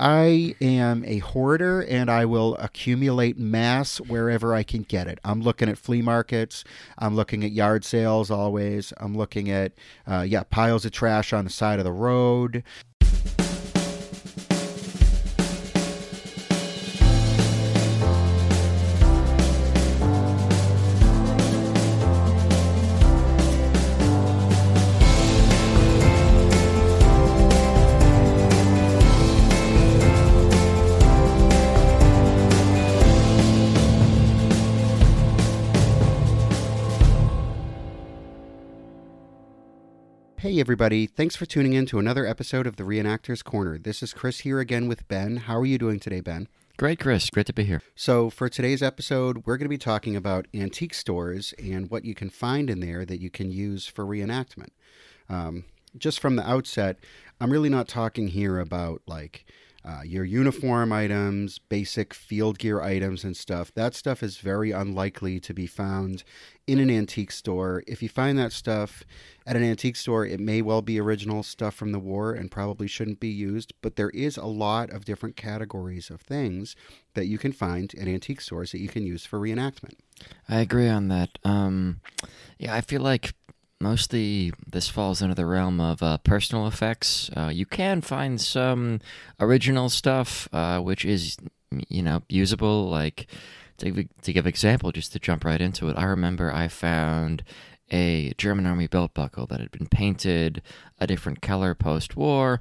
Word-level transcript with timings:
I 0.00 0.54
am 0.60 1.04
a 1.04 1.18
hoarder 1.18 1.82
and 1.82 2.08
I 2.08 2.24
will 2.24 2.54
accumulate 2.56 3.36
mass 3.36 3.98
wherever 4.00 4.54
I 4.54 4.62
can 4.62 4.82
get 4.82 5.08
it. 5.08 5.18
I'm 5.24 5.40
looking 5.42 5.68
at 5.68 5.76
flea 5.76 6.02
markets. 6.02 6.62
I'm 6.98 7.16
looking 7.16 7.42
at 7.44 7.50
yard 7.50 7.84
sales 7.84 8.30
always. 8.30 8.92
I'm 8.98 9.16
looking 9.16 9.50
at, 9.50 9.72
uh, 10.06 10.24
yeah, 10.26 10.44
piles 10.44 10.84
of 10.84 10.92
trash 10.92 11.32
on 11.32 11.44
the 11.44 11.50
side 11.50 11.80
of 11.80 11.84
the 11.84 11.92
road. 11.92 12.62
Hey, 40.58 40.62
everybody. 40.62 41.06
Thanks 41.06 41.36
for 41.36 41.46
tuning 41.46 41.74
in 41.74 41.86
to 41.86 42.00
another 42.00 42.26
episode 42.26 42.66
of 42.66 42.74
the 42.74 42.82
Reenactors 42.82 43.44
Corner. 43.44 43.78
This 43.78 44.02
is 44.02 44.12
Chris 44.12 44.40
here 44.40 44.58
again 44.58 44.88
with 44.88 45.06
Ben. 45.06 45.36
How 45.36 45.56
are 45.56 45.64
you 45.64 45.78
doing 45.78 46.00
today, 46.00 46.20
Ben? 46.20 46.48
Great, 46.76 46.98
Chris. 46.98 47.30
Great 47.30 47.46
to 47.46 47.52
be 47.52 47.62
here. 47.62 47.80
So, 47.94 48.28
for 48.28 48.48
today's 48.48 48.82
episode, 48.82 49.46
we're 49.46 49.56
going 49.56 49.66
to 49.66 49.68
be 49.68 49.78
talking 49.78 50.16
about 50.16 50.48
antique 50.52 50.94
stores 50.94 51.54
and 51.62 51.88
what 51.92 52.04
you 52.04 52.12
can 52.12 52.28
find 52.28 52.68
in 52.70 52.80
there 52.80 53.04
that 53.04 53.20
you 53.20 53.30
can 53.30 53.52
use 53.52 53.86
for 53.86 54.04
reenactment. 54.04 54.70
Um, 55.28 55.62
just 55.96 56.18
from 56.18 56.34
the 56.34 56.44
outset, 56.44 56.98
I'm 57.40 57.52
really 57.52 57.68
not 57.68 57.86
talking 57.86 58.26
here 58.26 58.58
about 58.58 59.00
like 59.06 59.46
uh, 59.84 60.02
your 60.04 60.24
uniform 60.24 60.92
items, 60.92 61.58
basic 61.58 62.12
field 62.12 62.58
gear 62.58 62.80
items, 62.80 63.24
and 63.24 63.36
stuff. 63.36 63.72
That 63.74 63.94
stuff 63.94 64.22
is 64.22 64.38
very 64.38 64.70
unlikely 64.70 65.40
to 65.40 65.54
be 65.54 65.66
found 65.66 66.24
in 66.66 66.78
an 66.78 66.90
antique 66.90 67.30
store. 67.30 67.82
If 67.86 68.02
you 68.02 68.08
find 68.08 68.38
that 68.38 68.52
stuff 68.52 69.04
at 69.46 69.56
an 69.56 69.62
antique 69.62 69.96
store, 69.96 70.26
it 70.26 70.40
may 70.40 70.62
well 70.62 70.82
be 70.82 71.00
original 71.00 71.42
stuff 71.42 71.74
from 71.74 71.92
the 71.92 71.98
war 71.98 72.32
and 72.32 72.50
probably 72.50 72.86
shouldn't 72.86 73.20
be 73.20 73.28
used, 73.28 73.72
but 73.80 73.96
there 73.96 74.10
is 74.10 74.36
a 74.36 74.46
lot 74.46 74.90
of 74.90 75.04
different 75.04 75.36
categories 75.36 76.10
of 76.10 76.20
things 76.20 76.74
that 77.14 77.26
you 77.26 77.38
can 77.38 77.52
find 77.52 77.94
at 77.94 78.08
antique 78.08 78.40
stores 78.40 78.72
that 78.72 78.80
you 78.80 78.88
can 78.88 79.06
use 79.06 79.24
for 79.24 79.38
reenactment. 79.38 79.94
I 80.48 80.60
agree 80.60 80.88
on 80.88 81.08
that. 81.08 81.38
Um, 81.44 82.00
yeah, 82.58 82.74
I 82.74 82.80
feel 82.80 83.00
like 83.00 83.32
mostly 83.80 84.52
this 84.66 84.88
falls 84.88 85.22
into 85.22 85.34
the 85.34 85.46
realm 85.46 85.80
of 85.80 86.02
uh, 86.02 86.18
personal 86.18 86.66
effects. 86.66 87.30
Uh, 87.36 87.50
you 87.52 87.66
can 87.66 88.00
find 88.00 88.40
some 88.40 89.00
original 89.40 89.88
stuff, 89.88 90.48
uh, 90.52 90.80
which 90.80 91.04
is, 91.04 91.36
you 91.88 92.02
know, 92.02 92.22
usable. 92.28 92.88
Like, 92.88 93.26
to, 93.78 94.08
to 94.22 94.32
give 94.32 94.46
example, 94.46 94.92
just 94.92 95.12
to 95.12 95.18
jump 95.18 95.44
right 95.44 95.60
into 95.60 95.88
it, 95.88 95.96
I 95.96 96.04
remember 96.04 96.52
I 96.52 96.68
found 96.68 97.44
a 97.90 98.34
German 98.36 98.66
Army 98.66 98.86
belt 98.86 99.14
buckle 99.14 99.46
that 99.46 99.60
had 99.60 99.70
been 99.70 99.86
painted 99.86 100.60
a 100.98 101.06
different 101.06 101.40
color 101.40 101.74
post 101.74 102.16
war. 102.16 102.60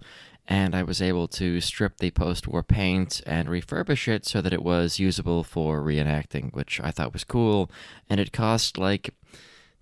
And 0.49 0.73
I 0.73 0.83
was 0.83 1.01
able 1.01 1.27
to 1.29 1.59
strip 1.59 1.97
the 1.97 2.11
post 2.11 2.47
war 2.47 2.63
paint 2.63 3.21
and 3.25 3.49
refurbish 3.49 4.07
it 4.07 4.25
so 4.25 4.41
that 4.41 4.53
it 4.53 4.63
was 4.63 4.97
usable 4.97 5.43
for 5.43 5.81
reenacting, 5.81 6.53
which 6.53 6.79
I 6.79 6.91
thought 6.91 7.11
was 7.11 7.25
cool. 7.25 7.69
And 8.09 8.21
it 8.21 8.31
cost 8.31 8.77
like 8.77 9.13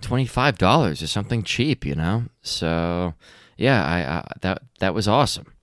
$25 0.05 1.01
or 1.01 1.07
something 1.07 1.43
cheap, 1.43 1.85
you 1.85 1.95
know? 1.95 2.25
So, 2.41 3.13
yeah, 3.57 3.83
I, 3.83 4.17
I 4.17 4.27
that 4.41 4.63
that 4.79 4.93
was 4.93 5.07
awesome. 5.07 5.53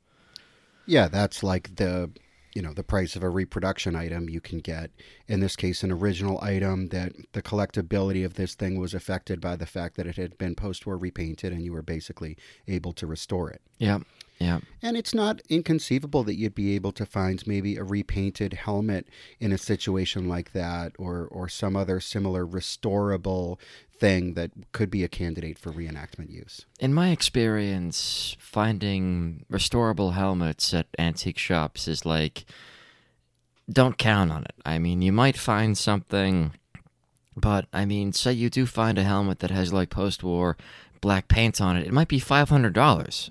Yeah, 0.87 1.09
that's 1.09 1.43
like 1.43 1.77
the 1.77 2.11
you 2.55 2.63
know 2.63 2.73
the 2.73 2.85
price 2.85 3.17
of 3.17 3.23
a 3.23 3.29
reproduction 3.29 3.97
item 3.97 4.29
you 4.29 4.41
can 4.41 4.59
get 4.59 4.91
in 5.27 5.41
this 5.41 5.57
case 5.57 5.83
an 5.83 5.91
original 5.91 6.39
item 6.43 6.89
that 6.89 7.13
the 7.33 7.43
collectability 7.43 8.25
of 8.25 8.35
this 8.35 8.55
thing 8.55 8.79
was 8.79 8.95
affected 8.95 9.41
by 9.41 9.57
the 9.57 9.67
fact 9.67 9.97
that 9.97 10.07
it 10.07 10.17
had 10.17 10.37
been 10.39 10.55
post-war 10.55 10.99
repainted 10.99 11.53
and 11.53 11.63
you 11.65 11.73
were 11.73 11.83
basically 11.83 12.37
able 12.69 12.93
to 12.93 13.07
restore 13.07 13.51
it 13.51 13.63
yeah 13.79 14.01
yeah. 14.39 14.61
And 14.83 14.97
it's 14.97 15.15
not 15.15 15.41
inconceivable 15.49 16.25
that 16.25 16.35
you'd 16.35 16.55
be 16.55 16.75
able 16.75 16.93
to 16.93 17.07
find 17.07 17.47
maybe 17.47 17.77
a 17.77 17.85
repainted 17.85 18.55
helmet 18.55 19.07
in 19.39 19.53
a 19.53 19.59
situation 19.59 20.29
like 20.29 20.53
that 20.53 20.93
or 20.99 21.29
or 21.31 21.49
some 21.49 21.77
other 21.77 22.01
similar 22.01 22.47
restorable 22.47 23.59
thing 23.97 24.35
that 24.35 24.51
could 24.73 24.91
be 24.91 25.05
a 25.05 25.09
candidate 25.09 25.59
for 25.59 25.71
reenactment 25.71 26.31
use. 26.31 26.67
In 26.81 26.93
my 26.93 27.11
experience, 27.11 28.37
finding 28.41 29.45
restorable 29.51 30.15
helmets 30.15 30.75
at 30.75 30.89
antique 30.99 31.39
shops 31.39 31.87
is 31.87 32.05
like 32.05 32.45
don't 33.71 33.97
count 33.97 34.33
on 34.33 34.43
it. 34.43 34.55
I 34.67 34.79
mean, 34.81 35.03
you 35.03 35.13
might 35.13 35.39
find 35.39 35.79
something 35.79 36.53
but 37.37 37.67
I 37.73 37.85
mean, 37.85 38.13
say 38.13 38.33
you 38.33 38.51
do 38.51 38.67
find 38.67 38.99
a 38.99 39.05
helmet 39.05 39.39
that 39.39 39.51
has 39.51 39.73
like 39.73 39.91
post-war 39.91 40.57
black 41.01 41.29
paint 41.29 41.61
on 41.61 41.77
it, 41.77 41.87
it 41.87 41.93
might 41.93 42.09
be 42.09 42.21
$500. 42.21 43.31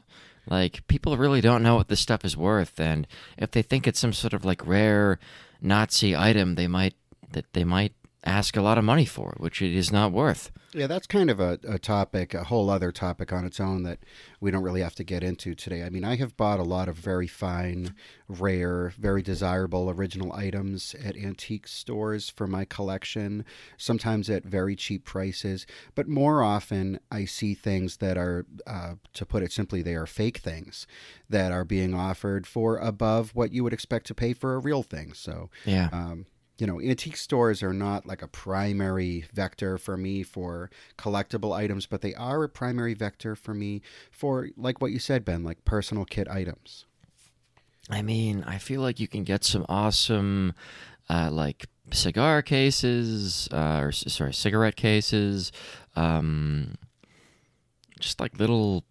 Like 0.52 0.86
people 0.88 1.16
really 1.16 1.40
don't 1.40 1.64
know 1.64 1.78
what 1.78 1.88
this 1.88 2.02
stuff 2.02 2.26
is 2.26 2.36
worth, 2.36 2.78
and 2.78 3.08
if 3.38 3.52
they 3.52 3.62
think 3.62 3.88
it's 3.88 4.00
some 4.00 4.12
sort 4.12 4.34
of 4.34 4.44
like 4.44 4.68
rare 4.68 5.18
Nazi 5.62 6.14
item, 6.14 6.56
they 6.56 6.68
might 6.68 6.94
that 7.32 7.54
they 7.54 7.64
might 7.64 7.94
ask 8.24 8.56
a 8.56 8.62
lot 8.62 8.78
of 8.78 8.84
money 8.84 9.06
for 9.06 9.36
which 9.38 9.62
it 9.62 9.76
is 9.76 9.92
not 9.92 10.12
worth. 10.12 10.52
Yeah, 10.74 10.88
that's 10.88 11.08
kind 11.08 11.30
of 11.30 11.40
a, 11.40 11.60
a 11.68 11.80
topic, 11.80 12.34
a 12.34 12.46
whole 12.46 12.70
other 12.70 12.92
topic 12.92 13.34
on 13.34 13.46
its 13.46 13.60
own 13.60 13.84
that 13.84 14.00
we 14.40 14.52
don't 14.52 14.64
really 14.64 14.82
have 14.82 14.96
to 14.96 15.04
get 15.04 15.24
into 15.24 15.54
today. 15.56 15.84
I 15.84 15.90
mean, 15.90 16.06
I 16.06 16.16
have 16.18 16.38
bought 16.38 16.60
a 16.60 16.64
lot 16.64 16.88
of 16.88 16.96
very 16.96 17.28
fine, 17.28 17.96
rare, 18.30 18.94
very 18.98 19.22
desirable 19.22 19.90
original 19.90 20.32
items 20.34 20.96
at 21.04 21.18
antique 21.18 21.68
stores 21.68 22.30
for 22.30 22.48
my 22.48 22.64
collection, 22.64 23.44
sometimes 23.78 24.30
at 24.30 24.44
very 24.44 24.76
cheap 24.76 25.04
prices. 25.04 25.66
But 25.96 26.08
more 26.08 26.44
often, 26.44 27.00
I 27.12 27.26
see 27.26 27.54
things 27.54 27.98
that 27.98 28.18
are, 28.18 28.46
uh, 28.66 28.94
to 29.14 29.26
put 29.26 29.44
it 29.44 29.52
simply, 29.52 29.82
they 29.82 29.96
are 29.96 30.08
fake 30.08 30.38
things 30.38 30.88
that 31.30 31.52
are 31.52 31.66
being 31.66 31.94
offered 31.94 32.48
for 32.48 32.78
above 32.78 33.32
what 33.36 33.52
you 33.52 33.64
would 33.64 33.74
expect 33.74 34.06
to 34.08 34.16
pay 34.16 34.34
for 34.34 34.54
a 34.56 34.60
real 34.60 34.84
thing. 34.84 35.14
So, 35.14 35.50
yeah. 35.66 35.90
Um, 35.92 36.28
you 36.62 36.68
know, 36.68 36.80
antique 36.80 37.18
stores 37.18 37.64
are 37.64 37.74
not 37.74 38.06
like 38.06 38.22
a 38.22 38.28
primary 38.28 39.26
vector 39.34 39.80
for 39.80 39.98
me 39.98 40.22
for 40.22 40.70
collectible 40.96 41.56
items, 41.56 41.88
but 41.88 42.02
they 42.02 42.14
are 42.14 42.44
a 42.44 42.50
primary 42.50 42.94
vector 42.94 43.36
for 43.36 43.56
me 43.56 43.82
for, 44.12 44.50
like 44.56 44.80
what 44.80 44.92
you 44.92 45.00
said, 45.00 45.26
Ben, 45.26 45.44
like 45.44 45.66
personal 45.66 46.06
kit 46.06 46.28
items. 46.28 46.86
I 47.90 48.04
mean, 48.04 48.44
I 48.46 48.60
feel 48.60 48.82
like 48.82 49.00
you 49.00 49.08
can 49.08 49.24
get 49.24 49.44
some 49.44 49.66
awesome, 49.68 50.54
uh, 51.10 51.32
like 51.32 51.66
cigar 51.92 52.44
cases, 52.44 53.50
uh, 53.52 53.80
or 53.82 53.92
sorry, 53.92 54.32
cigarette 54.32 54.76
cases, 54.76 55.52
um, 55.96 56.76
just 58.00 58.20
like 58.20 58.38
little 58.38 58.84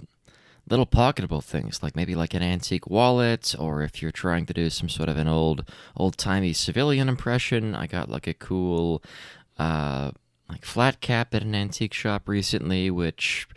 little 0.71 0.87
pocketable 0.87 1.43
things 1.43 1.83
like 1.83 1.97
maybe 1.97 2.15
like 2.15 2.33
an 2.33 2.43
antique 2.43 2.89
wallet 2.89 3.55
or 3.59 3.83
if 3.83 4.01
you're 4.01 4.13
trying 4.13 4.47
to 4.47 4.55
do 4.55 4.71
some 4.71 4.89
sort 4.89 5.09
of 5.09 5.17
an 5.17 5.29
old 5.29 5.65
old 5.97 6.17
timey 6.17 6.53
civilian 6.53 7.09
impression 7.09 7.75
i 7.75 7.87
got 7.87 8.09
like 8.09 8.27
a 8.27 8.35
cool 8.35 9.03
uh 9.59 10.11
like 10.49 10.65
flat 10.65 11.01
cap 11.01 11.35
at 11.35 11.43
an 11.43 11.55
antique 11.55 11.95
shop 11.95 12.29
recently 12.29 12.91
which 12.91 13.49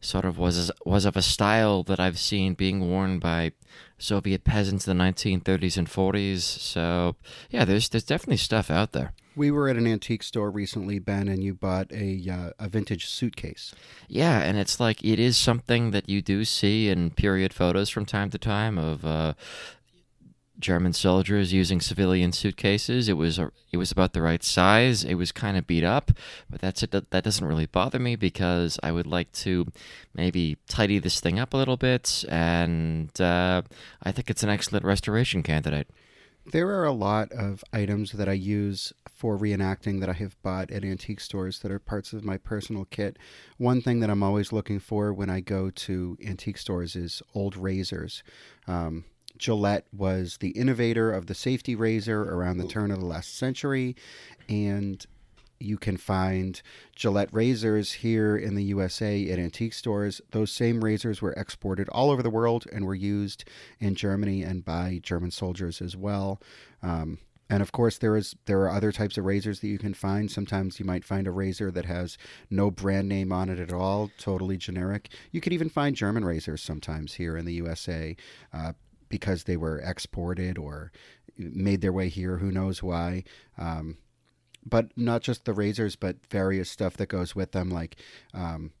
sort 0.00 0.24
of 0.24 0.38
was 0.38 0.70
was 0.84 1.04
of 1.04 1.16
a 1.16 1.22
style 1.22 1.82
that 1.82 2.00
i've 2.00 2.18
seen 2.18 2.54
being 2.54 2.90
worn 2.90 3.18
by 3.18 3.52
soviet 3.98 4.44
peasants 4.44 4.86
in 4.86 4.96
the 4.96 5.04
1930s 5.04 5.78
and 5.78 5.88
40s 5.88 6.40
so 6.40 7.16
yeah 7.50 7.64
there's 7.64 7.88
there's 7.88 8.04
definitely 8.04 8.36
stuff 8.36 8.70
out 8.70 8.92
there 8.92 9.12
we 9.36 9.50
were 9.50 9.68
at 9.68 9.76
an 9.76 9.86
antique 9.86 10.22
store 10.22 10.50
recently, 10.50 10.98
Ben, 10.98 11.28
and 11.28 11.44
you 11.44 11.54
bought 11.54 11.92
a 11.92 12.28
uh, 12.28 12.50
a 12.58 12.68
vintage 12.68 13.06
suitcase. 13.06 13.74
Yeah, 14.08 14.40
and 14.40 14.58
it's 14.58 14.80
like 14.80 15.04
it 15.04 15.20
is 15.20 15.36
something 15.36 15.90
that 15.90 16.08
you 16.08 16.22
do 16.22 16.44
see 16.44 16.88
in 16.88 17.10
period 17.10 17.52
photos 17.52 17.90
from 17.90 18.06
time 18.06 18.30
to 18.30 18.38
time 18.38 18.78
of 18.78 19.04
uh, 19.04 19.34
German 20.58 20.94
soldiers 20.94 21.52
using 21.52 21.80
civilian 21.80 22.32
suitcases. 22.32 23.08
It 23.08 23.16
was 23.16 23.38
a, 23.38 23.52
it 23.72 23.76
was 23.76 23.92
about 23.92 24.14
the 24.14 24.22
right 24.22 24.42
size. 24.42 25.04
It 25.04 25.14
was 25.14 25.32
kind 25.32 25.56
of 25.56 25.66
beat 25.66 25.84
up, 25.84 26.12
but 26.48 26.60
that's 26.60 26.82
it. 26.82 26.90
That 26.92 27.24
doesn't 27.24 27.46
really 27.46 27.66
bother 27.66 27.98
me 27.98 28.16
because 28.16 28.78
I 28.82 28.90
would 28.92 29.06
like 29.06 29.30
to 29.32 29.66
maybe 30.14 30.56
tidy 30.66 30.98
this 30.98 31.20
thing 31.20 31.38
up 31.38 31.52
a 31.52 31.58
little 31.58 31.76
bit, 31.76 32.24
and 32.28 33.20
uh, 33.20 33.62
I 34.02 34.12
think 34.12 34.30
it's 34.30 34.42
an 34.42 34.48
excellent 34.48 34.84
restoration 34.84 35.42
candidate. 35.42 35.88
There 36.52 36.68
are 36.78 36.84
a 36.84 36.92
lot 36.92 37.32
of 37.32 37.64
items 37.72 38.12
that 38.12 38.28
I 38.28 38.34
use 38.34 38.92
for 39.12 39.36
reenacting 39.36 39.98
that 40.00 40.08
I 40.08 40.12
have 40.12 40.40
bought 40.42 40.70
at 40.70 40.84
antique 40.84 41.18
stores 41.18 41.58
that 41.60 41.72
are 41.72 41.80
parts 41.80 42.12
of 42.12 42.24
my 42.24 42.38
personal 42.38 42.84
kit. 42.84 43.18
One 43.58 43.80
thing 43.80 43.98
that 44.00 44.10
I'm 44.10 44.22
always 44.22 44.52
looking 44.52 44.78
for 44.78 45.12
when 45.12 45.28
I 45.28 45.40
go 45.40 45.70
to 45.70 46.16
antique 46.24 46.58
stores 46.58 46.94
is 46.94 47.20
old 47.34 47.56
razors. 47.56 48.22
Um, 48.68 49.04
Gillette 49.36 49.86
was 49.92 50.36
the 50.38 50.50
innovator 50.50 51.12
of 51.12 51.26
the 51.26 51.34
safety 51.34 51.74
razor 51.74 52.22
around 52.22 52.58
the 52.58 52.68
turn 52.68 52.90
of 52.90 53.00
the 53.00 53.06
last 53.06 53.36
century, 53.36 53.96
and 54.48 55.04
you 55.58 55.76
can 55.76 55.96
find 55.96 56.60
Gillette 56.94 57.32
razors 57.32 57.92
here 57.92 58.36
in 58.36 58.54
the 58.54 58.64
USA 58.64 59.28
at 59.30 59.38
antique 59.38 59.72
stores. 59.72 60.20
Those 60.30 60.52
same 60.52 60.84
razors 60.84 61.22
were 61.22 61.32
exported 61.32 61.88
all 61.90 62.10
over 62.10 62.22
the 62.22 62.30
world 62.30 62.66
and 62.72 62.84
were 62.84 62.94
used 62.94 63.44
in 63.80 63.94
Germany 63.94 64.42
and 64.42 64.64
by 64.64 65.00
German 65.02 65.30
soldiers 65.30 65.80
as 65.80 65.96
well. 65.96 66.40
Um, 66.82 67.18
and 67.48 67.62
of 67.62 67.72
course, 67.72 67.98
there 67.98 68.16
is 68.16 68.34
there 68.46 68.62
are 68.62 68.70
other 68.70 68.90
types 68.90 69.16
of 69.16 69.24
razors 69.24 69.60
that 69.60 69.68
you 69.68 69.78
can 69.78 69.94
find. 69.94 70.30
Sometimes 70.30 70.80
you 70.80 70.84
might 70.84 71.04
find 71.04 71.28
a 71.28 71.30
razor 71.30 71.70
that 71.70 71.84
has 71.84 72.18
no 72.50 72.70
brand 72.70 73.08
name 73.08 73.32
on 73.32 73.48
it 73.48 73.60
at 73.60 73.72
all, 73.72 74.10
totally 74.18 74.56
generic. 74.56 75.10
You 75.30 75.40
could 75.40 75.52
even 75.52 75.68
find 75.68 75.94
German 75.94 76.24
razors 76.24 76.60
sometimes 76.60 77.14
here 77.14 77.36
in 77.36 77.44
the 77.44 77.54
USA 77.54 78.16
uh, 78.52 78.72
because 79.08 79.44
they 79.44 79.56
were 79.56 79.78
exported 79.78 80.58
or 80.58 80.90
made 81.38 81.82
their 81.82 81.92
way 81.92 82.08
here. 82.08 82.38
Who 82.38 82.50
knows 82.50 82.82
why? 82.82 83.22
Um, 83.56 83.98
but 84.68 84.90
not 84.96 85.22
just 85.22 85.44
the 85.44 85.52
razors, 85.52 85.96
but 85.96 86.16
various 86.28 86.68
stuff 86.68 86.96
that 86.96 87.08
goes 87.08 87.36
with 87.36 87.52
them, 87.52 87.70
like 87.70 87.96
um, 88.34 88.72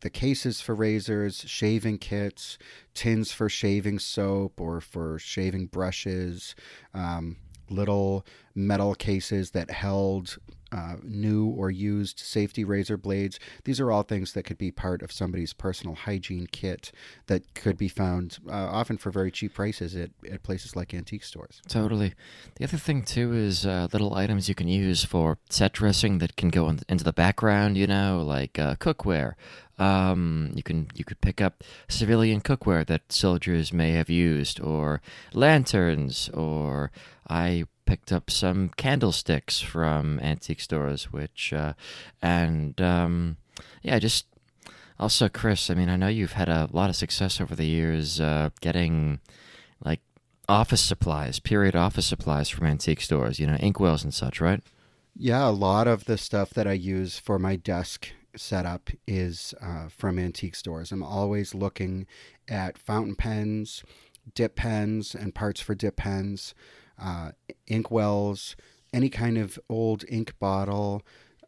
the 0.00 0.10
cases 0.10 0.60
for 0.60 0.74
razors, 0.74 1.44
shaving 1.46 1.98
kits, 1.98 2.58
tins 2.94 3.32
for 3.32 3.48
shaving 3.48 3.98
soap 3.98 4.60
or 4.60 4.80
for 4.80 5.18
shaving 5.18 5.66
brushes. 5.66 6.54
Um, 6.94 7.38
little 7.70 8.26
metal 8.54 8.94
cases 8.94 9.52
that 9.52 9.70
held 9.70 10.38
uh, 10.72 10.96
new 11.02 11.46
or 11.46 11.70
used 11.70 12.18
safety 12.18 12.64
razor 12.64 12.96
blades. 12.96 13.38
These 13.64 13.80
are 13.80 13.90
all 13.90 14.02
things 14.02 14.32
that 14.32 14.44
could 14.44 14.58
be 14.58 14.70
part 14.70 15.02
of 15.02 15.12
somebody's 15.12 15.52
personal 15.52 15.94
hygiene 15.94 16.46
kit 16.50 16.92
that 17.26 17.54
could 17.54 17.76
be 17.76 17.88
found 17.88 18.38
uh, 18.48 18.52
often 18.52 18.96
for 18.98 19.10
very 19.10 19.30
cheap 19.30 19.54
prices 19.54 19.96
at, 19.96 20.10
at 20.30 20.42
places 20.42 20.76
like 20.76 20.94
antique 20.94 21.24
stores. 21.24 21.60
Totally. 21.68 22.14
The 22.56 22.64
other 22.64 22.76
thing, 22.76 23.02
too, 23.02 23.32
is 23.32 23.66
uh, 23.66 23.88
little 23.92 24.14
items 24.14 24.48
you 24.48 24.54
can 24.54 24.68
use 24.68 25.04
for 25.04 25.38
set 25.48 25.72
dressing 25.72 26.18
that 26.18 26.36
can 26.36 26.50
go 26.50 26.68
in, 26.68 26.80
into 26.88 27.04
the 27.04 27.12
background, 27.12 27.76
you 27.76 27.86
know, 27.86 28.22
like 28.26 28.58
uh, 28.58 28.76
cookware. 28.76 29.34
Um, 29.78 30.52
you 30.54 30.62
can 30.62 30.88
you 30.94 31.04
could 31.04 31.22
pick 31.22 31.40
up 31.40 31.64
civilian 31.88 32.42
cookware 32.42 32.86
that 32.86 33.10
soldiers 33.10 33.72
may 33.72 33.92
have 33.92 34.10
used, 34.10 34.60
or 34.60 35.00
lanterns, 35.32 36.28
or 36.34 36.92
I 37.26 37.64
picked 37.90 38.12
up 38.12 38.30
some 38.30 38.68
candlesticks 38.76 39.60
from 39.60 40.20
antique 40.20 40.60
stores, 40.60 41.12
which, 41.12 41.52
uh, 41.52 41.72
and 42.22 42.80
um, 42.80 43.36
yeah, 43.82 43.98
just 43.98 44.26
also, 45.00 45.28
Chris, 45.28 45.68
I 45.70 45.74
mean, 45.74 45.88
I 45.88 45.96
know 45.96 46.06
you've 46.06 46.34
had 46.34 46.48
a 46.48 46.68
lot 46.70 46.88
of 46.88 46.94
success 46.94 47.40
over 47.40 47.56
the 47.56 47.66
years 47.66 48.20
uh, 48.20 48.50
getting 48.60 49.18
like 49.84 49.98
office 50.48 50.80
supplies, 50.80 51.40
period 51.40 51.74
office 51.74 52.06
supplies 52.06 52.48
from 52.48 52.68
antique 52.68 53.00
stores, 53.00 53.40
you 53.40 53.46
know, 53.48 53.56
inkwells 53.56 54.04
and 54.04 54.14
such, 54.14 54.40
right? 54.40 54.62
Yeah, 55.16 55.48
a 55.48 55.50
lot 55.50 55.88
of 55.88 56.04
the 56.04 56.16
stuff 56.16 56.50
that 56.50 56.68
I 56.68 56.74
use 56.74 57.18
for 57.18 57.40
my 57.40 57.56
desk 57.56 58.06
setup 58.36 58.90
is 59.08 59.52
uh, 59.60 59.88
from 59.88 60.16
antique 60.16 60.54
stores. 60.54 60.92
I'm 60.92 61.02
always 61.02 61.56
looking 61.56 62.06
at 62.48 62.78
fountain 62.78 63.16
pens, 63.16 63.82
dip 64.32 64.54
pens, 64.54 65.16
and 65.16 65.34
parts 65.34 65.60
for 65.60 65.74
dip 65.74 65.96
pens 65.96 66.54
uh, 67.00 67.32
ink 67.66 67.90
wells, 67.90 68.56
any 68.92 69.08
kind 69.08 69.38
of 69.38 69.58
old 69.68 70.04
ink 70.08 70.34
bottle, 70.38 71.02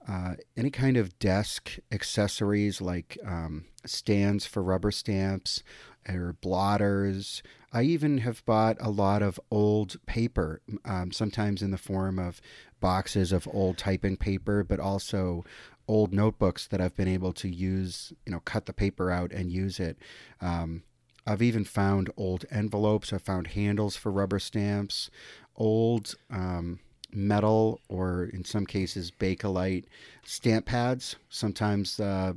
uh, 0.08 0.34
any 0.56 0.70
kind 0.70 0.96
of 0.96 1.18
desk 1.18 1.78
accessories 1.90 2.80
like 2.80 3.18
um, 3.24 3.64
stands 3.86 4.46
for 4.46 4.62
rubber 4.62 4.90
stamps 4.90 5.62
or 6.08 6.36
blotters. 6.40 7.42
I 7.72 7.82
even 7.82 8.18
have 8.18 8.44
bought 8.44 8.76
a 8.80 8.90
lot 8.90 9.22
of 9.22 9.40
old 9.50 9.96
paper, 10.06 10.60
um, 10.84 11.12
sometimes 11.12 11.62
in 11.62 11.70
the 11.70 11.78
form 11.78 12.18
of 12.18 12.40
boxes 12.80 13.32
of 13.32 13.48
old 13.52 13.78
typing 13.78 14.16
paper, 14.16 14.64
but 14.64 14.80
also 14.80 15.44
old 15.88 16.12
notebooks 16.12 16.66
that 16.66 16.80
I've 16.80 16.96
been 16.96 17.08
able 17.08 17.32
to 17.34 17.48
use, 17.48 18.12
you 18.26 18.32
know, 18.32 18.40
cut 18.40 18.66
the 18.66 18.72
paper 18.72 19.10
out 19.10 19.32
and 19.32 19.52
use 19.52 19.78
it. 19.80 19.98
Um, 20.40 20.82
I've 21.26 21.42
even 21.42 21.64
found 21.64 22.10
old 22.16 22.44
envelopes. 22.50 23.12
I've 23.12 23.22
found 23.22 23.48
handles 23.48 23.96
for 23.96 24.10
rubber 24.10 24.40
stamps 24.40 25.08
old 25.56 26.14
um, 26.30 26.78
metal 27.12 27.80
or 27.88 28.24
in 28.24 28.44
some 28.44 28.66
cases 28.66 29.10
Bakelite 29.10 29.84
stamp 30.24 30.66
pads. 30.66 31.16
Sometimes 31.28 32.00
uh, 32.00 32.34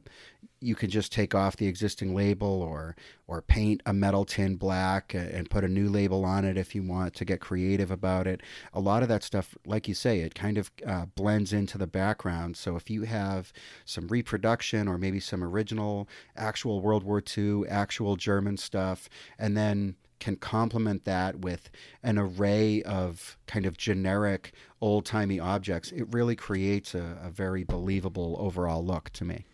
you 0.60 0.76
can 0.76 0.90
just 0.90 1.12
take 1.12 1.36
off 1.36 1.58
the 1.58 1.68
existing 1.68 2.16
label 2.16 2.62
or 2.62 2.96
or 3.28 3.42
paint 3.42 3.82
a 3.86 3.94
metal 3.94 4.26
tin 4.26 4.56
black 4.56 5.14
and 5.14 5.50
put 5.50 5.64
a 5.64 5.68
new 5.68 5.90
label 5.90 6.26
on 6.26 6.46
it 6.46 6.58
if 6.58 6.74
you 6.76 6.84
want 6.84 7.14
to 7.14 7.26
get 7.26 7.40
creative 7.40 7.92
about 7.92 8.28
it. 8.28 8.42
A 8.74 8.80
lot 8.80 9.04
of 9.04 9.10
that 9.10 9.24
stuff, 9.24 9.56
like 9.66 9.88
you 9.88 9.94
say, 9.94 10.20
it 10.20 10.36
kind 10.36 10.58
of 10.58 10.72
uh, 10.86 11.06
blends 11.06 11.54
into 11.54 11.78
the 11.78 11.88
background. 11.88 12.58
So 12.58 12.76
if 12.76 12.90
you 12.90 13.04
have 13.04 13.52
some 13.86 14.08
reproduction 14.08 14.88
or 14.88 14.98
maybe 14.98 15.20
some 15.20 15.44
original 15.44 16.08
actual 16.36 16.82
World 16.82 17.04
War 17.04 17.22
II, 17.36 17.68
actual 17.68 18.16
German 18.16 18.58
stuff, 18.58 19.10
and 19.40 19.58
then 19.58 19.96
can 20.20 20.36
complement 20.36 21.06
that 21.06 21.40
with 21.40 21.70
an 22.04 22.18
array 22.18 22.82
of 22.84 23.38
kind 23.48 23.66
of 23.66 23.78
generic 23.78 24.54
old 24.82 25.06
timey 25.06 25.40
objects, 25.40 25.92
it 25.92 26.08
really 26.12 26.36
creates 26.36 26.94
a, 26.96 27.18
a, 27.24 27.30
very 27.30 27.64
believable 27.64 28.36
overall 28.40 28.86
look 28.86 29.10
to 29.12 29.26
me. 29.26 29.46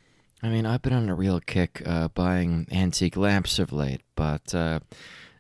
I 0.44 0.50
mean, 0.50 0.66
I've 0.66 0.82
been 0.82 0.94
on 0.94 1.10
a 1.10 1.16
real 1.16 1.40
kick 1.40 1.82
uh, 1.86 2.08
buying 2.10 2.68
antique 2.72 3.16
lamps 3.16 3.60
of 3.60 3.72
late, 3.72 4.02
but 4.16 4.54
uh, 4.56 4.80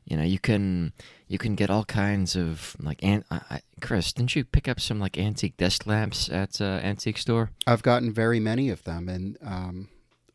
you 0.05 0.17
know, 0.17 0.23
you 0.23 0.39
can 0.39 0.93
you 1.27 1.37
can 1.37 1.55
get 1.55 1.69
all 1.69 1.85
kinds 1.85 2.35
of 2.35 2.75
like. 2.79 3.03
An- 3.03 3.25
I, 3.31 3.61
Chris, 3.79 4.13
didn't 4.13 4.35
you 4.35 4.43
pick 4.43 4.67
up 4.67 4.79
some 4.79 4.99
like 4.99 5.17
antique 5.17 5.57
desk 5.57 5.87
lamps 5.87 6.29
at 6.29 6.61
uh, 6.61 6.79
antique 6.83 7.17
store? 7.17 7.51
I've 7.65 7.83
gotten 7.83 8.11
very 8.11 8.39
many 8.39 8.69
of 8.69 8.83
them, 8.83 9.09
and 9.09 9.37
um, 9.41 9.89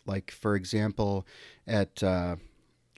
like 0.06 0.30
for 0.30 0.56
example, 0.56 1.26
at 1.66 2.02
uh, 2.02 2.36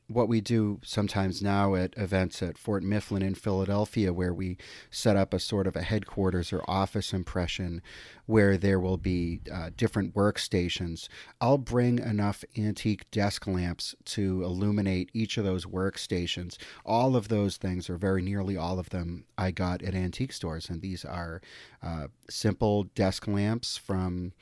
what 0.08 0.28
we 0.28 0.40
do 0.40 0.81
sometimes 0.82 1.43
now 1.43 1.75
at 1.75 1.93
events 1.99 2.43
at 2.43 2.56
Fort 2.56 2.82
Mifflin 2.82 3.22
in 3.22 3.34
Philadelphia, 3.34 4.10
where 4.10 4.32
we 4.32 4.56
set 4.90 5.16
up 5.16 5.34
a 5.34 5.38
sort 5.38 5.66
of 5.66 5.76
a 5.76 5.82
headquarters 5.82 6.50
or 6.50 6.62
office 6.66 7.12
impression 7.12 7.82
where 8.25 8.56
there 8.56 8.81
will 8.81 8.96
be 8.96 9.40
uh, 9.52 9.69
different 9.76 10.14
workstations. 10.14 11.08
I'll 11.43 11.58
bring 11.58 11.99
enough 11.99 12.43
antique 12.56 13.10
desk 13.10 13.46
lamps 13.46 13.94
to 14.06 14.43
illuminate 14.43 15.10
each 15.12 15.37
of 15.37 15.44
those 15.44 15.66
workstations. 15.66 16.56
All 16.87 17.14
of 17.14 17.28
those 17.28 17.58
things, 17.58 17.90
or 17.90 17.99
very 17.99 18.22
nearly 18.22 18.56
all 18.56 18.78
of 18.78 18.88
them, 18.88 19.25
I 19.37 19.50
got 19.50 19.82
at 19.82 19.94
antique 19.94 20.32
stores. 20.32 20.70
And 20.70 20.81
these 20.81 21.04
are 21.04 21.43
uh, 21.82 22.08
simple 22.31 22.84
desk 22.84 23.26
lamps 23.26 23.76
from 23.76 24.32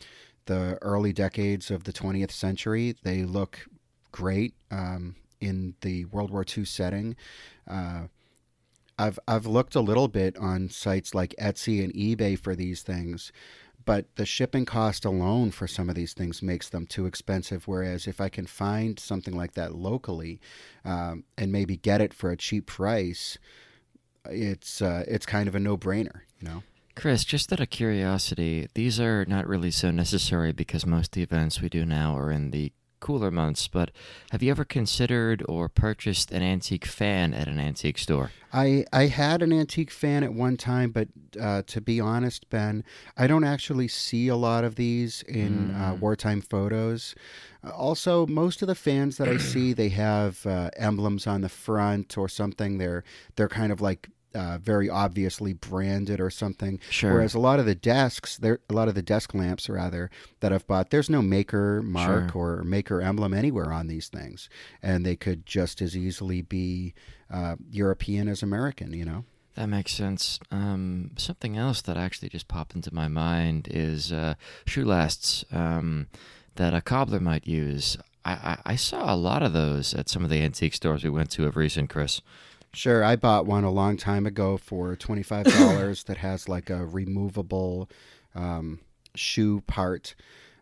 the 0.46 0.78
early 0.80 1.12
decades 1.12 1.72
of 1.72 1.84
the 1.84 1.92
20th 1.92 2.30
century. 2.30 2.94
They 3.02 3.24
look 3.24 3.66
great. 4.12 4.54
Um, 4.70 5.16
in 5.40 5.74
the 5.80 6.04
World 6.06 6.30
War 6.30 6.44
II 6.56 6.64
setting. 6.64 7.16
Uh, 7.68 8.04
I've 8.98 9.18
I've 9.28 9.46
looked 9.46 9.74
a 9.74 9.80
little 9.80 10.08
bit 10.08 10.36
on 10.38 10.70
sites 10.70 11.14
like 11.14 11.34
Etsy 11.38 11.84
and 11.84 11.92
eBay 11.92 12.38
for 12.38 12.54
these 12.54 12.82
things, 12.82 13.30
but 13.84 14.06
the 14.16 14.24
shipping 14.24 14.64
cost 14.64 15.04
alone 15.04 15.50
for 15.50 15.66
some 15.66 15.88
of 15.88 15.94
these 15.94 16.14
things 16.14 16.42
makes 16.42 16.68
them 16.68 16.86
too 16.86 17.06
expensive. 17.06 17.68
Whereas 17.68 18.06
if 18.06 18.20
I 18.20 18.28
can 18.28 18.46
find 18.46 18.98
something 18.98 19.36
like 19.36 19.52
that 19.54 19.74
locally 19.74 20.40
um, 20.84 21.24
and 21.36 21.52
maybe 21.52 21.76
get 21.76 22.00
it 22.00 22.14
for 22.14 22.30
a 22.30 22.36
cheap 22.36 22.66
price, 22.66 23.38
it's 24.30 24.80
uh, 24.80 25.04
it's 25.06 25.26
kind 25.26 25.48
of 25.48 25.54
a 25.54 25.60
no 25.60 25.76
brainer, 25.76 26.20
you 26.40 26.48
know. 26.48 26.62
Chris, 26.94 27.24
just 27.24 27.52
out 27.52 27.60
of 27.60 27.68
curiosity, 27.68 28.68
these 28.72 28.98
are 28.98 29.26
not 29.26 29.46
really 29.46 29.70
so 29.70 29.90
necessary 29.90 30.52
because 30.52 30.86
most 30.86 31.08
of 31.08 31.12
the 31.12 31.22
events 31.22 31.60
we 31.60 31.68
do 31.68 31.84
now 31.84 32.16
are 32.16 32.30
in 32.30 32.50
the 32.52 32.72
cooler 33.06 33.30
months, 33.30 33.68
but 33.68 33.92
have 34.32 34.42
you 34.42 34.50
ever 34.50 34.64
considered 34.64 35.40
or 35.48 35.68
purchased 35.68 36.32
an 36.32 36.42
antique 36.42 36.84
fan 36.84 37.32
at 37.32 37.46
an 37.46 37.60
antique 37.60 37.98
store? 37.98 38.32
I, 38.52 38.84
I 38.92 39.06
had 39.06 39.42
an 39.42 39.52
antique 39.52 39.92
fan 39.92 40.24
at 40.24 40.34
one 40.34 40.56
time, 40.56 40.90
but 40.90 41.06
uh, 41.40 41.62
to 41.68 41.80
be 41.80 42.00
honest, 42.00 42.50
Ben, 42.50 42.82
I 43.16 43.28
don't 43.28 43.44
actually 43.44 43.86
see 43.86 44.26
a 44.26 44.34
lot 44.34 44.64
of 44.64 44.74
these 44.74 45.22
in 45.28 45.70
uh, 45.70 45.78
mm. 45.78 45.92
uh, 45.92 45.94
wartime 45.94 46.40
photos. 46.40 47.14
Also, 47.62 48.26
most 48.26 48.60
of 48.60 48.66
the 48.66 48.74
fans 48.74 49.18
that 49.18 49.28
I 49.28 49.36
see, 49.36 49.72
they 49.72 49.90
have 49.90 50.44
uh, 50.44 50.70
emblems 50.76 51.28
on 51.28 51.42
the 51.42 51.48
front 51.48 52.18
or 52.18 52.28
something. 52.28 52.78
They're 52.78 53.04
they're 53.36 53.48
kind 53.48 53.70
of 53.70 53.80
like 53.80 54.08
uh, 54.36 54.58
very 54.58 54.88
obviously 54.88 55.52
branded 55.52 56.20
or 56.20 56.30
something. 56.30 56.78
Sure. 56.90 57.14
Whereas 57.14 57.34
a 57.34 57.40
lot 57.40 57.58
of 57.58 57.66
the 57.66 57.74
desks, 57.74 58.36
there 58.36 58.60
a 58.68 58.74
lot 58.74 58.88
of 58.88 58.94
the 58.94 59.02
desk 59.02 59.34
lamps 59.34 59.68
rather 59.68 60.10
that 60.40 60.52
I've 60.52 60.66
bought, 60.66 60.90
there's 60.90 61.10
no 61.10 61.22
maker 61.22 61.82
mark 61.82 62.32
sure. 62.32 62.58
or 62.58 62.62
maker 62.62 63.00
emblem 63.00 63.34
anywhere 63.34 63.72
on 63.72 63.86
these 63.86 64.08
things, 64.08 64.48
and 64.82 65.04
they 65.04 65.16
could 65.16 65.46
just 65.46 65.80
as 65.80 65.96
easily 65.96 66.42
be 66.42 66.94
uh, 67.30 67.56
European 67.70 68.28
as 68.28 68.42
American. 68.42 68.92
You 68.92 69.04
know. 69.04 69.24
That 69.56 69.68
makes 69.68 69.92
sense. 69.92 70.38
Um, 70.50 71.12
something 71.16 71.56
else 71.56 71.80
that 71.82 71.96
actually 71.96 72.28
just 72.28 72.46
popped 72.46 72.74
into 72.74 72.92
my 72.92 73.08
mind 73.08 73.68
is 73.70 74.12
uh, 74.12 74.34
shoe 74.66 74.84
lasts 74.84 75.46
um, 75.50 76.08
that 76.56 76.74
a 76.74 76.82
cobbler 76.82 77.20
might 77.20 77.46
use. 77.46 77.96
I, 78.22 78.32
I, 78.32 78.58
I, 78.72 78.76
saw 78.76 79.12
a 79.12 79.16
lot 79.16 79.42
of 79.42 79.54
those 79.54 79.94
at 79.94 80.10
some 80.10 80.24
of 80.24 80.30
the 80.30 80.42
antique 80.42 80.74
stores 80.74 81.04
we 81.04 81.10
went 81.10 81.30
to 81.30 81.46
of 81.46 81.56
recent, 81.56 81.88
Chris. 81.88 82.20
Sure, 82.76 83.02
I 83.02 83.16
bought 83.16 83.46
one 83.46 83.64
a 83.64 83.70
long 83.70 83.96
time 83.96 84.26
ago 84.26 84.58
for 84.58 84.94
twenty 84.96 85.22
five 85.22 85.46
dollars 85.46 86.04
that 86.04 86.18
has 86.18 86.46
like 86.46 86.68
a 86.68 86.84
removable 86.84 87.88
um, 88.34 88.80
shoe 89.14 89.62
part. 89.62 90.14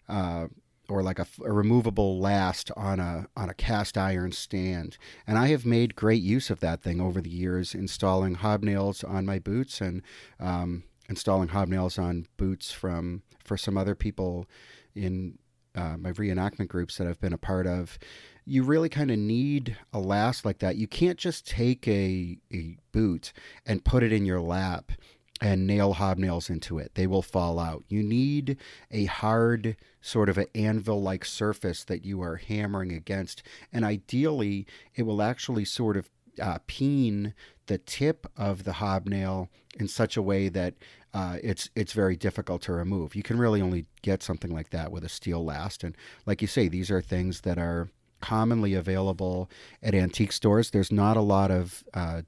Uh, 0.08 0.46
or 0.88 1.02
like 1.02 1.18
a, 1.18 1.26
a, 1.42 1.50
removable 1.50 2.20
last 2.20 2.70
on 2.76 3.00
a 3.00 3.26
on 3.36 3.50
a 3.50 3.54
cast 3.54 3.98
iron 3.98 4.30
stand. 4.30 4.96
And 5.26 5.38
I 5.38 5.48
have 5.48 5.66
made 5.66 5.96
great 5.96 6.22
use 6.22 6.50
of 6.50 6.60
that 6.60 6.82
thing 6.82 7.00
over 7.00 7.20
the 7.20 7.30
years, 7.30 7.74
installing 7.74 8.36
hobnails 8.36 9.02
on 9.02 9.26
my 9.26 9.40
boots 9.40 9.80
and 9.80 10.02
um, 10.38 10.84
installing 11.08 11.48
hobnails 11.48 11.98
on 11.98 12.26
boots 12.36 12.70
from 12.70 13.22
for 13.42 13.56
some 13.56 13.76
other 13.76 13.96
people 13.96 14.46
in 14.94 15.38
uh, 15.74 15.96
my 15.96 16.12
reenactment 16.12 16.68
groups 16.68 16.96
that 16.98 17.06
I've 17.06 17.20
been 17.20 17.32
a 17.32 17.38
part 17.38 17.66
of. 17.66 17.98
You 18.46 18.62
really 18.62 18.88
kind 18.88 19.10
of 19.10 19.18
need 19.18 19.76
a 19.92 19.98
last 19.98 20.44
like 20.44 20.58
that. 20.58 20.76
You 20.76 20.86
can't 20.86 21.18
just 21.18 21.46
take 21.46 21.88
a, 21.88 22.38
a 22.52 22.76
boot 22.92 23.32
and 23.64 23.84
put 23.84 24.02
it 24.02 24.12
in 24.12 24.26
your 24.26 24.40
lap 24.40 24.92
and 25.40 25.66
nail 25.66 25.94
hobnails 25.94 26.48
into 26.48 26.78
it. 26.78 26.94
They 26.94 27.06
will 27.06 27.22
fall 27.22 27.58
out. 27.58 27.84
You 27.88 28.02
need 28.02 28.56
a 28.90 29.06
hard, 29.06 29.76
sort 30.00 30.28
of 30.28 30.38
an 30.38 30.46
anvil 30.54 31.02
like 31.02 31.24
surface 31.24 31.84
that 31.84 32.04
you 32.04 32.22
are 32.22 32.36
hammering 32.36 32.92
against. 32.92 33.42
And 33.72 33.84
ideally, 33.84 34.66
it 34.94 35.02
will 35.02 35.22
actually 35.22 35.64
sort 35.64 35.96
of 35.96 36.10
uh, 36.40 36.58
peen 36.66 37.34
the 37.66 37.78
tip 37.78 38.26
of 38.36 38.64
the 38.64 38.74
hobnail 38.74 39.48
in 39.78 39.88
such 39.88 40.16
a 40.16 40.22
way 40.22 40.48
that 40.48 40.74
uh, 41.12 41.38
it's 41.42 41.70
it's 41.76 41.92
very 41.92 42.16
difficult 42.16 42.62
to 42.62 42.72
remove. 42.72 43.14
You 43.14 43.22
can 43.22 43.38
really 43.38 43.62
only 43.62 43.86
get 44.02 44.22
something 44.22 44.52
like 44.52 44.70
that 44.70 44.90
with 44.90 45.04
a 45.04 45.08
steel 45.08 45.44
last. 45.44 45.84
And 45.84 45.96
like 46.26 46.42
you 46.42 46.48
say, 46.48 46.68
these 46.68 46.90
are 46.90 47.00
things 47.00 47.42
that 47.42 47.58
are 47.58 47.88
commonly 48.24 48.72
available 48.72 49.50
at 49.82 49.94
antique 49.94 50.32
stores. 50.32 50.70
There's 50.70 50.90
not 50.90 51.16
a 51.16 51.20
lot 51.20 51.50
of 51.50 51.84
uh, 51.92 52.22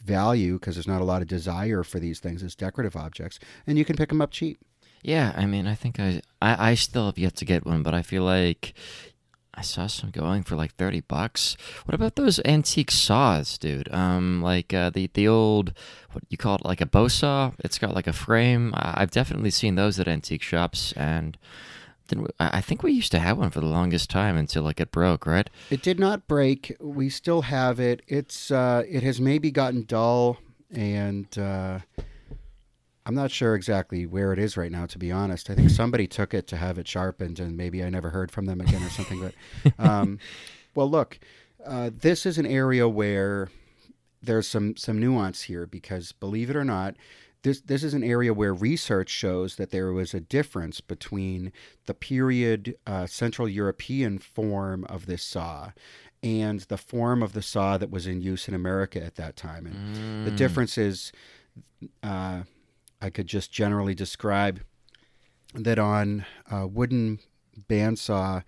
value 0.00 0.54
because 0.54 0.76
there's 0.76 0.86
not 0.94 1.00
a 1.00 1.04
lot 1.12 1.20
of 1.20 1.28
desire 1.28 1.82
for 1.82 1.98
these 1.98 2.20
things 2.20 2.42
as 2.44 2.54
decorative 2.54 2.96
objects, 2.96 3.40
and 3.66 3.76
you 3.76 3.84
can 3.84 3.96
pick 3.96 4.10
them 4.10 4.22
up 4.22 4.30
cheap. 4.30 4.58
Yeah, 5.02 5.32
I 5.36 5.46
mean, 5.46 5.66
I 5.66 5.74
think 5.74 5.98
I, 5.98 6.20
I, 6.40 6.70
I 6.70 6.74
still 6.74 7.06
have 7.06 7.18
yet 7.18 7.34
to 7.36 7.44
get 7.44 7.66
one, 7.66 7.82
but 7.82 7.94
I 7.94 8.02
feel 8.02 8.22
like 8.22 8.74
I 9.52 9.62
saw 9.62 9.88
some 9.88 10.10
going 10.10 10.42
for 10.44 10.54
like 10.54 10.74
thirty 10.74 11.00
bucks. 11.00 11.56
What 11.86 11.94
about 11.94 12.14
those 12.14 12.38
antique 12.44 12.92
saws, 12.92 13.58
dude? 13.58 13.92
Um, 13.92 14.40
like 14.42 14.72
uh, 14.72 14.90
the 14.90 15.10
the 15.12 15.26
old 15.26 15.72
what 16.12 16.22
you 16.28 16.38
call 16.38 16.54
it, 16.56 16.64
like 16.64 16.80
a 16.80 16.86
bow 16.86 17.08
saw. 17.08 17.52
It's 17.58 17.78
got 17.78 17.94
like 17.94 18.06
a 18.06 18.12
frame. 18.12 18.72
I've 18.76 19.10
definitely 19.10 19.50
seen 19.50 19.74
those 19.74 19.98
at 19.98 20.06
antique 20.06 20.42
shops, 20.42 20.92
and 20.92 21.36
we, 22.12 22.28
I 22.38 22.60
think 22.60 22.82
we 22.82 22.92
used 22.92 23.12
to 23.12 23.18
have 23.18 23.38
one 23.38 23.50
for 23.50 23.60
the 23.60 23.66
longest 23.66 24.10
time 24.10 24.36
until 24.36 24.62
like 24.62 24.80
it 24.80 24.90
broke, 24.90 25.26
right? 25.26 25.48
It 25.70 25.82
did 25.82 25.98
not 25.98 26.26
break. 26.26 26.76
We 26.80 27.08
still 27.08 27.42
have 27.42 27.80
it. 27.80 28.02
It's 28.06 28.50
uh, 28.50 28.84
it 28.88 29.02
has 29.02 29.20
maybe 29.20 29.50
gotten 29.50 29.84
dull, 29.84 30.38
and 30.70 31.26
uh, 31.38 31.80
I'm 33.06 33.14
not 33.14 33.30
sure 33.30 33.54
exactly 33.54 34.06
where 34.06 34.32
it 34.32 34.38
is 34.38 34.56
right 34.56 34.70
now. 34.70 34.86
To 34.86 34.98
be 34.98 35.10
honest, 35.10 35.50
I 35.50 35.54
think 35.54 35.70
somebody 35.70 36.06
took 36.06 36.34
it 36.34 36.46
to 36.48 36.56
have 36.56 36.78
it 36.78 36.88
sharpened, 36.88 37.40
and 37.40 37.56
maybe 37.56 37.82
I 37.82 37.90
never 37.90 38.10
heard 38.10 38.30
from 38.30 38.46
them 38.46 38.60
again 38.60 38.82
or 38.82 38.90
something. 38.90 39.20
But 39.20 39.34
um, 39.78 40.18
well, 40.74 40.90
look, 40.90 41.18
uh, 41.64 41.90
this 41.92 42.26
is 42.26 42.38
an 42.38 42.46
area 42.46 42.88
where 42.88 43.50
there's 44.22 44.46
some 44.46 44.76
some 44.76 44.98
nuance 44.98 45.42
here 45.42 45.66
because 45.66 46.12
believe 46.12 46.50
it 46.50 46.56
or 46.56 46.64
not 46.64 46.94
this 47.42 47.60
this 47.62 47.82
is 47.82 47.94
an 47.94 48.04
area 48.04 48.34
where 48.34 48.52
research 48.52 49.08
shows 49.08 49.56
that 49.56 49.70
there 49.70 49.92
was 49.92 50.14
a 50.14 50.20
difference 50.20 50.80
between 50.80 51.52
the 51.86 51.94
period 51.94 52.76
uh, 52.86 53.06
Central 53.06 53.48
European 53.48 54.18
form 54.18 54.84
of 54.84 55.06
this 55.06 55.22
saw 55.22 55.72
and 56.22 56.60
the 56.60 56.76
form 56.76 57.22
of 57.22 57.32
the 57.32 57.42
saw 57.42 57.78
that 57.78 57.90
was 57.90 58.06
in 58.06 58.20
use 58.20 58.48
in 58.48 58.54
America 58.54 59.02
at 59.02 59.16
that 59.16 59.36
time. 59.36 59.66
And 59.66 59.96
mm. 59.96 60.24
the 60.24 60.30
difference 60.30 60.76
is, 60.76 61.12
uh, 62.02 62.42
I 63.00 63.10
could 63.10 63.26
just 63.26 63.50
generally 63.52 63.94
describe 63.94 64.60
that 65.54 65.78
on 65.78 66.26
a 66.50 66.66
wooden 66.66 67.20
bandsaw 67.68 68.44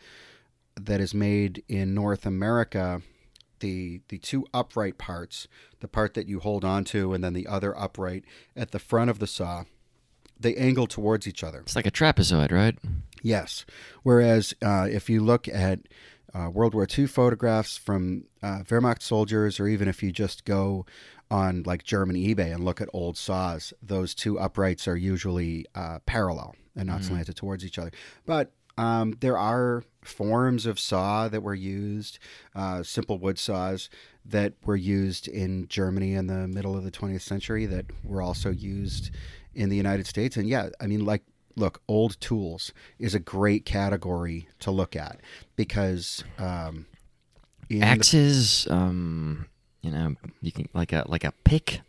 that 0.80 1.00
is 1.00 1.14
made 1.14 1.62
in 1.68 1.94
North 1.94 2.26
America, 2.26 3.02
the 3.62 4.02
the 4.09 4.19
two 4.19 4.45
upright 4.52 4.99
parts, 4.99 5.49
the 5.81 5.88
part 5.88 6.12
that 6.12 6.28
you 6.28 6.40
hold 6.40 6.64
onto, 6.64 7.14
and 7.14 7.25
then 7.25 7.33
the 7.33 7.47
other 7.47 7.76
upright 7.78 8.25
at 8.54 8.73
the 8.73 8.78
front 8.78 9.09
of 9.09 9.19
the 9.19 9.26
saw, 9.26 9.64
they 10.38 10.54
angle 10.57 10.87
towards 10.87 11.26
each 11.26 11.42
other. 11.42 11.61
It's 11.61 11.76
like 11.76 11.87
a 11.87 11.90
trapezoid, 11.90 12.52
right? 12.52 12.76
Yes. 13.23 13.64
Whereas 14.02 14.52
uh, 14.61 14.88
if 14.90 15.09
you 15.09 15.23
look 15.23 15.49
at 15.49 15.81
uh, 16.35 16.50
World 16.50 16.75
War 16.75 16.87
II 16.87 17.07
photographs 17.07 17.76
from 17.76 18.25
uh, 18.42 18.62
Wehrmacht 18.69 19.02
soldiers, 19.02 19.59
or 19.59 19.69
even 19.69 19.88
if 19.88 20.02
you 20.02 20.12
just 20.12 20.45
go 20.45 20.85
on 21.31 21.62
like 21.64 21.85
German 21.85 22.16
eBay 22.16 22.54
and 22.54 22.64
look 22.64 22.81
at 22.81 22.88
old 22.92 23.16
saws, 23.16 23.73
those 23.83 24.14
two 24.14 24.38
uprights 24.38 24.87
are 24.87 24.97
usually 24.97 25.66
uh, 25.75 26.00
parallel 26.04 26.54
and 26.76 26.88
not 26.88 27.00
mm. 27.00 27.04
slanted 27.04 27.37
towards 27.37 27.64
each 27.64 27.78
other. 27.78 27.92
But 28.26 28.52
um, 28.79 29.17
there 29.21 29.38
are 29.38 29.85
forms 30.02 30.67
of 30.67 30.81
saw 30.81 31.29
that 31.29 31.43
were 31.43 31.55
used, 31.55 32.19
uh, 32.55 32.83
simple 32.83 33.19
wood 33.19 33.38
saws 33.38 33.88
that 34.25 34.55
were 34.64 34.76
used 34.76 35.29
in 35.29 35.69
Germany 35.69 36.14
in 36.14 36.26
the 36.26 36.49
middle 36.49 36.76
of 36.76 36.85
the 36.85 36.91
20th 36.91 37.23
century 37.23 37.67
that 37.67 37.87
were 38.05 38.23
also 38.23 38.50
used 38.50 39.11
in 39.55 39.69
the 39.69 39.76
United 39.76 40.07
States. 40.07 40.37
And 40.37 40.49
yeah, 40.49 40.71
I 40.81 40.87
mean, 40.87 41.05
like, 41.05 41.23
look, 41.57 41.83
old 41.88 42.21
tools 42.21 42.73
is 42.99 43.14
a 43.14 43.21
great 43.21 43.64
category 43.64 44.49
to 44.61 44.71
look 44.71 44.97
at 44.97 45.21
because 45.57 46.25
um, 46.38 46.87
axes, 47.81 48.64
the... 48.64 48.75
um, 48.75 49.47
you 49.83 49.91
know, 49.91 50.14
you 50.41 50.52
can 50.52 50.69
like 50.73 50.93
a 50.93 51.05
like 51.07 51.25
a 51.25 51.33
pick 51.45 51.81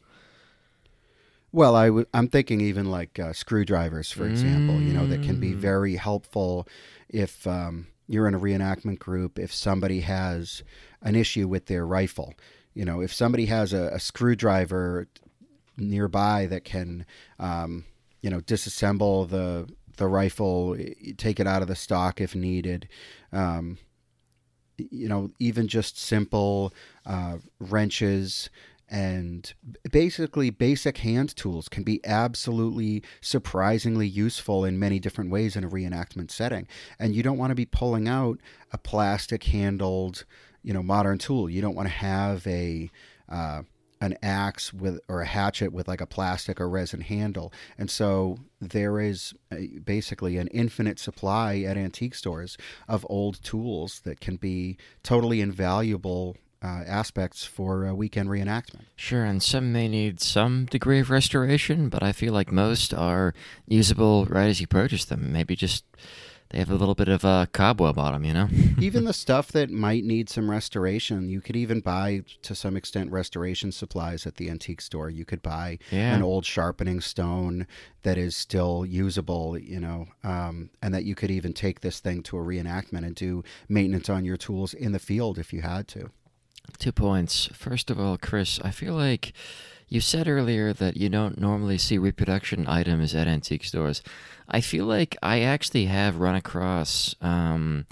well, 1.54 1.76
i 1.76 1.86
w- 1.86 2.08
I'm 2.14 2.28
thinking 2.28 2.60
even 2.60 2.90
like 2.90 3.20
uh, 3.20 3.32
screwdrivers, 3.32 4.12
for 4.12 4.26
example, 4.26 4.76
mm. 4.76 4.88
you 4.88 4.94
know, 4.94 5.06
that 5.06 5.22
can 5.22 5.40
be 5.40 5.52
mm. 5.52 5.56
very 5.56 5.96
helpful 5.96 6.68
if 7.08 7.46
um, 7.46 7.88
you're 8.08 8.28
in 8.28 8.34
a 8.34 8.40
reenactment 8.40 8.98
group, 8.98 9.38
if 9.38 9.54
somebody 9.54 10.02
has 10.02 10.64
an 11.04 11.16
issue 11.16 11.48
with 11.48 11.68
their 11.68 11.86
rifle. 11.86 12.34
You 12.74 12.86
know, 12.86 13.02
if 13.02 13.14
somebody 13.14 13.46
has 13.46 13.72
a, 13.72 13.90
a 13.94 14.00
screwdriver 14.00 15.08
nearby 15.78 16.48
that 16.48 16.64
can, 16.64 17.06
um, 17.40 17.86
you 18.22 18.32
know, 18.32 18.40
disassemble 18.40 19.30
the 19.30 19.72
the 19.98 20.08
rifle, 20.08 20.76
take 21.18 21.40
it 21.40 21.46
out 21.46 21.62
of 21.62 21.68
the 21.68 21.76
stock 21.76 22.20
if 22.20 22.34
needed. 22.34 22.90
Um, 23.32 23.78
you 24.78 25.08
know, 25.08 25.30
even 25.38 25.68
just 25.68 26.00
simple 26.00 26.74
uh, 27.06 27.38
wrenches 27.60 28.50
and 28.94 29.54
basically 29.92 30.52
basic 30.52 31.00
hand 31.00 31.36
tools 31.36 31.68
can 31.68 31.82
be 31.82 32.00
absolutely 32.06 33.02
surprisingly 33.22 34.08
useful 34.08 34.64
in 34.64 34.78
many 34.78 35.00
different 35.00 35.32
ways 35.32 35.56
in 35.56 35.64
a 35.64 35.70
reenactment 35.70 36.30
setting. 36.30 36.68
And 37.00 37.16
you 37.16 37.24
don't 37.24 37.40
want 37.40 37.50
to 37.50 37.56
be 37.56 37.66
pulling 37.66 38.08
out 38.08 38.40
a 38.72 38.78
plastic 38.78 39.46
handled 39.46 40.26
you 40.62 40.74
know 40.74 40.84
modern 40.84 41.18
tool. 41.18 41.50
You 41.50 41.62
don't 41.62 41.76
want 41.76 41.88
to 41.88 41.94
have 41.94 42.48
a 42.48 42.90
uh, 43.30 43.64
an 44.00 44.18
axe 44.22 44.74
with 44.74 45.00
or 45.08 45.22
a 45.22 45.26
hatchet 45.26 45.72
with 45.72 45.88
like 45.88 46.02
a 46.02 46.06
plastic 46.06 46.60
or 46.60 46.70
resin 46.70 47.02
handle. 47.02 47.54
And 47.78 47.90
so 47.90 48.38
there 48.60 49.00
is 49.00 49.34
a, 49.52 49.80
basically 49.80 50.38
an 50.38 50.48
infinite 50.48 51.00
supply 51.00 51.60
at 51.60 51.78
antique 51.78 52.16
stores 52.16 52.58
of 52.88 53.06
old 53.10 53.44
tools 53.44 54.02
that 54.02 54.20
can 54.20 54.38
be 54.38 54.78
totally 55.04 55.42
invaluable 55.42 56.38
uh, 56.64 56.84
aspects 56.88 57.44
for 57.46 57.86
a 57.86 57.94
weekend 57.94 58.30
reenactment. 58.30 58.86
Sure, 58.96 59.26
and 59.26 59.44
some 59.44 59.74
may 59.74 59.88
need 59.88 60.22
some 60.22 60.66
degree 60.66 61.00
of 61.00 61.10
restoration, 61.10 61.90
but 61.90 62.02
I 62.02 62.12
feel 62.12 62.34
like 62.34 62.52
most 62.52 62.94
are 62.94 63.34
usable 63.68 64.26
right 64.26 64.48
as 64.48 64.62
you 64.62 64.68
purchase 64.68 65.06
them. 65.06 65.32
Maybe 65.34 65.56
just 65.56 65.84
they 66.54 66.60
have 66.60 66.70
a 66.70 66.76
little 66.76 66.94
bit 66.94 67.08
of 67.08 67.24
a 67.24 67.50
cobweb 67.52 67.98
on 67.98 68.14
them, 68.14 68.24
you 68.24 68.34
know? 68.34 68.48
even 68.80 69.06
the 69.06 69.14
stuff 69.14 69.52
that 69.54 69.72
might 69.72 70.04
need 70.04 70.30
some 70.30 70.52
restoration, 70.52 71.28
you 71.28 71.42
could 71.42 71.56
even 71.56 71.80
buy 71.80 72.24
to 72.44 72.54
some 72.54 72.78
extent 72.78 73.12
restoration 73.12 73.72
supplies 73.72 74.28
at 74.28 74.36
the 74.36 74.52
antique 74.52 74.82
store. 74.82 75.10
You 75.10 75.26
could 75.26 75.42
buy 75.42 75.80
yeah. 75.90 76.16
an 76.16 76.22
old 76.22 76.46
sharpening 76.46 77.02
stone 77.02 77.66
that 78.04 78.20
is 78.20 78.36
still 78.36 78.86
usable, 78.86 79.58
you 79.58 79.80
know, 79.80 80.06
um, 80.24 80.70
and 80.82 80.94
that 80.94 81.06
you 81.06 81.16
could 81.16 81.32
even 81.32 81.54
take 81.54 81.82
this 81.82 82.00
thing 82.00 82.22
to 82.24 82.38
a 82.38 82.42
reenactment 82.42 83.04
and 83.04 83.16
do 83.16 83.44
maintenance 83.68 84.08
on 84.08 84.24
your 84.24 84.38
tools 84.38 84.76
in 84.76 84.92
the 84.92 85.00
field 85.00 85.40
if 85.40 85.54
you 85.54 85.62
had 85.62 85.88
to. 85.88 86.12
Two 86.80 86.92
points. 86.92 87.48
First 87.54 87.90
of 87.90 88.00
all, 88.00 88.18
Chris, 88.18 88.60
I 88.64 88.72
feel 88.72 88.94
like 88.94 89.34
you 89.88 90.02
said 90.02 90.28
earlier 90.28 90.74
that 90.74 90.98
you 90.98 91.08
don't 91.08 91.40
normally 91.40 91.78
see 91.78 91.98
reproduction 91.98 92.68
items 92.68 93.14
at 93.14 93.28
antique 93.28 93.64
stores. 93.64 94.02
I 94.50 94.60
feel 94.60 94.86
like 94.86 95.16
I 95.22 95.42
actually 95.42 95.86
have 95.86 96.18
run 96.18 96.36
across 96.36 97.16
um, 97.22 97.86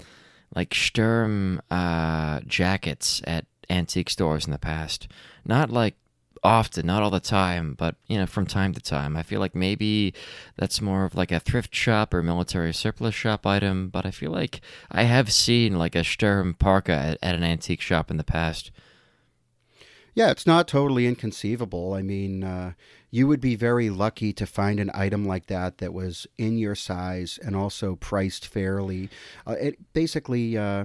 like 0.54 0.74
Sturm 0.74 1.60
uh, 1.70 2.40
jackets 2.46 3.22
at 3.24 3.46
antique 3.70 4.10
stores 4.10 4.46
in 4.46 4.52
the 4.52 4.58
past. 4.58 5.08
Not 5.44 5.70
like 5.70 5.94
often, 6.42 6.86
not 6.86 7.02
all 7.02 7.10
the 7.10 7.20
time, 7.20 7.74
but 7.74 7.96
you 8.06 8.18
know, 8.18 8.26
from 8.26 8.46
time 8.46 8.72
to 8.74 8.80
time. 8.80 9.16
I 9.16 9.22
feel 9.22 9.40
like 9.40 9.54
maybe 9.54 10.14
that's 10.56 10.80
more 10.80 11.04
of 11.04 11.14
like 11.14 11.30
a 11.30 11.40
thrift 11.40 11.74
shop 11.74 12.12
or 12.12 12.22
military 12.22 12.72
surplus 12.72 13.14
shop 13.14 13.46
item, 13.46 13.88
but 13.88 14.04
I 14.04 14.10
feel 14.10 14.32
like 14.32 14.60
I 14.90 15.04
have 15.04 15.32
seen 15.32 15.78
like 15.78 15.94
a 15.94 16.04
Sturm 16.04 16.54
parka 16.54 16.92
at, 16.92 17.18
at 17.22 17.34
an 17.34 17.44
antique 17.44 17.80
shop 17.80 18.10
in 18.10 18.16
the 18.16 18.24
past. 18.24 18.70
Yeah, 20.14 20.30
it's 20.30 20.46
not 20.46 20.68
totally 20.68 21.06
inconceivable. 21.06 21.94
I 21.94 22.02
mean, 22.02 22.44
uh, 22.44 22.72
you 23.10 23.26
would 23.26 23.40
be 23.40 23.56
very 23.56 23.88
lucky 23.88 24.32
to 24.34 24.44
find 24.44 24.78
an 24.78 24.90
item 24.92 25.24
like 25.24 25.46
that 25.46 25.78
that 25.78 25.94
was 25.94 26.26
in 26.36 26.58
your 26.58 26.74
size 26.74 27.38
and 27.42 27.56
also 27.56 27.96
priced 27.96 28.46
fairly. 28.46 29.08
Uh, 29.46 29.56
it 29.58 29.92
basically. 29.92 30.58
Uh, 30.58 30.84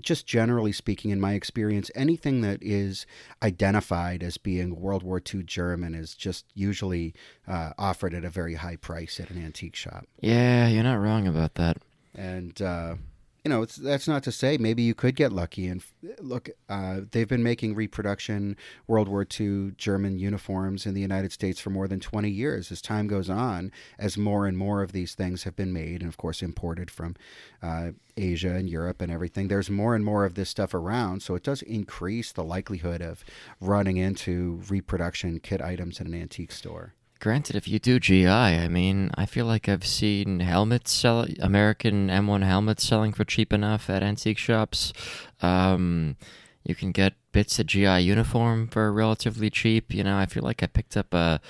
just 0.00 0.26
generally 0.26 0.72
speaking, 0.72 1.10
in 1.10 1.20
my 1.20 1.34
experience, 1.34 1.90
anything 1.94 2.40
that 2.42 2.62
is 2.62 3.06
identified 3.42 4.22
as 4.22 4.36
being 4.36 4.80
World 4.80 5.02
War 5.02 5.20
II 5.32 5.42
German 5.44 5.94
is 5.94 6.14
just 6.14 6.46
usually 6.54 7.14
uh, 7.46 7.70
offered 7.78 8.14
at 8.14 8.24
a 8.24 8.30
very 8.30 8.54
high 8.54 8.76
price 8.76 9.20
at 9.20 9.30
an 9.30 9.42
antique 9.42 9.76
shop. 9.76 10.06
Yeah, 10.20 10.68
you're 10.68 10.82
not 10.82 11.00
wrong 11.00 11.26
about 11.26 11.54
that. 11.54 11.78
And 12.14 12.60
uh, 12.60 12.96
you 13.44 13.50
know, 13.50 13.66
that's 13.66 14.08
not 14.08 14.22
to 14.22 14.32
say 14.32 14.56
maybe 14.56 14.82
you 14.82 14.94
could 14.94 15.14
get 15.14 15.30
lucky. 15.30 15.68
And 15.68 15.84
look, 16.18 16.48
uh, 16.70 17.02
they've 17.10 17.28
been 17.28 17.42
making 17.42 17.74
reproduction 17.74 18.56
World 18.86 19.06
War 19.06 19.26
II 19.38 19.72
German 19.76 20.18
uniforms 20.18 20.86
in 20.86 20.94
the 20.94 21.02
United 21.02 21.30
States 21.30 21.60
for 21.60 21.68
more 21.68 21.86
than 21.86 22.00
20 22.00 22.30
years. 22.30 22.72
As 22.72 22.80
time 22.80 23.06
goes 23.06 23.28
on, 23.28 23.70
as 23.98 24.16
more 24.16 24.46
and 24.46 24.56
more 24.56 24.82
of 24.82 24.92
these 24.92 25.14
things 25.14 25.42
have 25.42 25.54
been 25.54 25.74
made, 25.74 26.00
and 26.00 26.08
of 26.08 26.16
course 26.16 26.42
imported 26.42 26.90
from 26.90 27.16
uh, 27.62 27.90
Asia 28.16 28.54
and 28.54 28.70
Europe 28.70 29.02
and 29.02 29.12
everything, 29.12 29.48
there's 29.48 29.68
more 29.68 29.94
and 29.94 30.06
more 30.06 30.24
of 30.24 30.34
this 30.34 30.48
stuff 30.48 30.72
around. 30.72 31.20
So 31.22 31.34
it 31.34 31.42
does 31.42 31.60
increase 31.60 32.32
the 32.32 32.44
likelihood 32.44 33.02
of 33.02 33.24
running 33.60 33.98
into 33.98 34.62
reproduction 34.70 35.38
kit 35.38 35.60
items 35.60 36.00
in 36.00 36.06
an 36.06 36.14
antique 36.14 36.52
store. 36.52 36.94
Granted, 37.24 37.56
if 37.56 37.66
you 37.66 37.78
do 37.78 37.98
GI, 37.98 38.28
I 38.28 38.68
mean, 38.68 39.10
I 39.14 39.24
feel 39.24 39.46
like 39.46 39.66
I've 39.66 39.86
seen 39.86 40.40
helmets 40.40 40.92
sell 40.92 41.26
American 41.40 42.08
M1 42.08 42.42
helmets 42.42 42.84
selling 42.84 43.14
for 43.14 43.24
cheap 43.24 43.50
enough 43.50 43.88
at 43.88 44.02
antique 44.02 44.36
shops. 44.36 44.92
Um, 45.40 46.18
you 46.64 46.74
can 46.74 46.92
get 46.92 47.14
bits 47.32 47.58
of 47.58 47.64
GI 47.64 48.00
uniform 48.00 48.68
for 48.68 48.92
relatively 48.92 49.48
cheap. 49.48 49.94
You 49.94 50.04
know, 50.04 50.18
I 50.18 50.26
feel 50.26 50.42
like 50.42 50.62
I 50.62 50.66
picked 50.66 50.98
up 50.98 51.14
a 51.14 51.40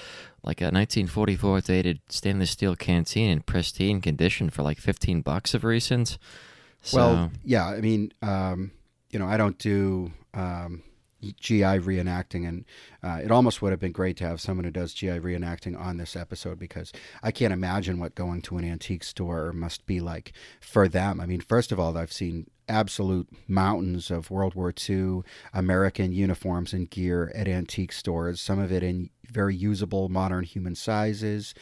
like 0.45 0.61
a 0.61 0.71
1944 0.71 1.63
dated 1.63 1.99
stainless 2.09 2.53
steel 2.53 2.77
canteen 2.77 3.29
in 3.29 3.41
pristine 3.41 4.01
condition 4.01 4.51
for 4.51 4.63
like 4.63 4.79
15 4.79 5.23
bucks 5.23 5.55
of 5.55 5.65
recent. 5.65 6.19
So, 6.83 6.99
Well, 6.99 7.33
yeah, 7.45 7.67
I 7.67 7.81
mean, 7.81 8.13
um, 8.23 8.71
you 9.11 9.19
know, 9.19 9.27
I 9.27 9.37
don't 9.37 9.59
do 9.59 10.13
um, 10.35 10.85
GI 11.33 11.81
reenacting, 11.81 12.47
and 12.47 12.65
uh, 13.03 13.21
it 13.23 13.31
almost 13.31 13.63
would 13.63 13.73
have 13.73 13.81
been 13.81 13.93
great 13.93 14.17
to 14.19 14.29
have 14.29 14.41
someone 14.41 14.65
who 14.65 14.71
does 14.71 14.95
GI 14.95 15.21
reenacting 15.21 15.79
on 15.79 15.97
this 15.97 16.17
episode 16.17 16.59
because 16.59 16.93
I 17.23 17.31
can't 17.31 17.53
imagine 17.53 17.99
what 17.99 18.15
going 18.15 18.43
to 18.43 18.59
an 18.59 18.65
antique 18.65 19.05
store 19.05 19.53
must 19.53 19.87
be 19.87 20.01
like 20.01 20.33
for 20.61 20.89
them. 20.89 21.21
I 21.21 21.27
mean, 21.27 21.41
first 21.41 21.73
of 21.73 21.81
all, 21.81 21.97
I've 21.97 22.13
seen 22.13 22.47
absolute 22.69 23.29
mountains 23.47 24.11
of 24.11 24.31
World 24.31 24.55
War 24.55 24.73
II 24.89 25.21
American 25.53 26.13
uniforms 26.13 26.73
and 26.73 26.89
gear 26.89 27.31
at 27.35 27.49
antique 27.49 27.93
stores, 27.93 28.41
some 28.41 28.59
of 28.59 28.73
it 28.73 28.83
in 28.83 29.11
very 29.31 29.55
usable 29.55 30.09
modern 30.09 30.45
human 30.45 30.75
sizes. 30.75 31.55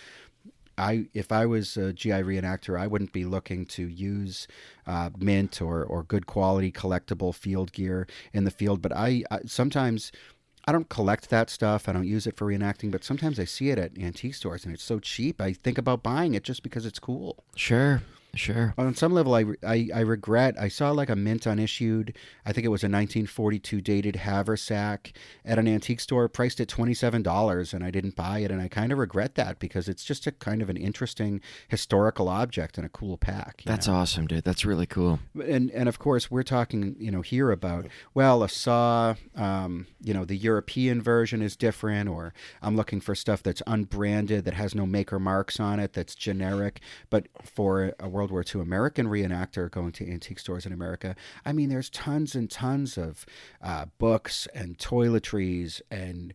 I 0.78 1.06
if 1.14 1.32
I 1.32 1.46
was 1.46 1.76
a 1.76 1.92
GI 1.92 2.10
reenactor, 2.10 2.78
I 2.78 2.86
wouldn't 2.86 3.12
be 3.12 3.24
looking 3.24 3.66
to 3.66 3.86
use 3.86 4.46
uh, 4.86 5.10
mint 5.18 5.60
or 5.60 5.84
or 5.84 6.02
good 6.02 6.26
quality 6.26 6.72
collectible 6.72 7.34
field 7.34 7.72
gear 7.72 8.06
in 8.32 8.44
the 8.44 8.50
field. 8.50 8.82
But 8.82 8.96
I, 8.96 9.24
I 9.30 9.40
sometimes 9.46 10.12
I 10.64 10.72
don't 10.72 10.88
collect 10.88 11.30
that 11.30 11.50
stuff. 11.50 11.88
I 11.88 11.92
don't 11.92 12.06
use 12.06 12.26
it 12.26 12.36
for 12.36 12.46
reenacting. 12.46 12.90
But 12.90 13.04
sometimes 13.04 13.38
I 13.40 13.44
see 13.44 13.70
it 13.70 13.78
at 13.78 13.98
antique 13.98 14.34
stores 14.34 14.64
and 14.64 14.72
it's 14.72 14.84
so 14.84 14.98
cheap. 14.98 15.40
I 15.40 15.52
think 15.52 15.78
about 15.78 16.02
buying 16.02 16.34
it 16.34 16.44
just 16.44 16.62
because 16.62 16.86
it's 16.86 16.98
cool. 16.98 17.44
sure, 17.56 18.02
sure. 18.34 18.74
On 18.78 18.94
some 18.94 19.12
level, 19.12 19.34
I, 19.34 19.44
I, 19.66 19.88
I 19.94 20.00
regret. 20.00 20.54
I 20.58 20.68
saw 20.68 20.90
like 20.90 21.10
a 21.10 21.16
mint 21.16 21.46
unissued. 21.46 22.16
I 22.46 22.52
think 22.52 22.64
it 22.64 22.68
was 22.68 22.82
a 22.82 22.86
1942 22.86 23.80
dated 23.80 24.16
haversack 24.16 25.12
at 25.44 25.58
an 25.58 25.68
antique 25.68 26.00
store, 26.00 26.28
priced 26.28 26.60
at 26.60 26.68
twenty 26.68 26.94
seven 26.94 27.22
dollars, 27.22 27.74
and 27.74 27.84
I 27.84 27.90
didn't 27.90 28.16
buy 28.16 28.40
it. 28.40 28.50
And 28.50 28.60
I 28.60 28.68
kind 28.68 28.92
of 28.92 28.98
regret 28.98 29.34
that 29.34 29.58
because 29.58 29.88
it's 29.88 30.04
just 30.04 30.26
a 30.26 30.32
kind 30.32 30.62
of 30.62 30.70
an 30.70 30.76
interesting 30.76 31.40
historical 31.68 32.28
object 32.28 32.76
and 32.78 32.86
a 32.86 32.90
cool 32.90 33.16
pack. 33.16 33.62
That's 33.66 33.88
know? 33.88 33.94
awesome, 33.94 34.26
dude. 34.26 34.44
That's 34.44 34.64
really 34.64 34.86
cool. 34.86 35.20
and 35.44 35.70
and 35.70 35.88
of 35.88 35.98
course 35.98 36.30
we're 36.30 36.42
talking 36.42 36.96
you 36.98 37.10
know 37.10 37.22
here 37.22 37.50
about 37.50 37.86
well 38.14 38.42
a 38.42 38.48
saw 38.48 39.14
um, 39.36 39.86
you 40.00 40.14
know 40.14 40.24
the 40.24 40.36
European 40.36 41.02
version 41.02 41.42
is 41.42 41.56
different 41.56 42.08
or 42.08 42.32
I'm 42.62 42.76
looking 42.76 43.00
for 43.00 43.14
stuff 43.14 43.42
that's 43.42 43.62
unbranded 43.66 44.44
that 44.44 44.54
has 44.54 44.74
no 44.74 44.86
maker 44.86 45.18
marks 45.18 45.58
on 45.60 45.80
it 45.80 45.92
that's 45.92 46.14
generic 46.14 46.80
but 47.10 47.26
for 47.42 47.92
a 47.98 48.08
World 48.08 48.21
War 48.30 48.44
II 48.54 48.60
American 48.60 49.06
reenactor 49.06 49.70
going 49.70 49.92
to 49.92 50.10
antique 50.10 50.38
stores 50.38 50.66
in 50.66 50.72
America. 50.72 51.16
I 51.44 51.52
mean 51.52 51.68
there's 51.68 51.90
tons 51.90 52.34
and 52.34 52.50
tons 52.50 52.96
of 52.96 53.26
uh, 53.62 53.86
books 53.98 54.46
and 54.54 54.78
toiletries 54.78 55.80
and 55.90 56.34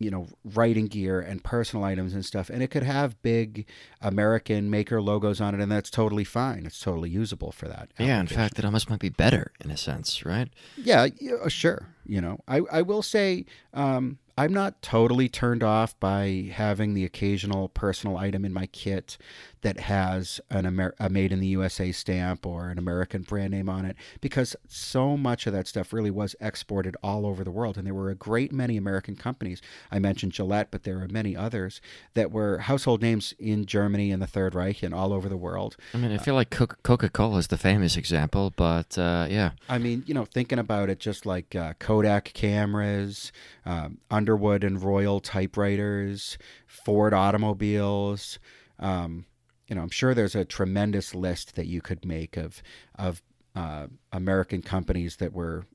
you 0.00 0.10
know 0.10 0.26
writing 0.44 0.86
gear 0.86 1.20
and 1.20 1.44
personal 1.44 1.84
items 1.84 2.14
and 2.14 2.24
stuff 2.24 2.50
and 2.50 2.64
it 2.64 2.66
could 2.68 2.82
have 2.82 3.22
big 3.22 3.64
american 4.02 4.68
maker 4.68 5.00
logos 5.00 5.40
on 5.40 5.54
it 5.54 5.60
and 5.60 5.70
that's 5.70 5.88
totally 5.88 6.24
fine. 6.24 6.66
It's 6.66 6.80
totally 6.80 7.10
usable 7.10 7.52
for 7.52 7.68
that 7.68 7.90
Yeah, 7.98 8.20
in 8.20 8.26
fact, 8.26 8.58
it 8.58 8.64
almost 8.64 8.90
might 8.90 8.98
be 9.00 9.08
better 9.08 9.52
in 9.64 9.70
a 9.70 9.76
sense, 9.76 10.24
right? 10.26 10.48
yeah, 10.76 11.06
yeah 11.20 11.34
uh, 11.44 11.48
sure 11.48 11.93
you 12.06 12.20
know 12.20 12.38
i, 12.48 12.60
I 12.70 12.82
will 12.82 13.02
say 13.02 13.44
um, 13.72 14.18
i'm 14.36 14.52
not 14.52 14.82
totally 14.82 15.28
turned 15.28 15.62
off 15.62 15.98
by 16.00 16.50
having 16.52 16.94
the 16.94 17.04
occasional 17.04 17.68
personal 17.68 18.16
item 18.16 18.44
in 18.44 18.52
my 18.52 18.66
kit 18.66 19.16
that 19.62 19.80
has 19.80 20.40
an 20.50 20.66
Amer- 20.66 20.94
a 21.00 21.08
made 21.08 21.32
in 21.32 21.40
the 21.40 21.46
usa 21.46 21.92
stamp 21.92 22.44
or 22.44 22.68
an 22.68 22.78
american 22.78 23.22
brand 23.22 23.52
name 23.52 23.68
on 23.68 23.84
it 23.84 23.96
because 24.20 24.56
so 24.68 25.16
much 25.16 25.46
of 25.46 25.52
that 25.52 25.66
stuff 25.66 25.92
really 25.92 26.10
was 26.10 26.36
exported 26.40 26.96
all 27.02 27.24
over 27.24 27.44
the 27.44 27.50
world 27.50 27.78
and 27.78 27.86
there 27.86 27.94
were 27.94 28.10
a 28.10 28.14
great 28.14 28.52
many 28.52 28.76
american 28.76 29.16
companies. 29.16 29.62
I 29.90 29.98
mentioned 29.98 30.32
gillette 30.32 30.70
but 30.70 30.82
there 30.82 31.00
are 31.00 31.08
many 31.08 31.36
others 31.36 31.80
that 32.14 32.30
were 32.30 32.58
household 32.58 33.00
names 33.00 33.32
in 33.38 33.64
germany 33.64 34.10
and 34.10 34.20
the 34.20 34.26
third 34.26 34.54
reich 34.54 34.82
and 34.82 34.94
all 34.94 35.12
over 35.12 35.28
the 35.28 35.36
world. 35.36 35.76
I 35.92 35.98
mean, 35.98 36.12
I 36.12 36.18
feel 36.18 36.34
like 36.34 36.50
Coca 36.50 37.08
Cola 37.08 37.38
is 37.38 37.48
the 37.48 37.58
famous 37.58 37.96
example, 37.96 38.52
but 38.56 38.96
uh, 38.98 39.26
yeah, 39.28 39.52
I 39.68 39.78
mean, 39.78 40.02
you 40.06 40.14
know, 40.14 40.24
thinking 40.24 40.58
about 40.58 40.88
it, 40.90 40.98
just 41.00 41.26
like 41.26 41.54
uh, 41.54 41.74
Kodak 41.94 42.32
cameras, 42.34 43.30
um, 43.64 43.98
Underwood 44.10 44.64
and 44.64 44.82
Royal 44.82 45.20
typewriters, 45.20 46.36
Ford 46.66 47.14
automobiles. 47.14 48.40
Um, 48.80 49.26
you 49.68 49.76
know, 49.76 49.82
I'm 49.82 49.90
sure 49.90 50.12
there's 50.12 50.34
a 50.34 50.44
tremendous 50.44 51.14
list 51.14 51.54
that 51.54 51.66
you 51.66 51.80
could 51.80 52.04
make 52.04 52.36
of 52.36 52.64
of 52.96 53.22
uh, 53.54 53.86
American 54.10 54.60
companies 54.60 55.16
that 55.16 55.32
were 55.32 55.66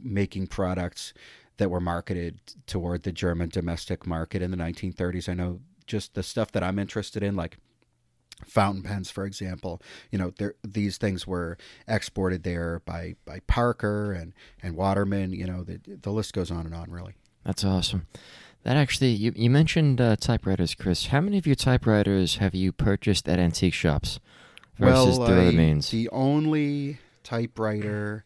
making 0.00 0.46
products 0.46 1.12
that 1.56 1.70
were 1.70 1.80
marketed 1.80 2.38
toward 2.68 3.02
the 3.02 3.10
German 3.10 3.48
domestic 3.48 4.06
market 4.06 4.42
in 4.42 4.52
the 4.52 4.56
1930s. 4.56 5.28
I 5.28 5.34
know 5.34 5.58
just 5.88 6.14
the 6.14 6.22
stuff 6.22 6.52
that 6.52 6.62
I'm 6.62 6.78
interested 6.78 7.24
in, 7.24 7.34
like 7.34 7.58
fountain 8.44 8.82
pens, 8.82 9.10
for 9.10 9.24
example. 9.24 9.80
You 10.10 10.18
know, 10.18 10.32
there, 10.38 10.54
these 10.62 10.98
things 10.98 11.26
were 11.26 11.56
exported 11.86 12.42
there 12.42 12.82
by, 12.84 13.16
by 13.24 13.40
Parker 13.46 14.12
and, 14.12 14.32
and 14.62 14.76
Waterman. 14.76 15.32
You 15.32 15.46
know, 15.46 15.64
the, 15.64 15.80
the 15.86 16.10
list 16.10 16.32
goes 16.32 16.50
on 16.50 16.66
and 16.66 16.74
on, 16.74 16.90
really. 16.90 17.14
that's 17.44 17.64
awesome. 17.64 18.06
That 18.64 18.76
actually, 18.76 19.10
you, 19.10 19.32
you 19.36 19.50
mentioned 19.50 20.00
uh, 20.00 20.16
typewriters, 20.16 20.74
Chris. 20.74 21.06
How 21.06 21.20
many 21.20 21.36
of 21.36 21.46
your 21.46 21.54
typewriters 21.54 22.36
have 22.36 22.54
you 22.54 22.72
purchased 22.72 23.28
at 23.28 23.38
antique 23.38 23.74
shops 23.74 24.20
versus 24.78 25.18
well, 25.18 25.28
through 25.28 25.40
other 25.40 25.52
means? 25.52 25.90
the 25.90 26.08
only 26.08 26.98
typewriter 27.22 28.24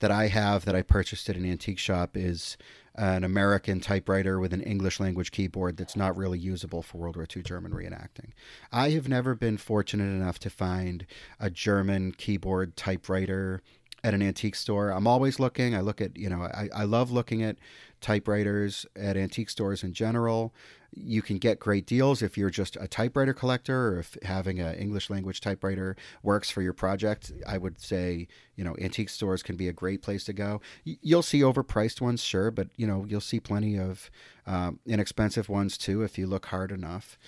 that 0.00 0.10
I 0.10 0.26
have 0.26 0.64
that 0.64 0.74
I 0.74 0.82
purchased 0.82 1.28
at 1.28 1.36
an 1.36 1.48
antique 1.48 1.78
shop 1.78 2.16
is 2.16 2.56
an 3.00 3.24
American 3.24 3.80
typewriter 3.80 4.38
with 4.38 4.52
an 4.52 4.60
English 4.60 5.00
language 5.00 5.30
keyboard 5.30 5.78
that's 5.78 5.96
not 5.96 6.14
really 6.18 6.38
usable 6.38 6.82
for 6.82 6.98
World 6.98 7.16
War 7.16 7.26
II 7.34 7.42
German 7.42 7.72
reenacting. 7.72 8.32
I 8.70 8.90
have 8.90 9.08
never 9.08 9.34
been 9.34 9.56
fortunate 9.56 10.04
enough 10.04 10.38
to 10.40 10.50
find 10.50 11.06
a 11.40 11.48
German 11.48 12.12
keyboard 12.12 12.76
typewriter 12.76 13.62
at 14.04 14.12
an 14.12 14.20
antique 14.20 14.54
store. 14.54 14.90
I'm 14.90 15.06
always 15.06 15.40
looking. 15.40 15.74
I 15.74 15.80
look 15.80 16.02
at, 16.02 16.18
you 16.18 16.28
know, 16.28 16.42
I, 16.42 16.68
I 16.74 16.84
love 16.84 17.10
looking 17.10 17.42
at 17.42 17.56
typewriters 18.02 18.84
at 18.94 19.16
antique 19.16 19.48
stores 19.48 19.82
in 19.82 19.94
general. 19.94 20.52
You 20.92 21.22
can 21.22 21.38
get 21.38 21.60
great 21.60 21.86
deals 21.86 22.20
if 22.20 22.36
you're 22.36 22.50
just 22.50 22.76
a 22.80 22.88
typewriter 22.88 23.32
collector 23.32 23.88
or 23.88 23.98
if 24.00 24.16
having 24.22 24.58
an 24.58 24.74
English 24.74 25.08
language 25.08 25.40
typewriter 25.40 25.96
works 26.22 26.50
for 26.50 26.62
your 26.62 26.72
project. 26.72 27.32
I 27.46 27.58
would 27.58 27.80
say, 27.80 28.28
you 28.56 28.64
know, 28.64 28.74
antique 28.80 29.08
stores 29.08 29.42
can 29.42 29.56
be 29.56 29.68
a 29.68 29.72
great 29.72 30.02
place 30.02 30.24
to 30.24 30.32
go. 30.32 30.60
You'll 30.84 31.22
see 31.22 31.40
overpriced 31.40 32.00
ones, 32.00 32.22
sure, 32.22 32.50
but, 32.50 32.68
you 32.76 32.86
know, 32.86 33.04
you'll 33.08 33.20
see 33.20 33.40
plenty 33.40 33.78
of 33.78 34.10
um, 34.46 34.80
inexpensive 34.84 35.48
ones 35.48 35.78
too 35.78 36.02
if 36.02 36.18
you 36.18 36.26
look 36.26 36.46
hard 36.46 36.72
enough. 36.72 37.18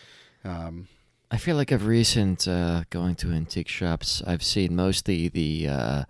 Um, 0.45 0.89
I 1.31 1.39
feel 1.39 1.57
like 1.57 1.71
of 1.71 1.87
recent 1.87 2.47
uh, 2.47 2.83
going 2.91 3.15
to 3.17 3.33
antique 3.33 3.69
shops, 3.69 4.23
I've 4.27 4.43
seen 4.43 4.77
mostly 4.77 5.29
the 5.29 5.67
uh, 5.69 6.05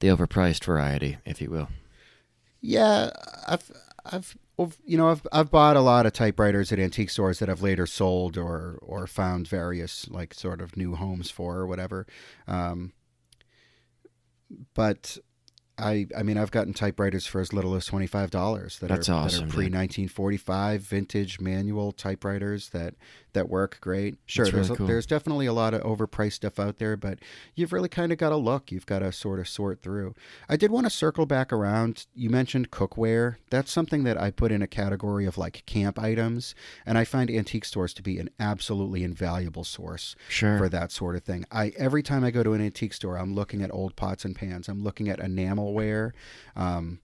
the 0.00 0.08
overpriced 0.08 0.64
variety, 0.64 1.18
if 1.26 1.42
you 1.42 1.50
will. 1.50 1.68
Yeah, 2.62 3.10
I've 3.46 3.70
I've 4.06 4.36
you 4.84 4.98
know 4.98 5.08
I've 5.08 5.26
I've 5.32 5.50
bought 5.50 5.76
a 5.76 5.80
lot 5.80 6.06
of 6.06 6.12
typewriters 6.12 6.72
at 6.72 6.78
antique 6.78 7.10
stores 7.10 7.38
that 7.38 7.48
I've 7.48 7.62
later 7.62 7.86
sold 7.86 8.36
or 8.36 8.78
or 8.82 9.06
found 9.06 9.48
various 9.48 10.08
like 10.08 10.34
sort 10.34 10.60
of 10.60 10.76
new 10.76 10.94
homes 10.94 11.30
for 11.30 11.56
or 11.56 11.66
whatever. 11.66 12.06
Um, 12.46 12.92
but 14.74 15.18
I 15.78 16.06
I 16.16 16.22
mean 16.22 16.36
I've 16.36 16.50
gotten 16.50 16.74
typewriters 16.74 17.26
for 17.26 17.40
as 17.40 17.52
little 17.52 17.74
as 17.74 17.86
twenty 17.86 18.06
five 18.06 18.30
dollars 18.30 18.78
that 18.80 18.88
That's 18.88 19.08
are 19.08 19.14
awesome, 19.14 19.48
that 19.48 19.54
are 19.54 19.56
pre 19.56 19.68
nineteen 19.68 20.08
forty 20.08 20.36
five 20.36 20.82
vintage 20.82 21.40
manual 21.40 21.92
typewriters 21.92 22.68
that 22.70 22.94
that 23.34 23.48
work 23.48 23.78
great. 23.80 24.16
Sure, 24.26 24.44
That's 24.44 24.68
there's 24.68 24.78
cool. 24.78 24.86
there's 24.86 25.06
definitely 25.06 25.46
a 25.46 25.52
lot 25.52 25.74
of 25.74 25.82
overpriced 25.82 26.32
stuff 26.34 26.58
out 26.58 26.78
there, 26.78 26.96
but 26.96 27.18
you've 27.54 27.72
really 27.72 27.88
kind 27.88 28.12
of 28.12 28.18
got 28.18 28.30
to 28.30 28.36
look. 28.36 28.70
You've 28.72 28.86
got 28.86 29.00
to 29.00 29.12
sort 29.12 29.40
of 29.40 29.48
sort 29.48 29.80
through. 29.82 30.14
I 30.48 30.56
did 30.56 30.70
want 30.70 30.86
to 30.86 30.90
circle 30.90 31.26
back 31.26 31.52
around. 31.52 32.06
You 32.14 32.30
mentioned 32.30 32.70
cookware. 32.70 33.36
That's 33.50 33.70
something 33.70 34.04
that 34.04 34.20
I 34.20 34.30
put 34.30 34.52
in 34.52 34.62
a 34.62 34.66
category 34.66 35.26
of 35.26 35.38
like 35.38 35.64
camp 35.66 35.98
items, 35.98 36.54
and 36.86 36.98
I 36.98 37.04
find 37.04 37.30
antique 37.30 37.64
stores 37.64 37.94
to 37.94 38.02
be 38.02 38.18
an 38.18 38.30
absolutely 38.38 39.04
invaluable 39.04 39.64
source 39.64 40.14
Sure. 40.28 40.58
for 40.58 40.68
that 40.68 40.92
sort 40.92 41.16
of 41.16 41.22
thing. 41.24 41.44
I 41.50 41.72
every 41.76 42.02
time 42.02 42.24
I 42.24 42.30
go 42.30 42.42
to 42.42 42.52
an 42.52 42.60
antique 42.60 42.92
store, 42.94 43.16
I'm 43.16 43.34
looking 43.34 43.62
at 43.62 43.72
old 43.72 43.96
pots 43.96 44.24
and 44.24 44.34
pans. 44.36 44.68
I'm 44.68 44.82
looking 44.82 45.08
at 45.08 45.18
enamelware. 45.20 46.12
Um, 46.56 47.00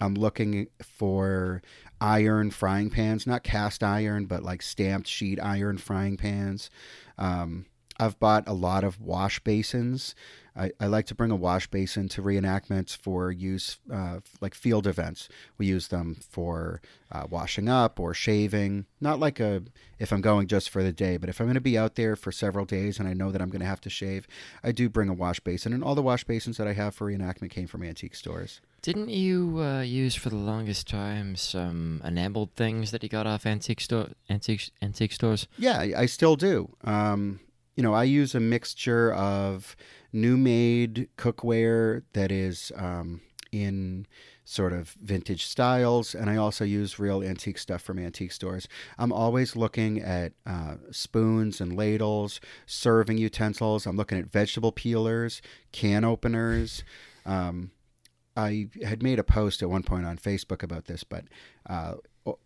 I'm 0.00 0.14
looking 0.14 0.68
for 0.82 1.62
iron 2.00 2.50
frying 2.50 2.90
pans, 2.90 3.26
not 3.26 3.42
cast 3.42 3.82
iron, 3.82 4.26
but 4.26 4.42
like 4.42 4.62
stamped 4.62 5.08
sheet 5.08 5.38
iron 5.42 5.78
frying 5.78 6.16
pans. 6.16 6.70
Um, 7.16 7.66
I've 8.00 8.20
bought 8.20 8.44
a 8.46 8.52
lot 8.52 8.84
of 8.84 9.00
wash 9.00 9.40
basins. 9.40 10.14
I, 10.56 10.70
I 10.80 10.86
like 10.86 11.06
to 11.06 11.14
bring 11.14 11.32
a 11.32 11.36
wash 11.36 11.68
basin 11.68 12.08
to 12.10 12.22
reenactments 12.22 12.96
for 12.96 13.30
use, 13.32 13.78
uh, 13.92 14.20
like 14.40 14.54
field 14.54 14.86
events. 14.86 15.28
We 15.56 15.66
use 15.66 15.88
them 15.88 16.16
for 16.28 16.80
uh, 17.10 17.26
washing 17.28 17.68
up 17.68 17.98
or 17.98 18.14
shaving. 18.14 18.86
Not 19.00 19.18
like 19.18 19.40
a 19.40 19.62
if 19.98 20.12
I'm 20.12 20.20
going 20.20 20.46
just 20.46 20.70
for 20.70 20.82
the 20.82 20.92
day, 20.92 21.16
but 21.16 21.28
if 21.28 21.40
I'm 21.40 21.46
going 21.46 21.54
to 21.54 21.60
be 21.60 21.78
out 21.78 21.96
there 21.96 22.14
for 22.14 22.30
several 22.30 22.64
days 22.64 23.00
and 23.00 23.08
I 23.08 23.14
know 23.14 23.32
that 23.32 23.42
I'm 23.42 23.50
going 23.50 23.60
to 23.60 23.66
have 23.66 23.80
to 23.82 23.90
shave, 23.90 24.28
I 24.62 24.70
do 24.70 24.88
bring 24.88 25.08
a 25.08 25.14
wash 25.14 25.40
basin. 25.40 25.72
And 25.72 25.82
all 25.82 25.96
the 25.96 26.02
wash 26.02 26.22
basins 26.22 26.56
that 26.58 26.68
I 26.68 26.74
have 26.74 26.94
for 26.94 27.08
reenactment 27.08 27.50
came 27.50 27.66
from 27.66 27.82
antique 27.82 28.14
stores. 28.14 28.60
Didn't 28.80 29.08
you 29.08 29.60
uh, 29.60 29.80
use 29.80 30.14
for 30.14 30.30
the 30.30 30.36
longest 30.36 30.88
time 30.88 31.34
some 31.36 32.00
enameled 32.04 32.54
things 32.54 32.90
that 32.92 33.02
you 33.02 33.08
got 33.08 33.26
off 33.26 33.44
antique 33.44 33.80
store 33.80 34.08
antique 34.30 34.70
antique 34.80 35.12
stores? 35.12 35.48
Yeah, 35.58 35.78
I 35.96 36.06
still 36.06 36.36
do. 36.36 36.74
Um, 36.84 37.40
you 37.76 37.82
know, 37.82 37.92
I 37.92 38.04
use 38.04 38.34
a 38.34 38.40
mixture 38.40 39.12
of 39.12 39.76
new 40.12 40.36
made 40.36 41.08
cookware 41.16 42.02
that 42.12 42.30
is 42.30 42.72
um, 42.76 43.20
in 43.52 44.06
sort 44.44 44.72
of 44.72 44.96
vintage 45.02 45.44
styles, 45.44 46.14
and 46.14 46.30
I 46.30 46.36
also 46.36 46.64
use 46.64 46.98
real 46.98 47.22
antique 47.22 47.58
stuff 47.58 47.82
from 47.82 47.98
antique 47.98 48.32
stores. 48.32 48.66
I'm 48.96 49.12
always 49.12 49.56
looking 49.56 50.00
at 50.00 50.32
uh, 50.46 50.76
spoons 50.90 51.60
and 51.60 51.76
ladles, 51.76 52.40
serving 52.64 53.18
utensils. 53.18 53.86
I'm 53.86 53.96
looking 53.96 54.18
at 54.18 54.26
vegetable 54.26 54.72
peelers, 54.72 55.42
can 55.70 56.04
openers. 56.04 56.82
Um, 57.26 57.72
I 58.38 58.68
had 58.84 59.02
made 59.02 59.18
a 59.18 59.24
post 59.24 59.62
at 59.62 59.68
one 59.68 59.82
point 59.82 60.06
on 60.06 60.16
Facebook 60.16 60.62
about 60.62 60.84
this, 60.84 61.02
but 61.02 61.24
uh, 61.68 61.94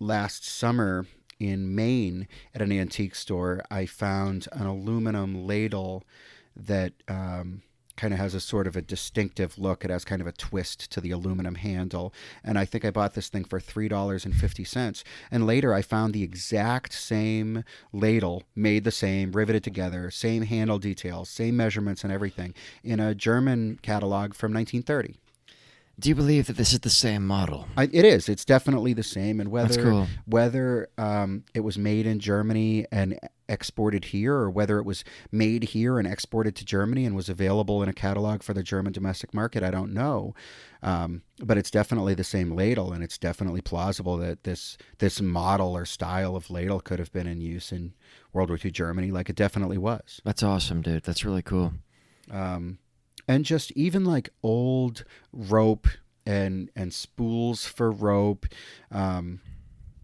last 0.01 0.43
summer 0.45 1.07
in 1.39 1.75
Maine 1.75 2.29
at 2.55 2.63
an 2.63 2.73
antique 2.73 3.15
store, 3.15 3.63
I 3.71 3.85
found 3.85 4.49
an 4.53 4.67
aluminum 4.67 5.47
ladle 5.47 6.05
that 6.57 6.95
um, 7.09 7.63
kind 7.97 8.15
of 8.15 8.19
has 8.19 8.35
a 8.35 8.41
sort 8.41 8.67
of 8.67 8.75
a 8.75 8.81
distinctive 8.81 9.59
look. 9.59 9.85
It 9.85 9.91
has 9.91 10.05
kind 10.05 10.23
of 10.23 10.27
a 10.27 10.33
twist 10.33 10.91
to 10.93 11.01
the 11.03 11.11
aluminum 11.11 11.57
handle. 11.57 12.15
And 12.43 12.59
I 12.59 12.65
think 12.65 12.87
I 12.87 12.91
bought 12.91 13.13
this 13.13 13.29
thing 13.29 13.45
for 13.45 13.61
$3.50. 13.61 15.03
And 15.31 15.47
later 15.47 15.75
I 15.75 15.83
found 15.83 16.15
the 16.15 16.23
exact 16.23 16.95
same 16.95 17.65
ladle, 17.93 18.45
made 18.55 18.85
the 18.85 18.91
same, 18.91 19.33
riveted 19.33 19.63
together, 19.63 20.11
same 20.11 20.45
handle 20.45 20.79
details, 20.79 21.29
same 21.29 21.57
measurements 21.57 22.03
and 22.03 22.13
everything, 22.13 22.55
in 22.83 22.99
a 22.99 23.15
German 23.15 23.79
catalog 23.83 24.33
from 24.33 24.55
1930. 24.55 25.17
Do 26.03 26.09
you 26.09 26.17
believe 26.17 26.49
that 26.49 26.57
this 26.57 26.73
is 26.73 26.81
the 26.81 26.91
same 26.91 27.25
model? 27.25 27.69
I, 27.77 27.85
it 27.85 28.05
is. 28.05 28.29
It's 28.29 28.45
definitely 28.45 28.93
the 28.93 29.05
same. 29.05 29.39
And 29.39 29.53
whether 29.53 29.81
cool. 29.81 30.09
whether 30.27 30.89
um, 30.99 31.45
it 31.55 31.61
was 31.61 31.79
made 31.79 32.07
in 32.07 32.19
Germany 32.19 32.87
and 32.91 33.21
exported 33.49 34.07
here, 34.07 34.35
or 34.35 34.51
whether 34.51 34.81
it 34.81 34.85
was 34.85 35.05
made 35.31 35.63
here 35.63 36.01
and 36.01 36.09
exported 36.09 36.57
to 36.57 36.65
Germany 36.65 37.05
and 37.05 37.15
was 37.15 37.29
available 37.29 37.85
in 37.85 37.89
a 37.89 37.93
catalog 37.93 38.43
for 38.43 38.53
the 38.53 38.65
German 38.65 38.93
domestic 38.93 39.33
market, 39.33 39.63
I 39.63 39.71
don't 39.71 39.95
know. 39.95 40.35
Um, 40.83 41.23
but 41.39 41.57
it's 41.57 41.71
definitely 41.71 42.15
the 42.15 42.25
same 42.25 42.51
ladle, 42.51 42.93
and 42.93 43.05
it's 43.05 43.17
definitely 43.17 43.61
plausible 43.61 44.17
that 44.17 44.43
this 44.43 44.77
this 44.99 45.21
model 45.21 45.77
or 45.77 45.85
style 45.85 46.35
of 46.35 46.51
ladle 46.51 46.81
could 46.81 46.99
have 46.99 47.13
been 47.13 47.29
in 47.29 47.41
use 47.41 47.71
in 47.71 47.95
World 48.33 48.51
War 48.51 48.59
II 48.63 48.73
Germany, 48.73 49.13
like 49.13 49.31
it 49.31 49.37
definitely 49.37 49.79
was. 49.79 50.21
That's 50.25 50.43
awesome, 50.43 50.83
dude. 50.83 51.05
That's 51.05 51.25
really 51.25 51.43
cool. 51.43 51.75
um, 52.29 52.79
and 53.33 53.45
just 53.45 53.73
even 53.73 54.05
like 54.05 54.29
old 54.43 55.05
rope 55.33 55.89
and 56.27 56.71
and 56.77 56.93
spools 56.93 57.65
for 57.65 57.91
rope 57.91 58.47
um, 58.91 59.41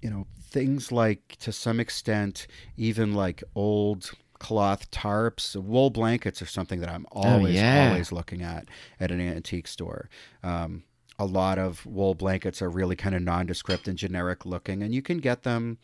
you 0.00 0.10
know 0.10 0.26
things 0.40 0.90
like 0.90 1.36
to 1.38 1.52
some 1.52 1.78
extent 1.78 2.46
even 2.76 3.12
like 3.12 3.44
old 3.54 4.10
cloth 4.38 4.90
tarps 4.90 5.56
wool 5.56 5.90
blankets 5.90 6.40
are 6.40 6.46
something 6.46 6.80
that 6.80 6.88
i'm 6.88 7.04
always 7.10 7.54
yeah. 7.54 7.88
always 7.88 8.12
looking 8.12 8.40
at 8.40 8.66
at 9.00 9.10
an 9.10 9.20
antique 9.20 9.66
store 9.66 10.08
um, 10.42 10.84
a 11.20 11.24
lot 11.24 11.58
of 11.58 11.84
wool 11.84 12.14
blankets 12.14 12.62
are 12.62 12.70
really 12.70 12.94
kind 12.94 13.14
of 13.14 13.20
nondescript 13.22 13.88
and 13.88 13.98
generic 13.98 14.46
looking 14.46 14.82
and 14.82 14.94
you 14.94 15.02
can 15.02 15.18
get 15.18 15.42
them 15.42 15.76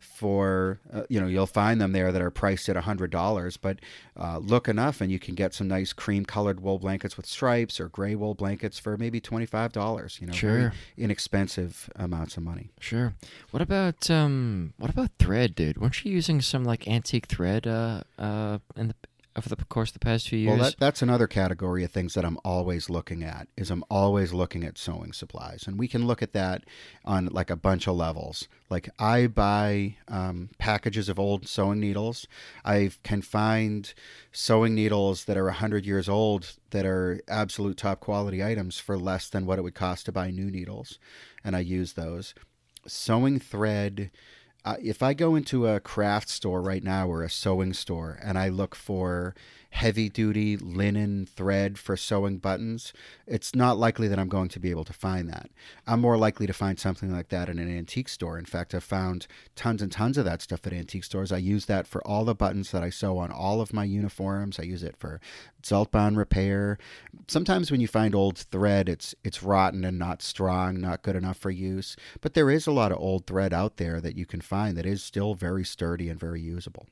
for 0.00 0.80
uh, 0.92 1.02
you 1.08 1.20
know 1.20 1.26
you'll 1.26 1.46
find 1.46 1.80
them 1.80 1.92
there 1.92 2.12
that 2.12 2.20
are 2.20 2.30
priced 2.30 2.68
at 2.68 2.76
$100 2.76 3.58
but 3.60 3.78
uh, 4.18 4.38
look 4.38 4.68
enough 4.68 5.00
and 5.00 5.10
you 5.10 5.18
can 5.18 5.34
get 5.34 5.54
some 5.54 5.66
nice 5.68 5.92
cream 5.92 6.24
colored 6.24 6.60
wool 6.60 6.78
blankets 6.78 7.16
with 7.16 7.24
stripes 7.26 7.80
or 7.80 7.88
gray 7.88 8.14
wool 8.14 8.34
blankets 8.34 8.78
for 8.78 8.96
maybe 8.96 9.20
$25 9.20 10.20
you 10.20 10.26
know 10.26 10.32
very 10.32 10.62
Sure. 10.62 10.72
inexpensive 10.98 11.88
amounts 11.96 12.36
of 12.36 12.42
money 12.42 12.70
Sure. 12.80 13.14
What 13.50 13.62
about 13.62 14.10
um? 14.10 14.74
What 14.78 14.90
about 14.90 15.10
thread, 15.18 15.54
dude? 15.54 15.78
Weren't 15.78 16.04
you 16.04 16.12
using 16.12 16.40
some 16.40 16.64
like 16.64 16.86
antique 16.88 17.26
thread 17.26 17.66
uh 17.66 18.02
uh 18.18 18.58
in 18.76 18.88
the 18.88 18.94
over 19.36 19.48
the 19.48 19.56
course 19.56 19.90
of 19.90 19.94
the 19.94 19.98
past 20.00 20.28
few 20.28 20.38
years? 20.38 20.58
Well, 20.58 20.70
that, 20.70 20.78
that's 20.78 21.02
another 21.02 21.26
category 21.26 21.84
of 21.84 21.90
things 21.90 22.14
that 22.14 22.24
I'm 22.24 22.38
always 22.44 22.90
looking 22.90 23.22
at. 23.22 23.48
Is 23.56 23.70
I'm 23.70 23.84
always 23.90 24.32
looking 24.32 24.64
at 24.64 24.78
sewing 24.78 25.12
supplies, 25.12 25.64
and 25.66 25.78
we 25.78 25.88
can 25.88 26.06
look 26.06 26.22
at 26.22 26.32
that 26.32 26.64
on 27.04 27.26
like 27.26 27.50
a 27.50 27.56
bunch 27.56 27.86
of 27.86 27.96
levels. 27.96 28.48
Like 28.68 28.88
I 28.98 29.26
buy 29.26 29.96
um, 30.08 30.50
packages 30.58 31.08
of 31.08 31.18
old 31.18 31.48
sewing 31.48 31.80
needles. 31.80 32.26
I 32.64 32.90
can 33.02 33.22
find 33.22 33.92
sewing 34.32 34.74
needles 34.74 35.24
that 35.24 35.36
are 35.36 35.50
hundred 35.50 35.86
years 35.86 36.08
old 36.08 36.56
that 36.70 36.86
are 36.86 37.20
absolute 37.28 37.76
top 37.76 38.00
quality 38.00 38.44
items 38.44 38.78
for 38.78 38.98
less 38.98 39.28
than 39.28 39.46
what 39.46 39.58
it 39.58 39.62
would 39.62 39.74
cost 39.74 40.06
to 40.06 40.12
buy 40.12 40.30
new 40.30 40.50
needles, 40.50 40.98
and 41.44 41.56
I 41.56 41.60
use 41.60 41.94
those. 41.94 42.34
Sewing 42.86 43.38
thread 43.38 44.10
if 44.80 45.02
I 45.02 45.14
go 45.14 45.34
into 45.34 45.66
a 45.66 45.80
craft 45.80 46.28
store 46.28 46.62
right 46.62 46.82
now 46.82 47.08
or 47.08 47.22
a 47.22 47.30
sewing 47.30 47.72
store 47.72 48.18
and 48.22 48.38
I 48.38 48.48
look 48.48 48.74
for 48.74 49.34
heavy 49.72 50.08
duty 50.08 50.56
linen 50.56 51.26
thread 51.26 51.78
for 51.78 51.96
sewing 51.96 52.36
buttons, 52.36 52.92
it's 53.26 53.54
not 53.54 53.78
likely 53.78 54.06
that 54.06 54.18
I'm 54.18 54.28
going 54.28 54.50
to 54.50 54.60
be 54.60 54.70
able 54.70 54.84
to 54.84 54.92
find 54.92 55.28
that. 55.30 55.50
I'm 55.86 56.00
more 56.00 56.18
likely 56.18 56.46
to 56.46 56.52
find 56.52 56.78
something 56.78 57.10
like 57.10 57.30
that 57.30 57.48
in 57.48 57.58
an 57.58 57.74
antique 57.74 58.10
store. 58.10 58.38
In 58.38 58.44
fact, 58.44 58.74
I've 58.74 58.84
found 58.84 59.26
tons 59.56 59.80
and 59.80 59.90
tons 59.90 60.18
of 60.18 60.26
that 60.26 60.42
stuff 60.42 60.66
at 60.66 60.74
antique 60.74 61.04
stores. 61.04 61.32
I 61.32 61.38
use 61.38 61.66
that 61.66 61.86
for 61.86 62.06
all 62.06 62.24
the 62.24 62.34
buttons 62.34 62.70
that 62.70 62.82
I 62.82 62.90
sew 62.90 63.16
on 63.16 63.32
all 63.32 63.62
of 63.62 63.72
my 63.72 63.84
uniforms. 63.84 64.60
I 64.60 64.64
use 64.64 64.82
it 64.82 64.96
for 64.96 65.20
Zeltbahn 65.62 66.16
repair. 66.18 66.78
Sometimes 67.26 67.70
when 67.70 67.80
you 67.80 67.88
find 67.88 68.14
old 68.14 68.38
thread, 68.38 68.90
it's 68.90 69.14
it's 69.24 69.42
rotten 69.42 69.84
and 69.84 69.98
not 69.98 70.20
strong, 70.20 70.80
not 70.80 71.02
good 71.02 71.16
enough 71.16 71.38
for 71.38 71.50
use. 71.50 71.96
But 72.20 72.34
there 72.34 72.50
is 72.50 72.66
a 72.66 72.72
lot 72.72 72.92
of 72.92 72.98
old 72.98 73.26
thread 73.26 73.54
out 73.54 73.78
there 73.78 74.02
that 74.02 74.16
you 74.16 74.26
can 74.26 74.42
find 74.42 74.76
that 74.76 74.86
is 74.86 75.02
still 75.02 75.34
very 75.34 75.64
sturdy 75.64 76.10
and 76.10 76.20
very 76.20 76.42
usable. 76.42 76.86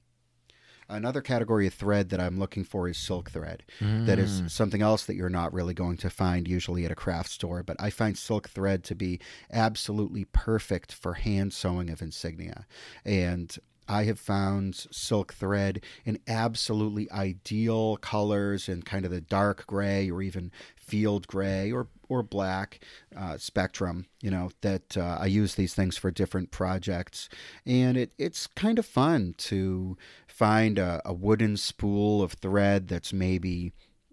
Another 0.90 1.22
category 1.22 1.66
of 1.66 1.74
thread 1.74 2.09
that 2.11 2.20
I'm 2.20 2.38
looking 2.38 2.64
for 2.64 2.88
is 2.88 2.98
silk 2.98 3.31
thread. 3.31 3.62
That 3.81 4.18
is 4.18 4.42
Mm. 4.42 4.50
something 4.50 4.83
else 4.83 5.05
that 5.07 5.14
you're 5.14 5.29
not 5.31 5.53
really 5.53 5.72
going 5.74 5.96
to 5.98 6.11
find 6.11 6.48
usually 6.48 6.85
at 6.85 6.90
a 6.90 6.96
craft 6.96 7.31
store, 7.31 7.62
but 7.62 7.76
I 7.79 7.90
find 7.90 8.18
silk 8.18 8.48
thread 8.48 8.83
to 8.85 8.94
be 8.94 9.20
absolutely 9.53 10.24
perfect 10.24 10.92
for 10.92 11.14
hand 11.14 11.53
sewing 11.53 11.90
of 11.90 12.03
insignia. 12.03 12.66
And 13.05 13.57
I 13.90 14.05
have 14.05 14.20
found 14.20 14.87
silk 14.92 15.35
thread 15.35 15.83
in 16.05 16.20
absolutely 16.29 17.11
ideal 17.11 17.96
colors 17.96 18.68
and 18.68 18.85
kind 18.85 19.05
of 19.05 19.11
the 19.11 19.20
dark 19.20 19.66
gray 19.66 20.09
or 20.09 20.22
even 20.22 20.53
field 20.76 21.26
gray 21.26 21.72
or 21.72 21.88
or 22.09 22.22
black 22.22 22.85
uh, 23.16 23.37
spectrum. 23.37 24.07
You 24.22 24.31
know 24.31 24.50
that 24.61 24.96
uh, 24.96 25.18
I 25.20 25.26
use 25.26 25.57
these 25.57 25.74
things 25.74 25.96
for 25.96 26.12
different 26.12 26.53
projects, 26.53 27.29
and 27.66 27.96
it 27.96 28.12
it's 28.16 28.46
kind 28.46 28.79
of 28.79 28.87
fun 28.87 29.35
to 29.38 29.96
find 30.29 30.79
a, 30.79 31.03
a 31.05 31.12
wooden 31.12 31.57
spool 31.57 32.22
of 32.22 32.35
thread 32.35 32.87
that's 32.87 33.12
maybe 33.12 33.72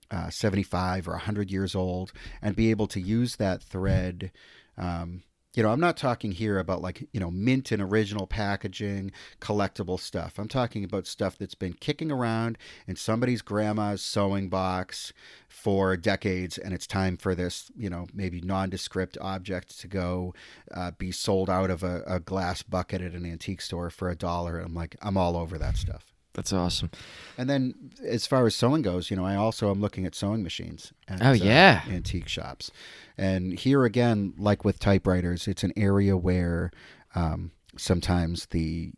uh, 0.09 0.31
75 0.31 1.07
or 1.07 1.11
100 1.11 1.51
years 1.51 1.75
old 1.75 2.11
and 2.41 2.55
be 2.55 2.71
able 2.71 2.87
to 2.87 2.99
use 2.99 3.35
that 3.35 3.61
thread 3.61 4.31
um, 4.77 5.21
you 5.57 5.63
know, 5.63 5.71
I'm 5.71 5.79
not 5.79 5.97
talking 5.97 6.33
here 6.33 6.59
about 6.59 6.83
like, 6.83 7.07
you 7.11 7.19
know, 7.19 7.31
mint 7.31 7.71
and 7.71 7.81
original 7.81 8.27
packaging, 8.27 9.11
collectible 9.41 9.99
stuff. 9.99 10.37
I'm 10.37 10.47
talking 10.47 10.83
about 10.83 11.07
stuff 11.07 11.35
that's 11.35 11.55
been 11.55 11.73
kicking 11.73 12.11
around 12.11 12.59
in 12.85 12.95
somebody's 12.95 13.41
grandma's 13.41 14.03
sewing 14.03 14.49
box 14.49 15.13
for 15.47 15.97
decades, 15.97 16.59
and 16.59 16.75
it's 16.75 16.85
time 16.85 17.17
for 17.17 17.33
this, 17.33 17.71
you 17.75 17.89
know, 17.89 18.05
maybe 18.13 18.39
nondescript 18.39 19.17
object 19.19 19.79
to 19.79 19.87
go 19.87 20.35
uh, 20.75 20.91
be 20.91 21.11
sold 21.11 21.49
out 21.49 21.71
of 21.71 21.81
a, 21.81 22.03
a 22.05 22.19
glass 22.19 22.61
bucket 22.61 23.01
at 23.01 23.13
an 23.13 23.25
antique 23.25 23.61
store 23.61 23.89
for 23.89 24.11
a 24.11 24.15
dollar. 24.15 24.59
I'm 24.59 24.75
like, 24.75 24.95
I'm 25.01 25.17
all 25.17 25.35
over 25.35 25.57
that 25.57 25.75
stuff. 25.75 26.16
That's 26.37 26.53
awesome. 26.53 26.91
And 27.35 27.49
then, 27.49 27.73
as 28.05 28.27
far 28.27 28.45
as 28.45 28.53
sewing 28.55 28.83
goes, 28.83 29.09
you 29.09 29.17
know, 29.17 29.25
I 29.25 29.35
also 29.35 29.71
am 29.71 29.81
looking 29.81 30.05
at 30.05 30.13
sewing 30.13 30.43
machines. 30.43 30.93
At, 31.07 31.25
Oh, 31.25 31.31
yeah. 31.31 31.81
uh, 31.87 31.91
antique 31.91 32.27
shops. 32.29 32.69
And 33.17 33.57
here 33.57 33.83
again, 33.85 34.35
like 34.37 34.63
with 34.63 34.77
typewriters, 34.79 35.47
it's 35.47 35.63
an 35.63 35.73
area 35.75 36.15
where 36.15 36.69
um, 37.15 37.51
sometimes 37.75 38.45
the 38.51 38.91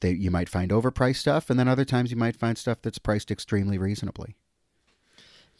they, 0.00 0.10
you 0.10 0.32
might 0.32 0.48
find 0.48 0.72
overpriced 0.72 1.16
stuff, 1.18 1.48
and 1.48 1.60
then 1.60 1.68
other 1.68 1.84
times 1.84 2.10
you 2.10 2.16
might 2.16 2.34
find 2.36 2.58
stuff 2.58 2.78
that's 2.82 2.98
priced 2.98 3.30
extremely 3.30 3.78
reasonably. 3.78 4.34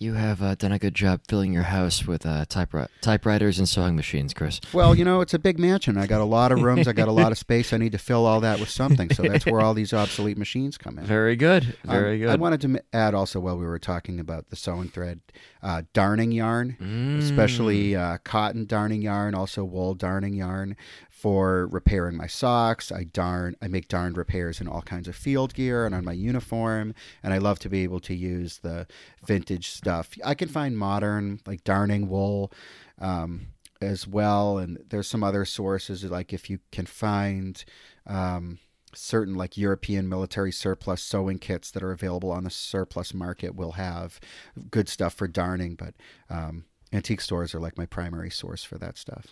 You 0.03 0.15
have 0.15 0.41
uh, 0.41 0.55
done 0.55 0.73
a 0.73 0.79
good 0.79 0.95
job 0.95 1.21
filling 1.29 1.53
your 1.53 1.65
house 1.65 2.07
with 2.07 2.25
uh, 2.25 2.47
typewri- 2.47 2.89
typewriters 3.03 3.59
and 3.59 3.69
sewing 3.69 3.97
machines, 3.97 4.33
Chris. 4.33 4.59
Well, 4.73 4.95
you 4.95 5.05
know, 5.05 5.21
it's 5.21 5.35
a 5.35 5.39
big 5.39 5.59
mansion. 5.59 5.99
I 5.99 6.07
got 6.07 6.23
a 6.23 6.25
lot 6.25 6.53
of 6.53 6.63
rooms. 6.63 6.89
I 6.89 6.95
got 6.95 7.07
a 7.09 7.13
lot 7.13 7.33
of 7.33 7.37
space. 7.37 7.75
I 7.75 7.77
need 7.77 7.93
to 7.93 7.99
fill 7.99 8.25
all 8.25 8.41
that 8.41 8.59
with 8.61 8.71
something. 8.71 9.11
So 9.13 9.23
that's 9.25 9.45
where 9.45 9.61
all 9.61 9.75
these 9.75 9.93
obsolete 9.93 10.39
machines 10.39 10.79
come 10.79 10.99
in. 10.99 11.05
Very 11.05 11.37
good. 11.37 11.77
Very 11.85 12.25
Um, 12.25 12.31
I 12.33 12.37
wanted 12.37 12.63
to 12.63 12.69
m- 12.69 12.79
add 12.95 13.13
also 13.13 13.41
while 13.41 13.59
we 13.59 13.67
were 13.67 13.79
talking 13.79 14.19
about 14.19 14.49
the 14.49 14.57
sewing 14.57 14.89
thread, 14.89 15.21
uh, 15.63 15.83
darning 15.93 16.33
yarn, 16.33 16.79
Mm. 16.81 17.19
especially 17.19 17.95
uh, 17.95 18.17
cotton 18.25 18.65
darning 18.65 19.03
yarn, 19.03 19.35
also 19.35 19.65
wool 19.65 19.93
darning 19.93 20.33
yarn 20.33 20.77
for 21.21 21.67
repairing 21.67 22.17
my 22.17 22.27
socks. 22.27 22.91
I 22.91 23.05
darn, 23.05 23.55
I 23.61 23.69
make 23.69 23.89
darned 23.89 24.17
repairs 24.17 24.61
in 24.61 24.69
all 24.69 24.83
kinds 24.83 25.07
of 25.07 25.15
field 25.15 25.55
gear 25.55 25.85
and 25.85 25.95
on 25.95 26.05
my 26.05 26.13
uniform, 26.13 26.95
and 27.23 27.35
I 27.35 27.39
love 27.39 27.59
to 27.61 27.69
be 27.69 27.83
able 27.83 28.01
to 28.01 28.15
use 28.15 28.59
the 28.59 28.87
vintage 29.27 29.69
stuff. 29.69 30.15
I 30.25 30.35
can 30.35 30.49
find 30.49 30.79
modern 30.79 31.41
like 31.47 31.65
darning 31.65 32.09
wool. 32.09 32.53
Um, 32.99 33.49
as 33.83 34.07
well, 34.07 34.59
and 34.59 34.79
there's 34.91 35.09
some 35.09 35.25
other 35.25 35.47
sources 35.47 36.05
like 36.05 36.35
if 36.35 36.51
you 36.51 36.59
can 36.71 36.85
find 36.85 37.65
um, 38.07 38.59
certain 38.95 39.35
like 39.35 39.57
European 39.57 40.07
military 40.07 40.53
surplus 40.53 41.03
sewing 41.03 41.39
kits 41.39 41.71
that 41.71 41.83
are 41.83 41.93
available 41.93 42.31
on 42.31 42.45
the 42.45 42.51
surplus 42.51 43.15
market 43.15 43.55
will 43.55 43.73
have 43.73 44.21
good 44.71 44.87
stuff 44.87 45.15
for 45.15 45.27
darning, 45.27 45.77
but 45.77 45.95
um, 46.29 46.65
antique 46.93 47.23
stores 47.23 47.55
are 47.55 47.61
like 47.61 47.79
my 47.79 47.87
primary 47.87 48.31
source 48.31 48.63
for 48.63 48.77
that 48.77 48.99
stuff. 48.99 49.29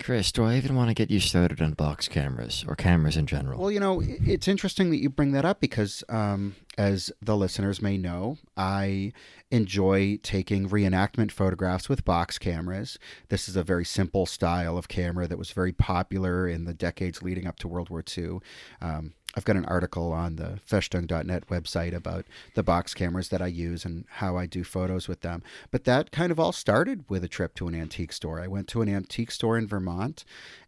Chris, 0.00 0.30
do 0.30 0.44
I 0.44 0.56
even 0.56 0.76
want 0.76 0.88
to 0.88 0.94
get 0.94 1.10
you 1.10 1.18
started 1.18 1.60
on 1.60 1.72
box 1.72 2.06
cameras 2.06 2.64
or 2.68 2.76
cameras 2.76 3.16
in 3.16 3.26
general? 3.26 3.60
Well, 3.60 3.70
you 3.70 3.80
know, 3.80 4.00
it's 4.04 4.46
interesting 4.46 4.90
that 4.90 4.98
you 4.98 5.10
bring 5.10 5.32
that 5.32 5.44
up 5.44 5.60
because, 5.60 6.04
um, 6.08 6.54
as 6.78 7.10
the 7.20 7.36
listeners 7.36 7.82
may 7.82 7.98
know, 7.98 8.38
I 8.56 9.12
enjoy 9.50 10.18
taking 10.22 10.68
reenactment 10.68 11.32
photographs 11.32 11.88
with 11.88 12.04
box 12.04 12.38
cameras. 12.38 12.98
This 13.28 13.48
is 13.48 13.56
a 13.56 13.64
very 13.64 13.84
simple 13.84 14.24
style 14.24 14.78
of 14.78 14.86
camera 14.86 15.26
that 15.26 15.38
was 15.38 15.50
very 15.50 15.72
popular 15.72 16.46
in 16.46 16.64
the 16.64 16.74
decades 16.74 17.22
leading 17.22 17.46
up 17.46 17.58
to 17.58 17.68
World 17.68 17.90
War 17.90 18.04
II. 18.16 18.38
Um, 18.80 19.14
I've 19.34 19.44
got 19.44 19.56
an 19.56 19.66
article 19.66 20.12
on 20.12 20.36
the 20.36 20.58
Festung.net 20.68 21.48
website 21.48 21.94
about 21.94 22.24
the 22.54 22.62
box 22.62 22.94
cameras 22.94 23.28
that 23.28 23.42
I 23.42 23.46
use 23.46 23.84
and 23.84 24.06
how 24.08 24.36
I 24.36 24.46
do 24.46 24.64
photos 24.64 25.06
with 25.06 25.20
them. 25.20 25.42
But 25.70 25.84
that 25.84 26.10
kind 26.10 26.32
of 26.32 26.40
all 26.40 26.52
started 26.52 27.04
with 27.08 27.22
a 27.22 27.28
trip 27.28 27.54
to 27.56 27.68
an 27.68 27.74
antique 27.74 28.12
store. 28.12 28.40
I 28.40 28.48
went 28.48 28.68
to 28.68 28.82
an 28.82 28.88
antique 28.88 29.30
store 29.30 29.58
in 29.58 29.66
Vermont 29.66 30.24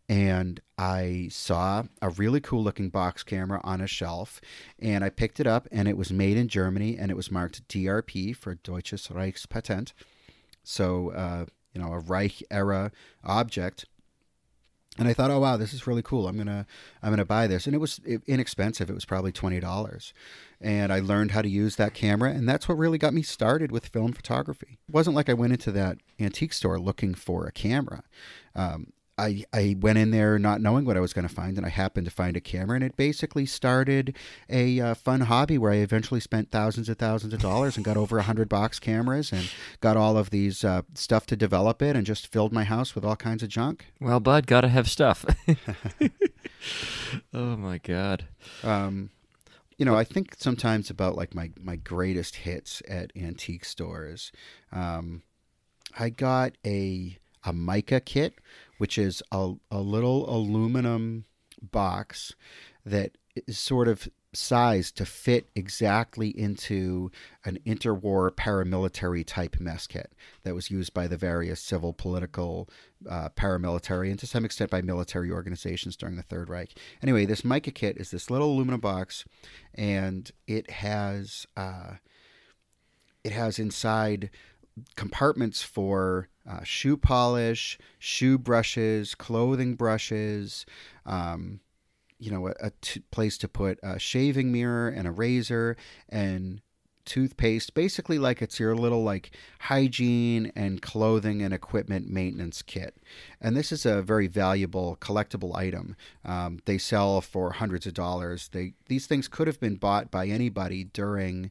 and 0.09 0.61
I 0.77 1.29
saw 1.31 1.85
a 2.03 2.11
really 2.11 2.41
cool 2.41 2.63
looking 2.63 2.91
box 2.91 3.23
camera 3.23 3.61
on 3.65 3.81
a 3.81 3.87
shelf 3.87 4.41
and 4.79 5.05
I 5.05 5.09
picked 5.09 5.41
it 5.41 5.47
up 5.47 5.67
and 5.73 5.89
it 5.89 5.97
was 5.97 6.13
made 6.13 6.37
in 6.37 6.49
Germany 6.49 6.99
and 6.99 7.11
it 7.11 7.17
was 7.17 7.31
marked 7.31 7.67
DRP 7.69 8.37
for 8.37 8.57
Deutsches 8.57 9.09
Reichspatent. 9.09 9.93
So, 10.63 11.11
uh, 11.11 11.47
you 11.73 11.81
know, 11.81 11.93
a 11.93 11.99
Reich 11.99 12.43
era 12.51 12.91
object. 13.25 13.87
And 15.01 15.09
I 15.09 15.15
thought, 15.15 15.31
oh 15.31 15.41
wow, 15.41 15.57
this 15.57 15.73
is 15.73 15.87
really 15.87 16.03
cool. 16.03 16.29
I'm 16.29 16.37
gonna, 16.37 16.67
I'm 17.03 17.11
gonna 17.11 17.25
buy 17.25 17.47
this, 17.47 17.67
and 17.67 17.75
it 17.75 17.79
was 17.79 18.01
inexpensive. 18.27 18.91
It 18.91 18.95
was 18.95 19.07
probably 19.07 19.33
twenty 19.33 19.59
dollars, 19.59 20.13
and 20.61 20.93
I 20.93 21.01
learned 21.01 21.31
how 21.31 21.41
to 21.41 21.49
use 21.49 21.77
that 21.77 21.95
camera, 21.95 22.31
and 22.31 22.47
that's 22.47 22.69
what 22.69 22.77
really 22.77 22.99
got 22.99 23.15
me 23.15 23.23
started 23.23 23.73
with 23.73 23.87
film 23.87 24.13
photography. 24.13 24.79
It 24.87 24.93
wasn't 24.93 25.17
like 25.17 25.31
I 25.31 25.35
went 25.35 25.55
into 25.55 25.73
that 25.73 25.97
antique 26.21 26.53
store 26.53 26.79
looking 26.79 27.15
for 27.15 27.47
a 27.47 27.53
camera. 27.53 28.05
Um, 28.55 28.93
I, 29.21 29.45
I 29.53 29.77
went 29.79 29.99
in 29.99 30.13
there 30.13 30.39
not 30.39 30.63
knowing 30.63 30.87
what 30.87 30.97
I 30.97 31.01
was 31.01 31.13
going 31.13 31.29
to 31.29 31.35
find, 31.35 31.59
and 31.59 31.67
I 31.67 31.69
happened 31.69 32.07
to 32.07 32.11
find 32.11 32.37
a 32.37 32.41
camera, 32.41 32.77
and 32.77 32.85
it 32.85 32.97
basically 32.97 33.45
started 33.45 34.17
a 34.49 34.81
uh, 34.81 34.95
fun 34.95 35.23
hobby 35.23 35.59
where 35.59 35.71
I 35.71 35.77
eventually 35.77 36.21
spent 36.21 36.51
thousands 36.51 36.89
and 36.89 36.99
thousands 36.99 37.35
of 37.35 37.41
dollars 37.41 37.77
and 37.77 37.85
got 37.85 37.99
over 37.99 38.19
a 38.19 38.23
hundred 38.23 38.49
box 38.49 38.79
cameras 38.79 39.31
and 39.31 39.53
got 39.81 39.99
all 39.99 40.17
of 40.17 40.31
these 40.31 40.65
uh, 40.65 40.83
stuff 40.95 41.27
to 41.27 41.37
develop 41.37 41.83
it, 41.83 41.97
and 41.97 42.07
just 42.07 42.29
filled 42.29 42.53
my 42.53 42.65
house 42.65 42.95
with 42.95 43.05
all 43.05 43.17
kinds 43.17 43.43
of 43.43 43.51
junk. 43.51 43.87
well, 44.01 44.21
bud, 44.21 44.47
gotta 44.47 44.69
have 44.69 44.89
stuff. 44.89 45.27
oh 47.35 47.57
my 47.57 47.77
god. 47.77 48.27
Um, 48.65 49.11
you 49.77 49.85
know, 49.85 49.97
I 49.97 50.05
think 50.05 50.37
sometimes 50.39 50.89
about 50.89 51.17
like 51.17 51.35
my 51.35 51.51
my 51.61 51.77
greatest 51.77 52.37
hits 52.37 52.83
at 52.89 53.13
antique 53.15 53.67
stores. 53.67 54.33
Um, 54.73 55.23
I 55.99 56.09
got 56.09 56.53
a 56.65 57.19
a 57.45 57.53
mica 57.53 58.01
kit, 58.01 58.35
which 58.79 58.99
is 58.99 59.23
a 59.33 59.53
a 59.71 59.81
little 59.81 60.29
aluminum 60.29 61.25
box 61.63 62.35
that 62.85 63.17
is 63.35 63.59
sort 63.59 63.89
of 63.89 64.09
sized 64.33 64.97
to 64.97 65.05
fit 65.05 65.49
exactly 65.57 66.29
into 66.29 67.11
an 67.45 67.59
interwar 67.67 68.31
paramilitary 68.31 69.25
type 69.27 69.59
mess 69.59 69.87
kit 69.87 70.13
that 70.45 70.55
was 70.55 70.71
used 70.71 70.95
by 70.95 71.09
the 71.09 71.17
various 71.17 71.61
civil, 71.61 71.93
political, 71.93 72.69
uh, 73.09 73.29
paramilitary, 73.31 74.11
and 74.11 74.19
to 74.19 74.27
some 74.27 74.45
extent 74.45 74.71
by 74.71 74.81
military 74.81 75.31
organizations 75.31 75.97
during 75.97 76.17
the 76.17 76.23
Third 76.23 76.49
Reich. 76.49 76.73
Anyway, 77.03 77.27
this 77.27 77.45
mica 77.45 77.71
kit 77.71 77.97
is 77.97 78.11
this 78.11 78.31
little 78.31 78.53
aluminum 78.53 78.81
box, 78.81 79.25
and 79.75 80.31
it 80.47 80.71
has 80.71 81.47
uh, 81.57 81.95
it 83.25 83.33
has 83.33 83.59
inside 83.59 84.31
compartments 84.95 85.63
for 85.63 86.29
uh, 86.51 86.65
shoe 86.65 86.97
polish, 86.97 87.79
shoe 87.99 88.39
brushes, 88.39 89.15
clothing 89.15 89.75
brushes. 89.75 90.67
Um, 91.07 91.61
you 92.19 92.31
know, 92.31 92.49
a, 92.49 92.55
a 92.61 92.73
t- 92.83 93.03
place 93.11 93.39
to 93.39 93.49
put 93.49 93.79
a 93.83 93.99
shaving 93.99 94.53
mirror 94.53 94.89
and 94.89 95.07
a 95.07 95.11
razor 95.11 95.77
and 96.09 96.61
toothpaste. 97.05 97.75
Basically, 97.75 98.19
like 98.19 98.43
it's 98.43 98.61
your 98.61 98.75
little 98.75 99.03
like 99.03 99.31
hygiene 99.61 100.53
and 100.55 100.81
clothing 100.83 101.43
and 101.43 101.53
equipment 101.53 102.09
maintenance 102.09 102.63
kit. 102.63 102.97
And 103.41 103.57
this 103.57 103.73
is 103.73 103.87
a 103.87 104.03
very 104.03 104.27
valuable 104.27 104.97
collectible 105.01 105.57
item. 105.57 105.97
Um, 106.25 106.61
they 106.65 106.79
sell 106.79 107.21
for 107.21 107.53
hundreds 107.53 107.87
of 107.87 107.95
dollars. 107.95 108.49
They 108.49 108.75
these 108.87 109.07
things 109.07 109.29
could 109.29 109.47
have 109.47 109.61
been 109.61 109.77
bought 109.77 110.11
by 110.11 110.27
anybody 110.27 110.85
during 110.85 111.51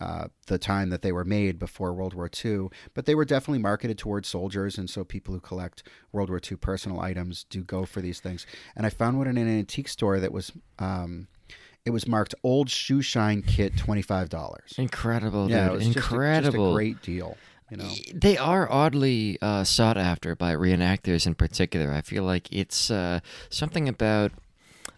uh, 0.00 0.28
the 0.46 0.58
time 0.58 0.90
that 0.90 1.02
they 1.02 1.12
were 1.12 1.24
made 1.24 1.58
before 1.58 1.92
World 1.92 2.14
War 2.14 2.30
II, 2.44 2.68
but 2.94 3.06
they 3.06 3.14
were 3.14 3.24
definitely 3.24 3.58
marketed 3.58 3.98
towards 3.98 4.28
soldiers, 4.28 4.78
and 4.78 4.88
so 4.88 5.04
people 5.04 5.34
who 5.34 5.40
collect 5.40 5.82
World 6.12 6.30
War 6.30 6.40
II 6.40 6.56
personal 6.58 7.00
items 7.00 7.44
do 7.44 7.64
go 7.64 7.84
for 7.84 8.00
these 8.00 8.20
things. 8.20 8.46
And 8.76 8.86
I 8.86 8.90
found 8.90 9.18
one 9.18 9.26
in 9.26 9.36
an 9.36 9.48
antique 9.48 9.88
store 9.88 10.20
that 10.20 10.32
was. 10.32 10.52
Um, 10.78 11.28
it 11.84 11.90
was 11.90 12.06
marked 12.06 12.34
"Old 12.42 12.68
Shoe 12.70 13.02
Shine 13.02 13.42
Kit, 13.42 13.76
twenty 13.76 14.02
five 14.02 14.28
dollars." 14.28 14.74
Incredible, 14.78 15.50
Yeah, 15.50 15.66
it 15.66 15.68
dude. 15.68 15.72
was 15.78 15.86
just 15.86 15.96
a- 15.96 16.00
Incredible. 16.00 16.66
just 16.66 16.72
a, 16.72 16.74
great 16.74 17.02
deal. 17.02 17.36
You 17.70 17.76
know, 17.76 17.90
They 18.12 18.36
are 18.36 18.70
oddly 18.70 19.38
uh, 19.40 19.62
sought 19.62 19.96
after 19.96 20.34
by 20.34 20.54
reenactors 20.54 21.24
in 21.26 21.36
particular. 21.36 21.92
I 21.92 22.00
feel 22.00 22.24
like 22.24 22.52
it's 22.52 22.90
uh, 22.90 23.20
something 23.48 23.88
about 23.88 24.32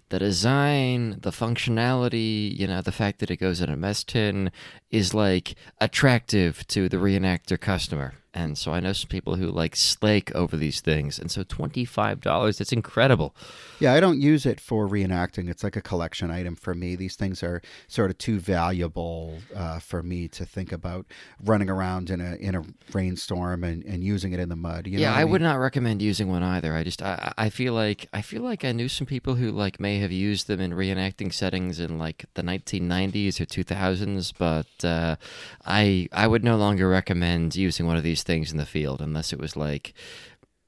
the 0.09 0.19
design, 0.19 1.19
the 1.21 1.31
functionality, 1.33 2.59
you 2.59 2.67
know, 2.67 2.81
the 2.81 2.93
fact 2.93 3.19
that 3.21 3.31
it 3.31 3.37
goes 3.37 3.61
in 3.61 3.69
a 3.71 3.77
mess 3.77 4.05
tin 4.05 4.51
is 4.93 5.15
like 5.15 5.57
attractive 5.81 6.65
to 6.69 6.89
the 6.89 6.99
reenactor 6.99 7.59
customer. 7.59 8.15
And 8.35 8.57
so 8.57 8.73
I 8.73 8.81
know 8.81 8.95
some 8.95 9.09
people 9.09 9.37
who 9.37 9.49
like 9.49 9.77
slake 9.77 10.35
over 10.35 10.57
these 10.57 10.81
things. 10.81 11.19
And 11.19 11.31
so 11.31 11.45
$25, 11.45 12.57
that's 12.57 12.73
incredible. 12.73 13.35
yeah, 13.79 13.93
I 13.93 14.01
don't 14.01 14.21
use 14.21 14.47
it 14.47 14.59
for 14.59 14.89
reenacting. 14.89 15.51
It's 15.51 15.63
like 15.63 15.77
a 15.77 15.83
collection 15.83 16.31
item 16.31 16.55
for 16.55 16.75
me. 16.75 16.97
These 16.97 17.17
things 17.17 17.43
are 17.43 17.61
sort 17.89 18.11
of 18.11 18.17
too 18.17 18.39
valuable 18.39 19.39
uh, 19.55 19.81
for 19.81 20.03
me 20.03 20.29
to 20.29 20.47
think 20.47 20.73
about 20.73 21.05
running 21.45 21.69
around 21.69 22.09
in 22.09 22.21
a 22.21 22.37
in 22.37 22.55
a 22.55 22.63
rainstorm 22.95 23.65
and, 23.65 23.85
and 23.85 24.03
using 24.03 24.33
it 24.33 24.41
in 24.41 24.49
the 24.49 24.57
mud. 24.57 24.87
You 24.87 24.97
know 24.97 25.03
yeah, 25.03 25.11
what 25.11 25.19
I, 25.19 25.25
mean? 25.25 25.33
would 25.33 25.43
not 25.43 25.59
recommend 25.59 26.01
using 26.01 26.29
one 26.29 26.43
either. 26.43 26.75
I 26.75 26.85
just 26.85 27.03
I, 27.03 27.35
I 27.37 27.51
feel 27.51 27.75
like 27.75 28.09
I 28.15 28.23
feel 28.23 28.43
like 28.43 28.65
I 28.65 28.73
knew 28.73 28.89
some 28.89 29.07
people 29.07 29.35
who 29.35 29.51
like 29.51 29.79
may 29.79 29.99
have 29.99 30.13
used 30.13 30.47
them 30.47 30.61
in 30.61 30.73
reenacting 30.73 31.35
settings 31.35 31.79
in 31.79 31.99
like 31.99 32.25
the 32.33 32.43
1990s 32.43 33.41
or 33.41 33.45
2000s, 33.45 34.33
but 34.39 34.82
uh, 34.85 35.17
I 35.65 36.09
I 36.13 36.27
would 36.27 36.45
no 36.45 36.57
longer 36.57 36.89
recommend 36.89 37.55
using 37.57 37.87
one 37.87 37.97
of 37.97 38.03
these 38.03 38.23
things 38.23 38.51
in 38.53 38.59
the 38.59 38.67
field 38.67 39.01
unless 39.01 39.33
it 39.33 39.39
was 39.39 39.57
like 39.57 39.95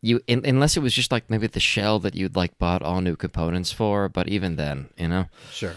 you 0.02 0.20
in, 0.26 0.44
unless 0.44 0.76
it 0.76 0.82
was 0.82 0.92
just 0.94 1.10
like 1.12 1.28
maybe 1.30 1.46
the 1.46 1.60
shell 1.60 1.98
that 2.00 2.14
you'd 2.14 2.36
like 2.36 2.58
bought 2.58 2.82
all 2.82 3.00
new 3.00 3.16
components 3.16 3.72
for. 3.72 4.08
But 4.08 4.28
even 4.28 4.56
then, 4.56 4.88
you 4.96 5.08
know, 5.08 5.26
Sure. 5.52 5.74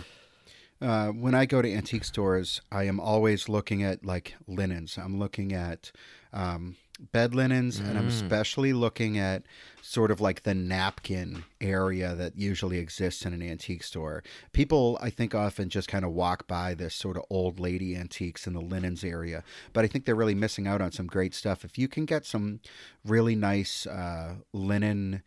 Uh, 0.79 1.07
when 1.07 1.33
I 1.33 1.45
go 1.47 1.61
to 1.61 1.73
antique 1.73 2.03
stores, 2.03 2.61
I 2.71 2.83
am 2.83 2.99
always 2.99 3.49
looking 3.49 3.81
at 3.83 4.05
like 4.05 4.35
linens. 4.47 4.97
I'm 4.97 5.17
looking 5.17 5.51
at 5.53 5.91
um, 6.31 6.75
bed 7.11 7.33
linens, 7.33 7.79
and 7.79 7.97
I'm 7.97 8.05
Mm. 8.05 8.09
especially 8.09 8.73
looking 8.73 9.17
at 9.17 9.41
sort 9.87 10.11
of 10.11 10.19
like 10.19 10.43
the 10.43 10.53
napkin 10.53 11.45
area 11.61 12.13
that 12.13 12.37
usually 12.37 12.77
exists 12.77 13.25
in 13.25 13.31
an 13.31 13.41
antique 13.41 13.83
store. 13.83 14.21
People, 14.51 14.99
I 15.01 15.09
think, 15.09 15.33
often 15.33 15.69
just 15.69 15.87
kind 15.87 16.03
of 16.03 16.11
walk 16.11 16.45
by 16.45 16.73
this 16.73 16.93
sort 16.93 17.15
of 17.15 17.23
old 17.29 17.57
lady 17.57 17.95
antiques 17.95 18.45
in 18.45 18.51
the 18.51 18.59
linens 18.59 19.01
area, 19.01 19.45
but 19.71 19.85
I 19.85 19.87
think 19.87 20.03
they're 20.03 20.13
really 20.13 20.35
missing 20.35 20.67
out 20.67 20.81
on 20.81 20.91
some 20.91 21.07
great 21.07 21.33
stuff. 21.33 21.63
If 21.63 21.77
you 21.77 21.87
can 21.87 22.03
get 22.03 22.25
some 22.25 22.59
really 23.05 23.35
nice 23.35 23.87
uh, 23.87 24.35
linen. 24.51 25.23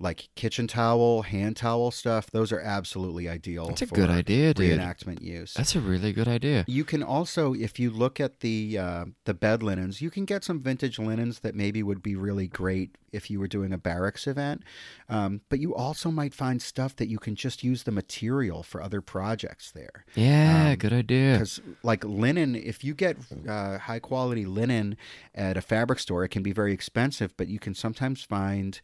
Like 0.00 0.28
kitchen 0.34 0.66
towel, 0.66 1.22
hand 1.22 1.56
towel 1.56 1.92
stuff, 1.92 2.28
those 2.30 2.50
are 2.50 2.58
absolutely 2.60 3.28
ideal. 3.28 3.68
that's 3.68 3.82
a 3.82 3.86
for 3.86 3.94
good 3.94 4.10
idea, 4.10 4.52
dude. 4.52 4.78
reenactment 4.78 5.22
use. 5.22 5.54
That's 5.54 5.76
a 5.76 5.80
really 5.80 6.12
good 6.12 6.26
idea. 6.26 6.64
You 6.66 6.84
can 6.84 7.00
also, 7.02 7.54
if 7.54 7.78
you 7.78 7.90
look 7.90 8.18
at 8.18 8.40
the 8.40 8.76
uh, 8.76 9.04
the 9.24 9.34
bed 9.34 9.62
linens, 9.62 10.02
you 10.02 10.10
can 10.10 10.24
get 10.24 10.42
some 10.42 10.60
vintage 10.60 10.98
linens 10.98 11.40
that 11.40 11.54
maybe 11.54 11.80
would 11.82 12.02
be 12.02 12.16
really 12.16 12.48
great 12.48 12.96
if 13.12 13.30
you 13.30 13.38
were 13.38 13.46
doing 13.46 13.72
a 13.72 13.78
barracks 13.78 14.26
event. 14.26 14.62
Um, 15.08 15.42
but 15.48 15.60
you 15.60 15.72
also 15.72 16.10
might 16.10 16.34
find 16.34 16.60
stuff 16.60 16.96
that 16.96 17.08
you 17.08 17.18
can 17.20 17.36
just 17.36 17.62
use 17.62 17.84
the 17.84 17.92
material 17.92 18.64
for 18.64 18.82
other 18.82 19.00
projects 19.00 19.70
there. 19.70 20.04
Yeah, 20.16 20.70
Um, 20.70 20.76
good 20.76 20.92
idea. 20.92 21.34
Because 21.34 21.60
like 21.84 22.02
linen, 22.04 22.56
if 22.56 22.82
you 22.82 22.94
get 22.94 23.16
uh, 23.48 23.78
high 23.78 24.00
quality 24.00 24.44
linen 24.44 24.96
at 25.36 25.56
a 25.56 25.60
fabric 25.62 26.00
store, 26.00 26.24
it 26.24 26.30
can 26.30 26.42
be 26.42 26.50
very 26.52 26.72
expensive, 26.72 27.36
but 27.36 27.46
you 27.46 27.60
can 27.60 27.74
sometimes 27.74 28.24
find 28.24 28.80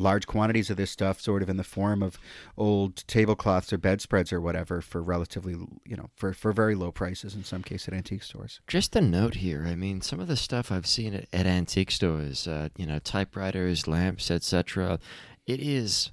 large 0.00 0.26
quantities 0.26 0.70
of 0.70 0.76
this 0.76 0.90
stuff 0.90 1.20
sort 1.20 1.42
of 1.42 1.48
in 1.48 1.56
the 1.56 1.64
form 1.64 2.02
of 2.02 2.18
old 2.56 3.06
tablecloths 3.06 3.72
or 3.72 3.78
bedspreads 3.78 4.32
or 4.32 4.40
whatever 4.40 4.80
for 4.80 5.02
relatively 5.02 5.52
you 5.84 5.96
know 5.96 6.10
for, 6.16 6.32
for 6.32 6.52
very 6.52 6.74
low 6.74 6.90
prices 6.90 7.34
in 7.34 7.44
some 7.44 7.62
case 7.62 7.86
at 7.86 7.94
antique 7.94 8.22
stores 8.22 8.40
Just 8.66 8.96
a 8.96 9.00
note 9.00 9.36
here. 9.36 9.64
I 9.66 9.74
mean, 9.74 10.00
some 10.00 10.20
of 10.20 10.28
the 10.28 10.36
stuff 10.36 10.72
I've 10.72 10.86
seen 10.86 11.14
at, 11.14 11.26
at 11.32 11.46
antique 11.46 11.90
stores, 11.90 12.46
uh, 12.46 12.68
you 12.76 12.86
know, 12.86 12.98
typewriters, 12.98 13.86
lamps, 13.86 14.30
etc. 14.30 14.98
It 15.46 15.60
is, 15.60 16.10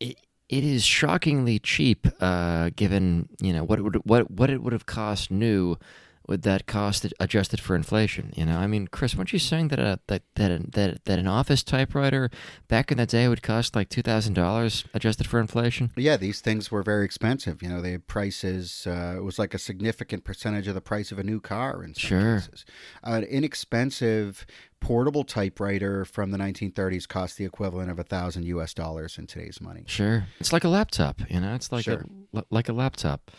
it, 0.00 0.18
it 0.48 0.64
is 0.64 0.84
shockingly 0.84 1.58
cheap, 1.58 2.06
uh, 2.20 2.70
given 2.76 3.28
you 3.40 3.52
know 3.52 3.64
what 3.64 3.78
it 3.78 3.82
would 3.82 3.96
what 4.04 4.30
what 4.30 4.50
it 4.50 4.62
would 4.62 4.72
have 4.72 4.86
cost 4.86 5.30
new. 5.30 5.76
With 6.28 6.42
that 6.42 6.66
cost 6.66 7.06
adjusted 7.20 7.60
for 7.60 7.76
inflation, 7.76 8.32
you 8.36 8.44
know, 8.44 8.58
I 8.58 8.66
mean, 8.66 8.88
Chris, 8.88 9.14
weren't 9.14 9.32
you 9.32 9.38
saying 9.38 9.68
that 9.68 9.78
a, 9.78 10.00
that 10.08 10.22
that 10.34 10.72
that 10.72 11.04
that 11.04 11.18
an 11.20 11.28
office 11.28 11.62
typewriter 11.62 12.30
back 12.66 12.90
in 12.90 12.98
the 12.98 13.06
day 13.06 13.28
would 13.28 13.42
cost 13.44 13.76
like 13.76 13.88
two 13.88 14.02
thousand 14.02 14.34
dollars 14.34 14.84
adjusted 14.92 15.28
for 15.28 15.38
inflation? 15.38 15.92
yeah 15.96 16.16
these 16.16 16.40
things 16.40 16.68
were 16.70 16.82
very 16.82 17.04
expensive 17.04 17.62
you 17.62 17.68
know 17.68 17.80
they 17.80 17.92
had 17.92 18.08
prices 18.08 18.86
uh, 18.88 19.14
it 19.16 19.22
was 19.22 19.38
like 19.38 19.54
a 19.54 19.58
significant 19.58 20.24
percentage 20.24 20.66
of 20.66 20.74
the 20.74 20.80
price 20.80 21.12
of 21.12 21.18
a 21.20 21.22
new 21.22 21.40
car 21.40 21.84
in 21.84 21.94
some 21.94 22.08
Sure. 22.08 22.34
cases 22.40 22.64
an 23.04 23.22
inexpensive 23.22 24.44
portable 24.80 25.22
typewriter 25.24 26.04
from 26.04 26.32
the 26.32 26.38
1930s 26.38 27.06
cost 27.06 27.36
the 27.36 27.44
equivalent 27.44 27.88
of 27.90 27.98
a 28.00 28.04
thousand 28.04 28.42
us 28.44 28.74
dollars 28.74 29.16
in 29.16 29.26
today's 29.28 29.60
money 29.60 29.84
Sure, 29.86 30.26
it's 30.40 30.52
like 30.52 30.64
a 30.64 30.68
laptop, 30.68 31.20
you 31.30 31.38
know, 31.40 31.54
it's 31.54 31.70
like 31.70 31.84
Sure. 31.84 32.04
a 32.34 32.42
like 32.50 32.68
a 32.68 32.72
laptop. 32.72 33.30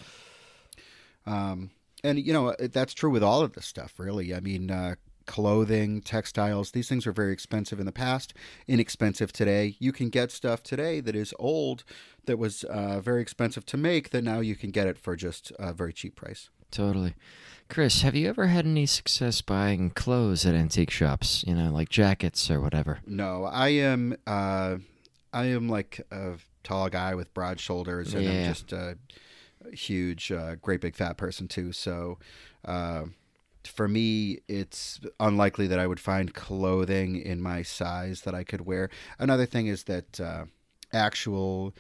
Um, 1.26 1.71
and 2.08 2.26
you 2.26 2.34
know 2.34 2.56
that's 2.60 2.93
true 2.93 3.10
with 3.10 3.24
all 3.24 3.41
of 3.41 3.54
this 3.54 3.65
stuff, 3.65 3.93
really. 3.98 4.34
I 4.34 4.39
mean, 4.39 4.72
uh, 4.72 4.96
clothing, 5.26 6.02
textiles; 6.02 6.72
these 6.72 6.88
things 6.89 7.06
were 7.06 7.12
very 7.12 7.34
expensive 7.34 7.80
in 7.80 7.86
the 7.86 7.91
past, 7.91 8.34
inexpensive 8.67 9.32
today. 9.32 9.76
You 9.80 9.91
can 9.91 10.10
get 10.10 10.32
stuff 10.32 10.63
today 10.63 11.00
that 11.02 11.15
is 11.15 11.34
old, 11.38 11.84
that 12.26 12.38
was 12.38 12.63
uh, 12.63 13.02
very 13.02 13.22
expensive 13.22 13.65
to 13.67 13.78
make, 13.78 14.12
that 14.12 14.24
now 14.24 14.39
you 14.39 14.56
can 14.56 14.72
get 14.72 14.88
it 14.88 14.98
for 14.98 15.15
just 15.15 15.52
a 15.60 15.74
very 15.74 15.93
cheap 15.93 16.15
price. 16.15 16.50
Totally. 16.72 17.15
Chris, 17.70 18.02
have 18.02 18.15
you 18.15 18.30
ever 18.30 18.48
had 18.48 18.65
any 18.65 18.86
success 18.86 19.41
buying 19.41 19.89
clothes 19.89 20.46
at 20.46 20.56
antique 20.56 20.91
shops? 20.91 21.43
You 21.46 21.56
know, 21.56 21.72
like 21.72 21.89
jackets 21.89 22.50
or 22.50 22.62
whatever. 22.62 23.00
No, 23.06 23.43
I 23.43 23.70
am. 23.70 24.15
Uh, 24.26 24.78
I 25.34 25.46
am 25.46 25.67
like 25.67 26.02
a 26.12 26.36
tall 26.63 26.89
guy 26.89 27.15
with 27.15 27.34
broad 27.34 27.60
shoulders, 27.60 28.13
and 28.13 28.28
I'm 28.28 28.46
just 28.46 28.72
a 28.72 28.98
huge, 29.73 30.32
uh, 30.32 30.56
great 30.56 30.82
big 30.82 30.95
fat 30.95 31.17
person 31.17 31.47
too. 31.47 31.71
So, 31.71 32.19
uh, 32.65 33.06
for 33.65 33.88
me, 33.88 34.39
it's 34.47 34.99
unlikely 35.19 35.67
that 35.67 35.80
I 35.80 35.88
would 35.88 35.99
find 35.99 36.34
clothing 36.34 37.17
in 37.17 37.41
my 37.41 37.63
size 37.63 38.21
that 38.21 38.34
I 38.34 38.43
could 38.43 38.62
wear. 38.62 38.89
Another 39.19 39.45
thing 39.45 39.67
is 39.67 39.84
that 39.86 40.19
uh, 40.21 40.45
actual 40.93 41.75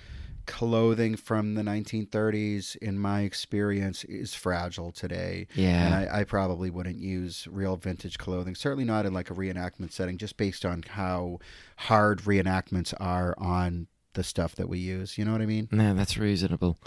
clothing 0.45 1.15
from 1.15 1.55
the 1.55 1.61
1930s, 1.61 2.75
in 2.77 2.97
my 2.97 3.21
experience, 3.21 4.03
is 4.05 4.33
fragile 4.33 4.91
today. 4.91 5.47
And 5.55 5.93
Yeah. 5.93 6.11
I, 6.13 6.21
I 6.21 6.23
probably 6.23 6.69
wouldn't 6.69 6.97
use 6.97 7.47
real 7.51 7.77
vintage 7.77 8.17
clothing, 8.17 8.55
certainly 8.55 8.85
not 8.85 9.05
in 9.05 9.13
like 9.13 9.29
a 9.29 9.33
reenactment 9.33 9.91
setting, 9.91 10.17
just 10.17 10.37
based 10.37 10.65
on 10.65 10.83
how 10.87 11.39
hard 11.75 12.21
reenactments 12.21 12.93
are 12.99 13.35
on 13.37 13.87
the 14.13 14.23
stuff 14.23 14.55
that 14.55 14.69
we 14.69 14.79
use. 14.79 15.17
You 15.17 15.25
know 15.25 15.33
what 15.33 15.41
I 15.41 15.45
mean? 15.45 15.67
No, 15.71 15.93
that's 15.93 16.17
reasonable. 16.17 16.77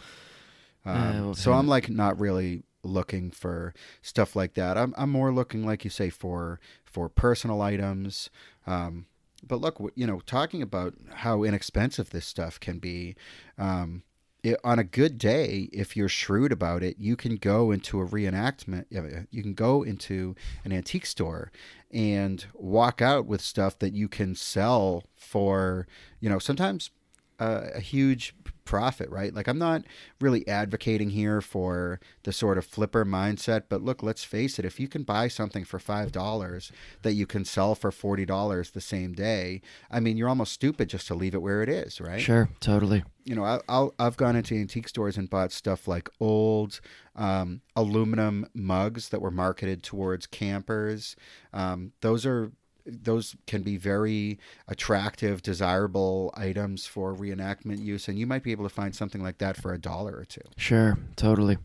Um, 0.85 0.97
Uh, 0.97 1.12
well, 1.25 1.35
so. 1.35 1.53
I'm 1.53 1.69
like 1.69 1.88
not 1.88 2.19
really 2.19 2.62
looking 2.83 3.31
for 3.31 3.75
stuff 4.03 4.35
like 4.35 4.55
that. 4.55 4.79
I'm 4.79 4.95
I'm 4.97 5.11
more 5.11 5.33
looking, 5.33 5.64
like 5.64 5.85
you 5.85 5.90
say, 5.90 6.11
for 6.11 6.61
for 6.85 7.09
personal 7.09 7.61
items. 7.61 8.31
Um, 8.66 9.07
but 9.47 9.61
look, 9.61 9.81
you 9.95 10.07
know, 10.07 10.21
talking 10.21 10.62
about 10.62 10.95
how 11.14 11.43
inexpensive 11.45 12.11
this 12.11 12.27
stuff 12.27 12.61
can 12.61 12.79
be. 12.79 13.16
Um, 13.59 14.03
it, 14.43 14.59
on 14.64 14.79
a 14.79 14.85
good 14.85 15.19
day, 15.19 15.69
if 15.73 15.97
you're 15.97 16.09
shrewd 16.09 16.51
about 16.51 16.83
it, 16.83 16.97
you 16.99 17.14
can 17.14 17.37
go 17.37 17.71
into 17.71 18.01
a 18.01 18.07
reenactment. 18.07 18.87
You 19.31 19.43
can 19.43 19.55
go 19.55 19.83
into 19.83 20.35
an 20.64 20.73
antique 20.73 21.05
store 21.05 21.53
and 21.90 22.47
walk 22.55 23.03
out 23.03 23.27
with 23.27 23.43
stuff 23.43 23.79
that 23.81 23.93
you 23.93 24.09
can 24.09 24.35
sell 24.35 25.05
for, 25.14 25.87
you 26.21 26.31
know, 26.31 26.38
sometimes 26.38 26.90
uh, 27.38 27.69
a 27.75 27.81
huge 27.81 28.35
profit, 28.70 29.11
right? 29.11 29.35
Like 29.35 29.48
I'm 29.48 29.59
not 29.59 29.83
really 30.20 30.46
advocating 30.46 31.11
here 31.11 31.40
for 31.40 31.98
the 32.22 32.33
sort 32.33 32.56
of 32.56 32.64
flipper 32.64 33.04
mindset, 33.04 33.64
but 33.68 33.83
look, 33.83 34.00
let's 34.00 34.22
face 34.22 34.61
it, 34.61 34.64
if 34.64 34.78
you 34.78 34.87
can 34.87 35.02
buy 35.02 35.26
something 35.26 35.64
for 35.64 35.80
$5 35.80 36.70
that 37.02 37.14
you 37.14 37.26
can 37.26 37.44
sell 37.44 37.74
for 37.74 37.90
$40 37.90 38.72
the 38.72 38.80
same 38.80 39.12
day, 39.12 39.61
I 39.90 39.98
mean, 39.98 40.16
you're 40.16 40.28
almost 40.28 40.52
stupid 40.52 40.88
just 40.88 41.09
to 41.09 41.16
leave 41.16 41.35
it 41.35 41.42
where 41.42 41.64
it 41.64 41.68
is, 41.68 42.00
right? 42.00 42.20
Sure, 42.20 42.48
totally. 42.61 43.02
you 43.24 43.35
know, 43.35 43.44
I, 43.44 43.59
I'll, 43.68 43.92
I've 43.98 44.16
gone 44.16 44.37
into 44.37 44.54
antique 44.54 44.87
stores 44.87 45.16
and 45.16 45.28
bought 45.28 45.50
stuff 45.50 45.88
like 45.88 46.09
old 46.20 46.80
um, 47.16 47.62
aluminum 47.74 48.46
mugs 48.54 49.09
that 49.09 49.20
were 49.20 49.33
marketed 49.33 49.83
towards 49.83 50.28
campers. 50.28 51.16
Um, 51.52 51.90
those 52.02 52.24
are 52.24 52.52
those 52.90 53.37
can 53.46 53.62
be 53.62 53.76
very 53.76 54.38
attractive, 54.68 55.42
desirable 55.42 56.33
items 56.37 56.87
for 56.87 57.14
reenactment 57.14 57.83
use, 57.83 58.09
and 58.09 58.18
you 58.18 58.26
might 58.26 58.42
be 58.42 58.53
able 58.53 58.64
to 58.64 58.74
find 58.74 58.94
something 58.94 59.22
like 59.22 59.38
that 59.38 59.57
for 59.57 59.72
a 59.72 59.79
dollar 59.79 60.16
or 60.16 60.24
two. 60.24 60.42
Sure, 60.57 60.98
totally. 61.16 61.59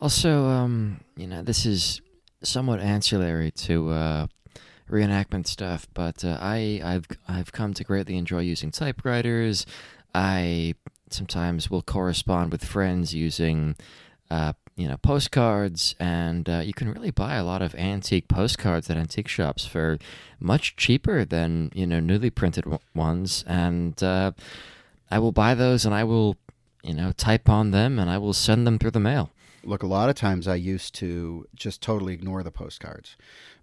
Also, 0.00 0.46
um, 0.46 1.00
you 1.16 1.26
know, 1.26 1.42
this 1.42 1.66
is 1.66 2.00
somewhat 2.42 2.80
ancillary 2.80 3.50
to 3.50 3.90
uh, 3.90 4.26
reenactment 4.88 5.46
stuff, 5.46 5.86
but 5.94 6.24
uh, 6.24 6.38
I 6.40 6.80
I've 6.84 7.06
I've 7.26 7.52
come 7.52 7.74
to 7.74 7.84
greatly 7.84 8.16
enjoy 8.16 8.40
using 8.40 8.70
typewriters. 8.70 9.66
I 10.14 10.74
sometimes 11.10 11.70
will 11.70 11.82
correspond 11.82 12.52
with 12.52 12.64
friends 12.64 13.14
using 13.14 13.76
uh, 14.30 14.52
you 14.78 14.86
know 14.86 14.96
postcards, 14.96 15.96
and 15.98 16.48
uh, 16.48 16.62
you 16.64 16.72
can 16.72 16.88
really 16.88 17.10
buy 17.10 17.34
a 17.34 17.44
lot 17.44 17.60
of 17.60 17.74
antique 17.74 18.28
postcards 18.28 18.88
at 18.88 18.96
antique 18.96 19.26
shops 19.26 19.66
for 19.66 19.98
much 20.38 20.76
cheaper 20.76 21.24
than 21.24 21.70
you 21.74 21.86
know 21.86 21.98
newly 21.98 22.30
printed 22.30 22.62
w- 22.64 22.78
ones, 22.94 23.44
and 23.46 24.00
uh, 24.02 24.30
I 25.10 25.18
will 25.18 25.32
buy 25.32 25.54
those 25.54 25.84
and 25.84 25.94
I 25.94 26.04
will 26.04 26.36
you 26.84 26.94
know 26.94 27.10
type 27.12 27.48
on 27.48 27.72
them 27.72 27.98
and 27.98 28.08
I 28.08 28.18
will 28.18 28.32
send 28.32 28.66
them 28.66 28.78
through 28.78 28.92
the 28.92 29.00
mail. 29.00 29.30
Look, 29.64 29.82
a 29.82 29.88
lot 29.88 30.08
of 30.08 30.14
times 30.14 30.46
I 30.46 30.54
used 30.54 30.94
to 30.96 31.46
just 31.56 31.82
totally 31.82 32.14
ignore 32.14 32.44
the 32.44 32.52
postcards. 32.52 33.16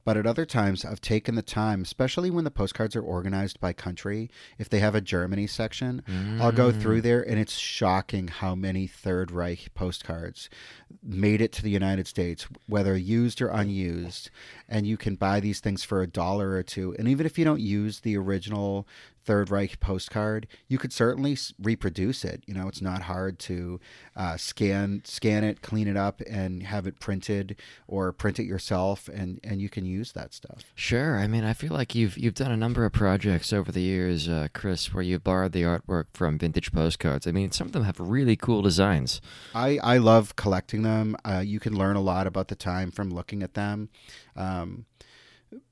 But 0.06 0.16
at 0.18 0.28
other 0.28 0.46
times, 0.46 0.86
I've 0.86 1.02
taken 1.02 1.34
the 1.36 1.42
time, 1.42 1.82
especially 1.82 2.30
when 2.30 2.44
the 2.46 2.52
postcards 2.52 2.96
are 2.96 3.02
organized 3.02 3.60
by 3.60 3.74
country. 3.74 4.30
If 4.60 4.70
they 4.70 4.80
have 4.80 4.94
a 4.96 5.02
Germany 5.02 5.48
section, 5.48 6.04
I'll 6.40 6.52
go 6.52 6.72
Mm. 6.72 6.80
through 6.82 7.02
there, 7.02 7.22
and 7.28 7.40
it's 7.40 7.58
shocking 7.58 8.28
how 8.28 8.54
many 8.54 8.86
Third 8.86 9.32
Reich 9.32 9.74
postcards 9.74 10.48
made 11.04 11.42
it 11.42 11.52
to 11.54 11.64
the 11.64 11.72
United 11.72 12.06
States, 12.08 12.48
whether 12.68 12.96
used 12.96 13.42
or 13.42 13.50
unused. 13.50 14.30
And 14.70 14.86
you 14.86 14.96
can 14.96 15.16
buy 15.16 15.40
these 15.40 15.60
things 15.60 15.84
for 15.84 16.02
a 16.02 16.08
dollar 16.08 16.52
or 16.52 16.64
two. 16.64 16.96
And 17.00 17.08
even 17.08 17.26
if 17.26 17.38
you 17.40 17.44
don't 17.44 17.60
use 17.62 18.02
the 18.02 18.16
original 18.16 18.88
Third 19.26 19.50
Reich 19.50 19.80
postcard, 19.80 20.48
you 20.68 20.78
could 20.78 20.94
certainly 20.94 21.38
reproduce 21.62 22.24
it. 22.24 22.44
You 22.46 22.54
know, 22.54 22.68
it's 22.68 22.82
not 22.82 23.04
hard 23.04 23.40
to 23.40 23.80
uh, 24.16 24.38
scan 24.38 25.02
scan 25.04 25.44
it, 25.44 25.62
clean 25.62 25.88
it 25.88 25.98
up, 25.98 26.22
and 26.30 26.64
have 26.64 26.88
it 26.88 27.00
printed, 27.00 27.56
or 27.88 28.12
print 28.12 28.40
it 28.40 28.46
yourself, 28.46 29.08
and 29.08 29.40
and 29.44 29.62
you 29.62 29.70
can 29.70 29.86
use 29.86 30.12
that 30.14 30.34
stuff. 30.34 30.64
Sure. 30.76 31.18
I 31.18 31.28
mean, 31.28 31.44
I 31.44 31.54
feel 31.54 31.74
like 31.74 31.96
you've 31.96 32.18
you've 32.18 32.36
done 32.36 32.52
a 32.52 32.58
number 32.58 32.86
of 32.86 32.94
projects 32.94 33.52
over 33.52 33.72
the 33.72 33.82
years, 33.82 34.30
uh, 34.30 34.48
Chris, 34.54 34.94
where 34.94 35.04
you've 35.04 35.24
borrowed 35.24 35.52
the 35.52 35.64
artwork 35.64 36.06
from 36.14 36.38
vintage 36.38 36.72
postcards. 36.72 37.28
I 37.28 37.32
mean, 37.32 37.52
some 37.52 37.68
of 37.68 37.74
them 37.74 37.84
have 37.84 38.00
really 38.00 38.36
cool 38.36 38.62
designs. 38.62 39.22
I, 39.54 39.80
I 39.84 39.98
love 39.98 40.36
collecting 40.36 40.84
them. 40.84 41.16
Uh, 41.26 41.44
you 41.46 41.60
can 41.60 41.76
learn 41.76 41.96
a 41.96 42.02
lot 42.02 42.28
about 42.28 42.48
the 42.48 42.56
time 42.56 42.92
from 42.92 43.10
looking 43.10 43.44
at 43.44 43.54
them. 43.54 43.90
Um, 44.36 44.86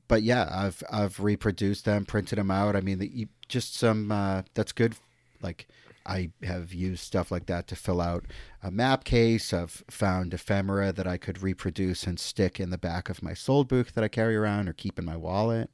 but 0.07 0.23
yeah, 0.23 0.49
I've 0.51 0.83
I've 0.91 1.19
reproduced 1.19 1.85
them, 1.85 2.05
printed 2.05 2.37
them 2.37 2.51
out. 2.51 2.75
I 2.75 2.81
mean, 2.81 2.99
the, 2.99 3.27
just 3.47 3.75
some 3.75 4.11
uh, 4.11 4.43
that's 4.53 4.71
good. 4.71 4.95
Like 5.41 5.67
I 6.05 6.31
have 6.43 6.73
used 6.73 7.03
stuff 7.03 7.31
like 7.31 7.45
that 7.45 7.67
to 7.67 7.75
fill 7.75 8.01
out 8.01 8.25
a 8.61 8.71
map 8.71 9.03
case. 9.03 9.53
I've 9.53 9.83
found 9.89 10.33
ephemera 10.33 10.91
that 10.91 11.07
I 11.07 11.17
could 11.17 11.41
reproduce 11.41 12.05
and 12.05 12.19
stick 12.19 12.59
in 12.59 12.69
the 12.69 12.77
back 12.77 13.09
of 13.09 13.23
my 13.23 13.31
Soldbuch 13.31 13.93
that 13.93 14.03
I 14.03 14.07
carry 14.07 14.35
around 14.35 14.67
or 14.67 14.73
keep 14.73 14.99
in 14.99 15.05
my 15.05 15.17
wallet. 15.17 15.69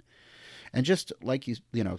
And 0.72 0.86
just 0.86 1.12
like 1.22 1.48
you, 1.48 1.56
you 1.74 1.84
know, 1.84 1.98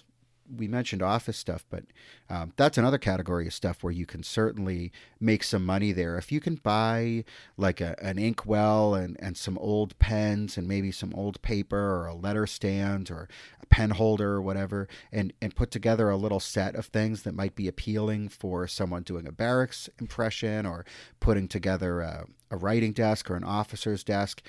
we 0.56 0.68
mentioned 0.68 1.02
office 1.02 1.36
stuff, 1.36 1.64
but 1.70 1.84
um, 2.28 2.52
that's 2.56 2.78
another 2.78 2.98
category 2.98 3.46
of 3.46 3.54
stuff 3.54 3.82
where 3.82 3.92
you 3.92 4.06
can 4.06 4.22
certainly 4.22 4.92
make 5.18 5.42
some 5.42 5.64
money 5.64 5.92
there. 5.92 6.16
If 6.16 6.32
you 6.32 6.40
can 6.40 6.56
buy 6.56 7.24
like 7.56 7.80
a, 7.80 7.96
an 8.02 8.18
inkwell 8.18 8.94
and, 8.94 9.16
and 9.20 9.36
some 9.36 9.58
old 9.58 9.98
pens 9.98 10.56
and 10.56 10.66
maybe 10.66 10.92
some 10.92 11.14
old 11.14 11.40
paper 11.42 11.78
or 11.78 12.06
a 12.06 12.14
letter 12.14 12.46
stand 12.46 13.10
or 13.10 13.28
a 13.62 13.66
pen 13.66 13.90
holder 13.90 14.32
or 14.32 14.42
whatever, 14.42 14.88
and, 15.12 15.32
and 15.40 15.54
put 15.54 15.70
together 15.70 16.08
a 16.10 16.16
little 16.16 16.40
set 16.40 16.74
of 16.74 16.86
things 16.86 17.22
that 17.22 17.34
might 17.34 17.54
be 17.54 17.68
appealing 17.68 18.28
for 18.28 18.66
someone 18.66 19.02
doing 19.02 19.26
a 19.26 19.32
barracks 19.32 19.88
impression 19.98 20.66
or 20.66 20.84
putting 21.20 21.48
together 21.48 22.00
a, 22.00 22.26
a 22.50 22.56
writing 22.56 22.92
desk 22.92 23.30
or 23.30 23.36
an 23.36 23.44
officer's 23.44 24.02
desk, 24.02 24.42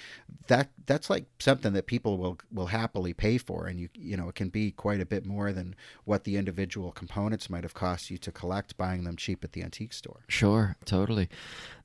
that 0.47 0.69
that's 0.85 1.09
like 1.09 1.25
something 1.39 1.73
that 1.73 1.85
people 1.85 2.17
will 2.17 2.37
will 2.51 2.67
happily 2.67 3.13
pay 3.13 3.37
for, 3.37 3.67
and 3.67 3.79
you 3.79 3.89
you 3.93 4.17
know 4.17 4.29
it 4.29 4.35
can 4.35 4.49
be 4.49 4.71
quite 4.71 4.99
a 4.99 5.05
bit 5.05 5.25
more 5.25 5.51
than 5.51 5.75
what 6.05 6.23
the 6.23 6.37
individual 6.37 6.91
components 6.91 7.49
might 7.49 7.63
have 7.63 7.73
cost 7.73 8.09
you 8.09 8.17
to 8.17 8.31
collect 8.31 8.77
buying 8.77 9.03
them 9.03 9.15
cheap 9.15 9.43
at 9.43 9.53
the 9.53 9.63
antique 9.63 9.93
store. 9.93 10.21
Sure, 10.27 10.75
totally. 10.85 11.29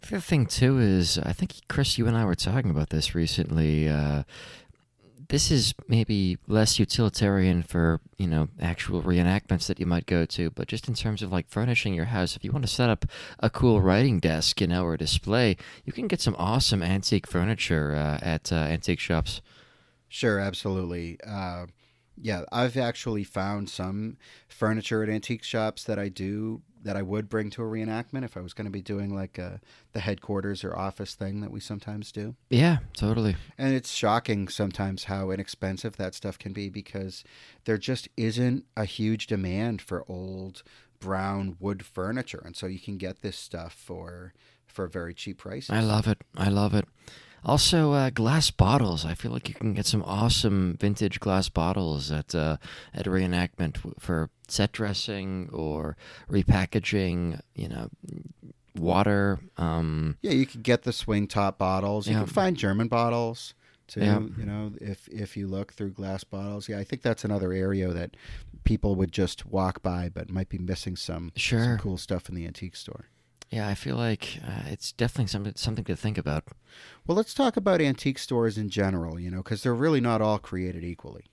The 0.02 0.16
other 0.16 0.20
thing 0.20 0.46
too 0.46 0.78
is 0.78 1.18
I 1.18 1.32
think 1.32 1.54
Chris, 1.68 1.98
you 1.98 2.06
and 2.06 2.16
I 2.16 2.24
were 2.24 2.34
talking 2.34 2.70
about 2.70 2.90
this 2.90 3.14
recently. 3.14 3.88
Uh, 3.88 4.24
this 5.28 5.50
is 5.50 5.74
maybe 5.88 6.38
less 6.46 6.78
utilitarian 6.78 7.62
for 7.62 8.00
you 8.16 8.26
know 8.26 8.48
actual 8.60 9.02
reenactments 9.02 9.66
that 9.66 9.80
you 9.80 9.86
might 9.86 10.06
go 10.06 10.24
to, 10.24 10.50
but 10.50 10.68
just 10.68 10.88
in 10.88 10.94
terms 10.94 11.22
of 11.22 11.32
like 11.32 11.48
furnishing 11.48 11.94
your 11.94 12.06
house, 12.06 12.36
if 12.36 12.44
you 12.44 12.52
want 12.52 12.64
to 12.64 12.72
set 12.72 12.90
up 12.90 13.04
a 13.40 13.50
cool 13.50 13.80
writing 13.80 14.20
desk, 14.20 14.60
you 14.60 14.66
know, 14.66 14.84
or 14.84 14.94
a 14.94 14.98
display, 14.98 15.56
you 15.84 15.92
can 15.92 16.06
get 16.06 16.20
some 16.20 16.36
awesome 16.38 16.82
antique 16.82 17.26
furniture 17.26 17.94
uh, 17.94 18.18
at 18.22 18.52
uh, 18.52 18.56
antique 18.56 19.00
shops. 19.00 19.40
Sure, 20.08 20.38
absolutely. 20.38 21.18
Uh, 21.26 21.66
yeah, 22.20 22.44
I've 22.50 22.76
actually 22.76 23.24
found 23.24 23.68
some 23.68 24.16
furniture 24.48 25.02
at 25.02 25.08
antique 25.08 25.42
shops 25.42 25.84
that 25.84 25.98
I 25.98 26.08
do 26.08 26.62
that 26.86 26.96
I 26.96 27.02
would 27.02 27.28
bring 27.28 27.50
to 27.50 27.62
a 27.62 27.66
reenactment 27.66 28.24
if 28.24 28.36
I 28.36 28.40
was 28.40 28.54
going 28.54 28.64
to 28.64 28.70
be 28.70 28.80
doing 28.80 29.14
like 29.14 29.38
a, 29.38 29.44
uh, 29.44 29.56
the 29.92 30.00
headquarters 30.00 30.62
or 30.62 30.76
office 30.76 31.14
thing 31.14 31.40
that 31.40 31.50
we 31.50 31.58
sometimes 31.58 32.12
do. 32.12 32.36
Yeah, 32.48 32.78
totally. 32.96 33.34
And 33.58 33.74
it's 33.74 33.92
shocking 33.92 34.46
sometimes 34.46 35.04
how 35.04 35.30
inexpensive 35.30 35.96
that 35.96 36.14
stuff 36.14 36.38
can 36.38 36.52
be 36.52 36.68
because 36.68 37.24
there 37.64 37.76
just 37.76 38.08
isn't 38.16 38.64
a 38.76 38.84
huge 38.84 39.26
demand 39.26 39.82
for 39.82 40.04
old 40.08 40.62
brown 41.00 41.56
wood 41.58 41.84
furniture, 41.84 42.42
and 42.44 42.56
so 42.56 42.66
you 42.66 42.78
can 42.78 42.96
get 42.96 43.20
this 43.20 43.36
stuff 43.36 43.72
for 43.72 44.32
for 44.66 44.86
very 44.86 45.12
cheap 45.14 45.38
prices. 45.38 45.70
I 45.70 45.80
love 45.80 46.06
it. 46.06 46.22
I 46.36 46.48
love 46.48 46.72
it. 46.74 46.86
Also, 47.44 47.92
uh, 47.92 48.10
glass 48.10 48.50
bottles. 48.50 49.04
I 49.04 49.14
feel 49.14 49.30
like 49.30 49.48
you 49.48 49.54
can 49.54 49.72
get 49.72 49.86
some 49.86 50.02
awesome 50.04 50.76
vintage 50.80 51.20
glass 51.20 51.48
bottles 51.48 52.10
at 52.10 52.34
uh, 52.34 52.56
at 52.94 53.06
reenactment 53.06 53.76
for 54.00 54.30
set 54.48 54.72
dressing 54.72 55.48
or 55.52 55.96
repackaging. 56.30 57.40
You 57.54 57.68
know, 57.68 57.88
water. 58.78 59.38
Um, 59.56 60.18
yeah, 60.22 60.32
you 60.32 60.46
could 60.46 60.62
get 60.62 60.82
the 60.82 60.92
swing 60.92 61.26
top 61.26 61.58
bottles. 61.58 62.06
You 62.06 62.14
yeah. 62.14 62.20
can 62.20 62.28
find 62.28 62.56
German 62.56 62.88
bottles 62.88 63.54
too. 63.86 64.00
Yeah. 64.00 64.20
You 64.36 64.44
know, 64.44 64.72
if 64.80 65.08
if 65.08 65.36
you 65.36 65.46
look 65.46 65.72
through 65.72 65.90
glass 65.90 66.24
bottles, 66.24 66.68
yeah, 66.68 66.78
I 66.78 66.84
think 66.84 67.02
that's 67.02 67.24
another 67.24 67.52
area 67.52 67.88
that 67.88 68.16
people 68.64 68.94
would 68.96 69.12
just 69.12 69.46
walk 69.46 69.82
by, 69.82 70.10
but 70.12 70.30
might 70.30 70.48
be 70.48 70.58
missing 70.58 70.96
some 70.96 71.32
sure. 71.36 71.62
some 71.62 71.78
cool 71.78 71.96
stuff 71.96 72.28
in 72.28 72.34
the 72.34 72.46
antique 72.46 72.76
store. 72.76 73.06
Yeah, 73.50 73.68
I 73.68 73.74
feel 73.74 73.96
like 73.96 74.40
uh, 74.44 74.62
it's 74.66 74.92
definitely 74.92 75.28
something 75.28 75.54
something 75.56 75.84
to 75.84 75.96
think 75.96 76.18
about. 76.18 76.44
Well, 77.06 77.16
let's 77.16 77.34
talk 77.34 77.56
about 77.56 77.80
antique 77.80 78.18
stores 78.18 78.58
in 78.58 78.68
general, 78.68 79.20
you 79.20 79.30
know, 79.30 79.38
because 79.38 79.62
they're 79.62 79.74
really 79.74 80.00
not 80.00 80.20
all 80.20 80.38
created 80.38 80.84
equally. 80.84 81.26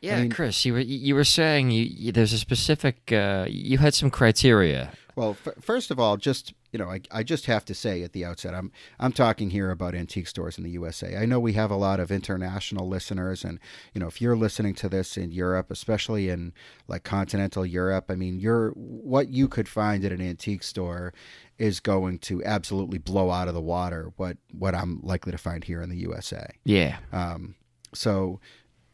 Yeah, 0.00 0.16
I 0.16 0.20
mean, 0.22 0.30
Chris, 0.30 0.64
you 0.64 0.74
were 0.74 0.80
you 0.80 1.14
were 1.14 1.24
saying 1.24 1.70
you, 1.70 1.84
you, 1.84 2.12
there's 2.12 2.32
a 2.32 2.38
specific 2.38 3.12
uh, 3.12 3.46
you 3.48 3.78
had 3.78 3.94
some 3.94 4.10
criteria. 4.10 4.92
Well, 5.16 5.30
f- 5.30 5.54
first 5.62 5.90
of 5.90 5.98
all, 5.98 6.18
just 6.18 6.52
you 6.72 6.78
know, 6.78 6.90
I, 6.90 7.00
I 7.10 7.22
just 7.22 7.46
have 7.46 7.64
to 7.66 7.74
say 7.74 8.02
at 8.02 8.12
the 8.12 8.22
outset, 8.26 8.54
I'm 8.54 8.70
I'm 9.00 9.12
talking 9.12 9.48
here 9.48 9.70
about 9.70 9.94
antique 9.94 10.28
stores 10.28 10.58
in 10.58 10.64
the 10.64 10.70
USA. 10.70 11.16
I 11.16 11.24
know 11.24 11.40
we 11.40 11.54
have 11.54 11.70
a 11.70 11.76
lot 11.76 12.00
of 12.00 12.12
international 12.12 12.86
listeners, 12.86 13.42
and 13.42 13.58
you 13.94 14.00
know, 14.00 14.08
if 14.08 14.20
you're 14.20 14.36
listening 14.36 14.74
to 14.74 14.88
this 14.90 15.16
in 15.16 15.32
Europe, 15.32 15.70
especially 15.70 16.28
in 16.28 16.52
like 16.86 17.02
continental 17.02 17.64
Europe, 17.64 18.10
I 18.10 18.14
mean, 18.14 18.38
you're 18.38 18.72
what 18.72 19.30
you 19.30 19.48
could 19.48 19.68
find 19.68 20.04
at 20.04 20.12
an 20.12 20.20
antique 20.20 20.62
store 20.62 21.14
is 21.56 21.80
going 21.80 22.18
to 22.18 22.44
absolutely 22.44 22.98
blow 22.98 23.30
out 23.30 23.48
of 23.48 23.54
the 23.54 23.62
water 23.62 24.12
what 24.16 24.36
what 24.52 24.74
I'm 24.74 25.00
likely 25.02 25.32
to 25.32 25.38
find 25.38 25.64
here 25.64 25.80
in 25.80 25.88
the 25.88 25.96
USA. 25.96 26.46
Yeah. 26.64 26.98
Um. 27.10 27.54
So, 27.94 28.40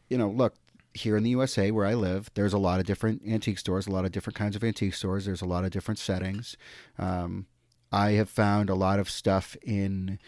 you 0.09 0.17
know, 0.17 0.29
look, 0.29 0.55
here 0.93 1.17
in 1.17 1.23
the 1.23 1.31
USA 1.31 1.71
where 1.71 1.85
I 1.85 1.93
live, 1.93 2.29
there's 2.35 2.53
a 2.53 2.57
lot 2.57 2.79
of 2.79 2.85
different 2.85 3.21
antique 3.27 3.59
stores, 3.59 3.87
a 3.87 3.91
lot 3.91 4.05
of 4.05 4.11
different 4.11 4.37
kinds 4.37 4.55
of 4.55 4.63
antique 4.63 4.93
stores. 4.93 5.25
There's 5.25 5.41
a 5.41 5.47
lot 5.47 5.65
of 5.65 5.71
different 5.71 5.99
settings. 5.99 6.55
Um, 6.97 7.47
I 7.91 8.11
have 8.11 8.29
found 8.29 8.69
a 8.69 8.75
lot 8.75 8.99
of 8.99 9.09
stuff 9.09 9.55
in 9.63 10.19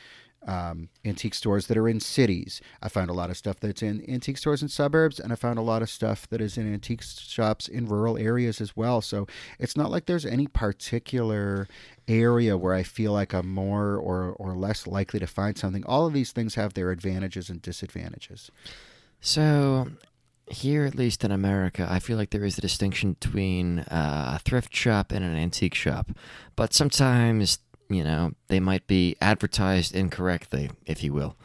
um, 0.48 0.90
antique 1.04 1.34
stores 1.34 1.68
that 1.68 1.78
are 1.78 1.88
in 1.88 2.00
cities. 2.00 2.62
I 2.82 2.90
found 2.90 3.10
a 3.10 3.14
lot 3.14 3.30
of 3.30 3.38
stuff 3.38 3.60
that's 3.60 3.82
in 3.82 4.08
antique 4.08 4.38
stores 4.38 4.62
in 4.62 4.68
suburbs, 4.68 5.20
and 5.20 5.32
I 5.32 5.36
found 5.36 5.58
a 5.58 5.64
lot 5.64 5.82
of 5.82 5.90
stuff 5.90 6.28
that 6.30 6.42
is 6.42 6.58
in 6.58 6.72
antique 6.72 7.02
shops 7.02 7.68
in 7.68 7.88
rural 7.88 8.18
areas 8.18 8.62
as 8.62 8.76
well. 8.76 9.02
So 9.02 9.28
it's 9.60 9.76
not 9.76 9.90
like 9.90 10.06
there's 10.06 10.26
any 10.26 10.48
particular 10.48 11.68
area 12.08 12.58
where 12.58 12.74
I 12.74 12.84
feel 12.84 13.12
like 13.12 13.34
I'm 13.34 13.50
more 13.50 13.96
or, 13.96 14.34
or 14.34 14.56
less 14.56 14.86
likely 14.86 15.20
to 15.20 15.28
find 15.28 15.58
something. 15.58 15.84
All 15.86 16.06
of 16.06 16.14
these 16.14 16.32
things 16.32 16.56
have 16.56 16.74
their 16.74 16.92
advantages 16.92 17.50
and 17.50 17.62
disadvantages. 17.62 18.52
So 19.20 19.88
here, 20.48 20.86
at 20.86 20.96
least 20.96 21.24
in 21.24 21.32
America, 21.32 21.88
I 21.90 22.00
feel 22.00 22.18
like 22.18 22.30
there 22.30 22.46
is 22.46 22.58
a 22.58 22.62
distinction 22.62 23.14
between 23.14 23.80
uh, 23.80 24.34
a 24.36 24.40
thrift 24.40 24.76
shop 24.76 25.12
and 25.12 25.26
an 25.26 25.36
antique 25.36 25.76
shop. 25.76 26.12
But 26.56 26.74
sometimes, 26.74 27.60
you 27.90 28.04
know, 28.04 28.34
they 28.48 28.60
might 28.60 28.88
be 28.88 29.16
advertised 29.22 29.96
incorrectly, 29.96 30.70
if 30.86 31.04
you 31.04 31.14
will. 31.14 31.36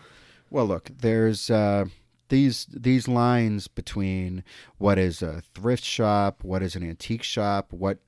Well, 0.51 0.67
look, 0.67 0.91
there's 1.01 1.49
uh, 1.51 1.87
these 2.29 2.67
these 2.71 3.09
lines 3.09 3.69
between 3.69 4.45
what 4.79 4.99
is 4.99 5.23
a 5.23 5.43
thrift 5.55 5.85
shop, 5.85 6.43
what 6.43 6.63
is 6.63 6.77
an 6.77 6.83
antique 6.83 7.23
shop, 7.23 7.73
what 7.73 7.99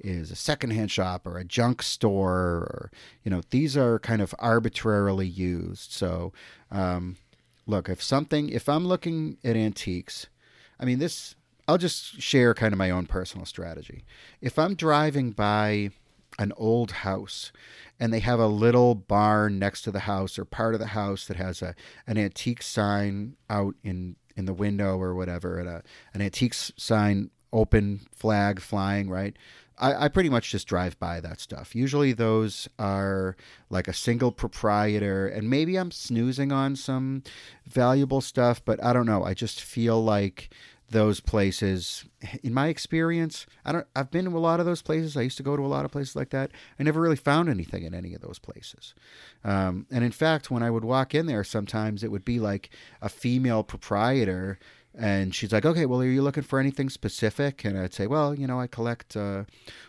is 0.00 0.30
a 0.30 0.36
secondhand 0.36 0.90
shop 0.90 1.26
or 1.26 1.38
a 1.38 1.44
junk 1.44 1.82
store, 1.82 2.38
or 2.38 2.90
you 3.22 3.30
know, 3.30 3.42
these 3.50 3.76
are 3.76 3.98
kind 3.98 4.22
of 4.22 4.34
arbitrarily 4.38 5.26
used. 5.26 5.92
So, 5.92 6.32
um, 6.70 7.16
look, 7.66 7.88
if 7.88 8.02
something, 8.02 8.48
if 8.48 8.68
I'm 8.68 8.86
looking 8.86 9.36
at 9.44 9.56
antiques 9.56 10.26
I 10.80 10.84
mean, 10.84 10.98
this, 10.98 11.34
I'll 11.66 11.78
just 11.78 12.20
share 12.20 12.54
kind 12.54 12.72
of 12.72 12.78
my 12.78 12.90
own 12.90 13.06
personal 13.06 13.46
strategy. 13.46 14.04
If 14.40 14.58
I'm 14.58 14.74
driving 14.74 15.32
by 15.32 15.90
an 16.38 16.52
old 16.56 16.92
house 16.92 17.52
and 17.98 18.12
they 18.12 18.20
have 18.20 18.38
a 18.38 18.46
little 18.46 18.94
barn 18.94 19.58
next 19.58 19.82
to 19.82 19.90
the 19.90 20.00
house 20.00 20.38
or 20.38 20.44
part 20.44 20.74
of 20.74 20.80
the 20.80 20.88
house 20.88 21.26
that 21.26 21.36
has 21.36 21.62
a 21.62 21.74
an 22.06 22.16
antique 22.16 22.62
sign 22.62 23.36
out 23.50 23.74
in 23.82 24.16
in 24.36 24.44
the 24.44 24.54
window 24.54 24.98
or 24.98 25.14
whatever 25.14 25.58
and 25.58 25.68
a 25.68 25.82
an 26.14 26.22
antique 26.22 26.54
sign 26.54 27.30
open 27.52 28.06
flag 28.14 28.60
flying 28.60 29.08
right 29.10 29.36
I, 29.80 30.04
I 30.04 30.08
pretty 30.08 30.28
much 30.28 30.50
just 30.50 30.66
drive 30.66 30.98
by 30.98 31.20
that 31.20 31.40
stuff. 31.40 31.74
Usually 31.74 32.12
those 32.12 32.68
are 32.78 33.36
like 33.70 33.88
a 33.88 33.92
single 33.92 34.32
proprietor 34.32 35.26
and 35.26 35.48
maybe 35.48 35.76
i'm 35.76 35.90
snoozing 35.90 36.52
on 36.52 36.76
some 36.76 37.22
valuable 37.66 38.20
stuff 38.20 38.64
but 38.64 38.82
i 38.84 38.92
don't 38.92 39.06
know. 39.06 39.24
I 39.24 39.34
just 39.34 39.60
feel 39.60 40.02
like 40.02 40.50
those 40.90 41.20
places 41.20 42.06
in 42.42 42.54
my 42.54 42.68
experience 42.68 43.44
i 43.66 43.72
don't 43.72 43.86
i've 43.94 44.10
been 44.10 44.24
to 44.24 44.34
a 44.34 44.38
lot 44.38 44.58
of 44.58 44.66
those 44.66 44.80
places. 44.82 45.16
I 45.16 45.22
used 45.22 45.36
to 45.36 45.42
go 45.42 45.56
to 45.56 45.64
a 45.64 45.66
lot 45.66 45.84
of 45.84 45.90
places 45.90 46.16
like 46.16 46.30
that. 46.30 46.50
I 46.78 46.82
never 46.82 47.00
really 47.00 47.16
found 47.16 47.48
anything 47.48 47.84
in 47.84 47.94
any 47.94 48.14
of 48.14 48.22
those 48.22 48.38
places. 48.38 48.94
Um, 49.44 49.86
and 49.90 50.02
in 50.02 50.12
fact 50.12 50.50
when 50.50 50.62
i 50.62 50.70
would 50.70 50.84
walk 50.84 51.14
in 51.14 51.26
there 51.26 51.44
sometimes 51.44 52.02
it 52.02 52.10
would 52.10 52.24
be 52.24 52.40
like 52.40 52.70
a 53.02 53.08
female 53.08 53.62
proprietor 53.62 54.58
And 55.00 55.32
she's 55.32 55.52
like, 55.52 55.64
okay, 55.64 55.86
well, 55.86 56.00
are 56.02 56.06
you 56.06 56.22
looking 56.22 56.42
for 56.42 56.58
anything 56.58 56.90
specific? 56.90 57.64
And 57.64 57.78
I'd 57.78 57.94
say, 57.94 58.08
well, 58.08 58.34
you 58.34 58.48
know, 58.48 58.60
I 58.60 58.66
collect 58.66 59.16
uh, 59.16 59.44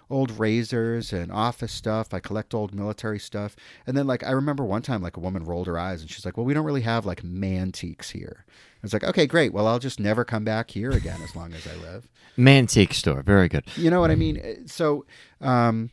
old 0.08 0.30
razors 0.38 1.12
and 1.12 1.32
office 1.32 1.72
stuff. 1.72 2.14
I 2.14 2.20
collect 2.20 2.54
old 2.54 2.76
military 2.76 3.18
stuff. 3.18 3.56
And 3.88 3.98
then, 3.98 4.06
like, 4.06 4.24
I 4.24 4.30
remember 4.30 4.64
one 4.64 4.84
time, 4.84 5.02
like, 5.02 5.18
a 5.18 5.20
woman 5.20 5.44
rolled 5.46 5.66
her 5.66 5.80
eyes 5.80 6.02
and 6.02 6.12
she's 6.12 6.26
like, 6.26 6.38
well, 6.38 6.46
we 6.46 6.54
don't 6.54 6.64
really 6.64 6.82
have 6.82 7.08
like 7.08 7.24
mantiques 7.24 8.12
here. 8.12 8.46
I 8.48 8.80
was 8.84 8.94
like, 8.94 9.04
okay, 9.04 9.26
great. 9.26 9.52
Well, 9.52 9.66
I'll 9.66 9.80
just 9.80 10.00
never 10.00 10.24
come 10.24 10.44
back 10.44 10.70
here 10.70 10.92
again 10.92 11.20
as 11.24 11.36
long 11.36 11.54
as 11.54 11.66
I 11.66 11.74
live. 11.76 12.08
Mantique 12.38 12.94
store, 12.94 13.24
very 13.24 13.50
good. 13.50 13.66
You 13.76 13.90
know 13.90 14.00
what 14.02 14.12
I 14.12 14.16
mean? 14.16 14.68
So, 14.68 15.06
um, 15.42 15.90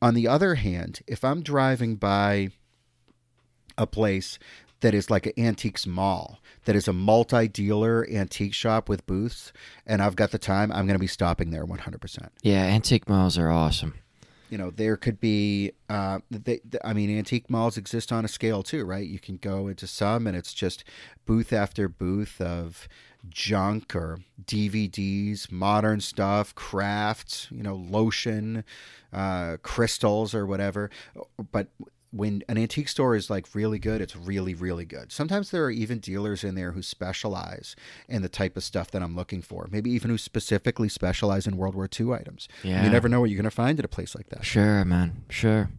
on 0.00 0.14
the 0.14 0.26
other 0.26 0.54
hand, 0.54 1.00
if 1.06 1.22
I'm 1.22 1.42
driving 1.42 1.96
by 1.96 2.48
a 3.76 3.86
place 3.86 4.38
that 4.84 4.92
is 4.92 5.10
like 5.10 5.24
an 5.24 5.32
antiques 5.38 5.86
mall, 5.86 6.40
that 6.66 6.76
is 6.76 6.86
a 6.86 6.92
multi 6.92 7.48
dealer 7.48 8.06
antique 8.12 8.52
shop 8.52 8.86
with 8.86 9.06
booths, 9.06 9.50
and 9.86 10.02
I've 10.02 10.14
got 10.14 10.30
the 10.30 10.38
time, 10.38 10.70
I'm 10.70 10.86
going 10.86 10.94
to 10.94 10.98
be 10.98 11.06
stopping 11.06 11.50
there 11.50 11.64
100%. 11.64 12.28
Yeah, 12.42 12.62
antique 12.62 13.08
malls 13.08 13.38
are 13.38 13.50
awesome. 13.50 13.94
You 14.50 14.58
know, 14.58 14.70
there 14.70 14.98
could 14.98 15.20
be, 15.20 15.72
uh, 15.88 16.18
they, 16.30 16.60
I 16.84 16.92
mean, 16.92 17.16
antique 17.16 17.48
malls 17.48 17.78
exist 17.78 18.12
on 18.12 18.26
a 18.26 18.28
scale 18.28 18.62
too, 18.62 18.84
right? 18.84 19.06
You 19.06 19.18
can 19.18 19.38
go 19.38 19.68
into 19.68 19.86
some 19.86 20.26
and 20.26 20.36
it's 20.36 20.52
just 20.52 20.84
booth 21.24 21.50
after 21.50 21.88
booth 21.88 22.38
of 22.42 22.86
junk 23.30 23.96
or 23.96 24.18
DVDs, 24.44 25.50
modern 25.50 26.02
stuff, 26.02 26.54
crafts, 26.54 27.48
you 27.50 27.62
know, 27.62 27.74
lotion, 27.74 28.64
uh, 29.14 29.56
crystals 29.62 30.34
or 30.34 30.44
whatever. 30.44 30.90
But 31.50 31.68
when 32.14 32.42
an 32.48 32.56
antique 32.56 32.88
store 32.88 33.16
is 33.16 33.28
like 33.28 33.54
really 33.54 33.78
good, 33.78 34.00
it's 34.00 34.14
really, 34.14 34.54
really 34.54 34.84
good. 34.84 35.10
Sometimes 35.10 35.50
there 35.50 35.64
are 35.64 35.70
even 35.70 35.98
dealers 35.98 36.44
in 36.44 36.54
there 36.54 36.72
who 36.72 36.82
specialize 36.82 37.74
in 38.08 38.22
the 38.22 38.28
type 38.28 38.56
of 38.56 38.62
stuff 38.62 38.90
that 38.92 39.02
I'm 39.02 39.16
looking 39.16 39.42
for. 39.42 39.68
Maybe 39.70 39.90
even 39.90 40.10
who 40.10 40.18
specifically 40.18 40.88
specialize 40.88 41.46
in 41.46 41.56
World 41.56 41.74
War 41.74 41.88
II 41.88 42.12
items. 42.12 42.48
Yeah. 42.62 42.84
You 42.84 42.90
never 42.90 43.08
know 43.08 43.20
what 43.20 43.30
you're 43.30 43.36
going 43.36 43.44
to 43.44 43.50
find 43.50 43.78
at 43.78 43.84
a 43.84 43.88
place 43.88 44.14
like 44.14 44.28
that. 44.28 44.44
Sure, 44.44 44.84
man. 44.84 45.24
Sure. 45.28 45.70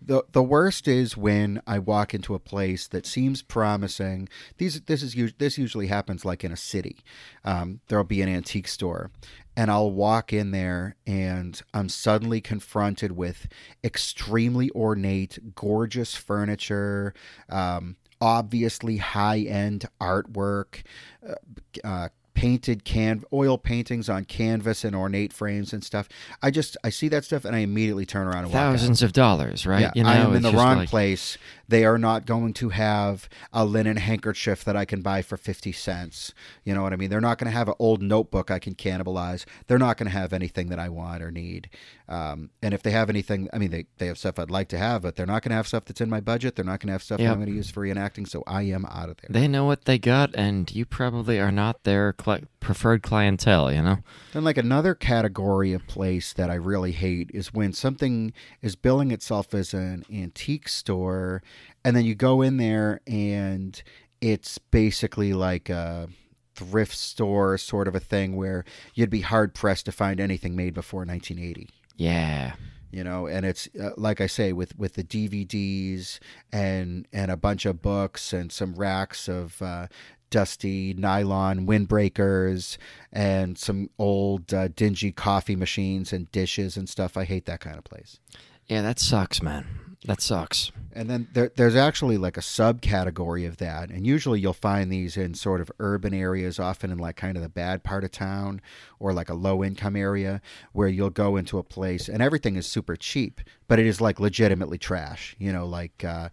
The 0.00 0.24
the 0.32 0.42
worst 0.42 0.88
is 0.88 1.16
when 1.16 1.60
I 1.66 1.78
walk 1.78 2.14
into 2.14 2.34
a 2.34 2.38
place 2.38 2.86
that 2.88 3.06
seems 3.06 3.42
promising. 3.42 4.28
These 4.56 4.80
this 4.82 5.02
is 5.02 5.14
this 5.38 5.58
usually 5.58 5.88
happens 5.88 6.24
like 6.24 6.44
in 6.44 6.52
a 6.52 6.56
city. 6.56 6.98
Um, 7.44 7.80
there'll 7.88 8.04
be 8.04 8.22
an 8.22 8.28
antique 8.28 8.68
store, 8.68 9.10
and 9.58 9.72
I'll 9.72 9.90
walk 9.90 10.32
in 10.32 10.52
there 10.52 10.94
and 11.04 11.60
I'm 11.74 11.88
suddenly 11.88 12.40
confronted 12.40 13.12
with 13.12 13.48
extremely 13.82 14.70
ornate, 14.70 15.56
gorgeous 15.56 16.14
furniture, 16.14 17.12
um, 17.48 17.96
obviously 18.20 18.98
high 18.98 19.40
end 19.40 19.86
artwork, 20.00 20.82
uh, 21.28 21.34
uh, 21.82 22.08
painted 22.38 22.84
can 22.84 23.24
oil 23.32 23.58
paintings 23.58 24.08
on 24.08 24.24
canvas 24.24 24.84
and 24.84 24.94
ornate 24.94 25.32
frames 25.32 25.72
and 25.72 25.82
stuff. 25.82 26.08
I 26.40 26.52
just 26.52 26.76
I 26.84 26.90
see 26.90 27.08
that 27.08 27.24
stuff 27.24 27.44
and 27.44 27.56
I 27.56 27.60
immediately 27.60 28.06
turn 28.06 28.28
around 28.28 28.44
and 28.44 28.52
thousands 28.52 29.02
of 29.02 29.12
dollars, 29.12 29.66
right? 29.66 29.80
Yeah, 29.80 29.90
you 29.96 30.04
know, 30.04 30.08
I 30.08 30.14
am 30.16 30.36
in 30.36 30.42
the 30.42 30.52
wrong 30.52 30.78
like... 30.78 30.88
place. 30.88 31.36
They 31.68 31.84
are 31.84 31.98
not 31.98 32.24
going 32.24 32.54
to 32.54 32.70
have 32.70 33.28
a 33.52 33.64
linen 33.64 33.98
handkerchief 33.98 34.64
that 34.64 34.76
I 34.76 34.84
can 34.84 35.02
buy 35.02 35.22
for 35.22 35.36
fifty 35.36 35.72
cents. 35.72 36.32
You 36.64 36.74
know 36.74 36.82
what 36.82 36.92
I 36.92 36.96
mean? 36.96 37.10
They're 37.10 37.20
not 37.20 37.38
going 37.38 37.50
to 37.50 37.56
have 37.56 37.68
an 37.68 37.74
old 37.78 38.02
notebook 38.02 38.50
I 38.50 38.58
can 38.58 38.74
cannibalize. 38.74 39.44
They're 39.66 39.78
not 39.78 39.98
going 39.98 40.10
to 40.10 40.18
have 40.18 40.32
anything 40.32 40.68
that 40.70 40.78
I 40.78 40.88
want 40.88 41.22
or 41.22 41.30
need. 41.30 41.68
Um, 42.08 42.50
and 42.62 42.72
if 42.72 42.82
they 42.82 42.90
have 42.90 43.10
anything, 43.10 43.50
I 43.52 43.58
mean, 43.58 43.70
they, 43.70 43.84
they 43.98 44.06
have 44.06 44.16
stuff 44.16 44.38
I'd 44.38 44.50
like 44.50 44.68
to 44.68 44.78
have, 44.78 45.02
but 45.02 45.16
they're 45.16 45.26
not 45.26 45.42
going 45.42 45.50
to 45.50 45.56
have 45.56 45.68
stuff 45.68 45.84
that's 45.84 46.00
in 46.00 46.08
my 46.08 46.20
budget. 46.20 46.56
They're 46.56 46.64
not 46.64 46.80
going 46.80 46.88
to 46.88 46.92
have 46.92 47.02
stuff 47.02 47.20
yep. 47.20 47.32
I'm 47.32 47.36
going 47.36 47.50
to 47.50 47.54
use 47.54 47.70
for 47.70 47.82
reenacting. 47.82 48.26
So 48.26 48.42
I 48.46 48.62
am 48.62 48.86
out 48.86 49.10
of 49.10 49.18
there. 49.18 49.28
They 49.28 49.46
know 49.46 49.66
what 49.66 49.84
they 49.84 49.98
got, 49.98 50.34
and 50.34 50.74
you 50.74 50.86
probably 50.86 51.38
are 51.38 51.52
not 51.52 51.84
their 51.84 52.14
cl- 52.18 52.40
preferred 52.60 53.02
clientele, 53.02 53.70
you 53.70 53.82
know? 53.82 53.98
Then, 54.32 54.42
like 54.42 54.56
another 54.56 54.94
category 54.94 55.74
of 55.74 55.86
place 55.86 56.32
that 56.32 56.48
I 56.50 56.54
really 56.54 56.92
hate 56.92 57.30
is 57.34 57.52
when 57.52 57.74
something 57.74 58.32
is 58.62 58.74
billing 58.74 59.10
itself 59.10 59.52
as 59.52 59.74
an 59.74 60.04
antique 60.10 60.68
store, 60.68 61.42
and 61.84 61.96
then 61.96 62.04
you 62.04 62.14
go 62.14 62.42
in 62.42 62.56
there 62.56 63.00
and 63.06 63.82
it's 64.20 64.58
basically 64.58 65.32
like 65.32 65.68
a 65.68 66.08
thrift 66.54 66.96
store 66.96 67.56
sort 67.56 67.86
of 67.86 67.94
a 67.94 68.00
thing 68.00 68.34
where 68.34 68.64
you'd 68.94 69.10
be 69.10 69.20
hard 69.20 69.54
pressed 69.54 69.84
to 69.86 69.92
find 69.92 70.18
anything 70.20 70.56
made 70.56 70.74
before 70.74 71.00
1980. 71.00 71.68
Yeah. 71.96 72.54
You 72.90 73.04
know, 73.04 73.26
and 73.26 73.44
it's 73.44 73.68
uh, 73.80 73.90
like 73.96 74.20
I 74.20 74.26
say 74.26 74.52
with 74.54 74.76
with 74.78 74.94
the 74.94 75.04
DVDs 75.04 76.18
and 76.50 77.06
and 77.12 77.30
a 77.30 77.36
bunch 77.36 77.66
of 77.66 77.82
books 77.82 78.32
and 78.32 78.50
some 78.50 78.74
racks 78.74 79.28
of 79.28 79.60
uh, 79.60 79.88
dusty 80.30 80.94
nylon 80.94 81.66
windbreakers 81.66 82.78
and 83.12 83.58
some 83.58 83.90
old 83.98 84.54
uh, 84.54 84.68
dingy 84.68 85.12
coffee 85.12 85.56
machines 85.56 86.14
and 86.14 86.32
dishes 86.32 86.78
and 86.78 86.88
stuff. 86.88 87.16
I 87.16 87.24
hate 87.24 87.44
that 87.44 87.60
kind 87.60 87.76
of 87.76 87.84
place. 87.84 88.20
Yeah, 88.66 88.80
that 88.82 88.98
sucks, 88.98 89.42
man. 89.42 89.87
That 90.04 90.20
sucks. 90.20 90.70
And 90.92 91.10
then 91.10 91.28
there, 91.32 91.50
there's 91.54 91.76
actually 91.76 92.18
like 92.18 92.36
a 92.36 92.40
subcategory 92.40 93.46
of 93.46 93.56
that. 93.58 93.90
And 93.90 94.06
usually 94.06 94.40
you'll 94.40 94.52
find 94.52 94.90
these 94.90 95.16
in 95.16 95.34
sort 95.34 95.60
of 95.60 95.70
urban 95.80 96.14
areas, 96.14 96.58
often 96.58 96.90
in 96.90 96.98
like 96.98 97.16
kind 97.16 97.36
of 97.36 97.42
the 97.42 97.48
bad 97.48 97.82
part 97.82 98.04
of 98.04 98.10
town 98.10 98.60
or 98.98 99.12
like 99.12 99.28
a 99.28 99.34
low 99.34 99.62
income 99.64 99.96
area 99.96 100.40
where 100.72 100.88
you'll 100.88 101.10
go 101.10 101.36
into 101.36 101.58
a 101.58 101.62
place 101.62 102.08
and 102.08 102.22
everything 102.22 102.56
is 102.56 102.66
super 102.66 102.96
cheap, 102.96 103.40
but 103.66 103.78
it 103.78 103.86
is 103.86 104.00
like 104.00 104.20
legitimately 104.20 104.78
trash, 104.78 105.36
you 105.38 105.52
know, 105.52 105.66
like, 105.66 106.04
uh, 106.04 106.28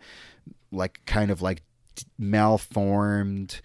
like 0.72 1.02
kind 1.06 1.32
of 1.32 1.42
like 1.42 1.62
malformed 2.18 3.62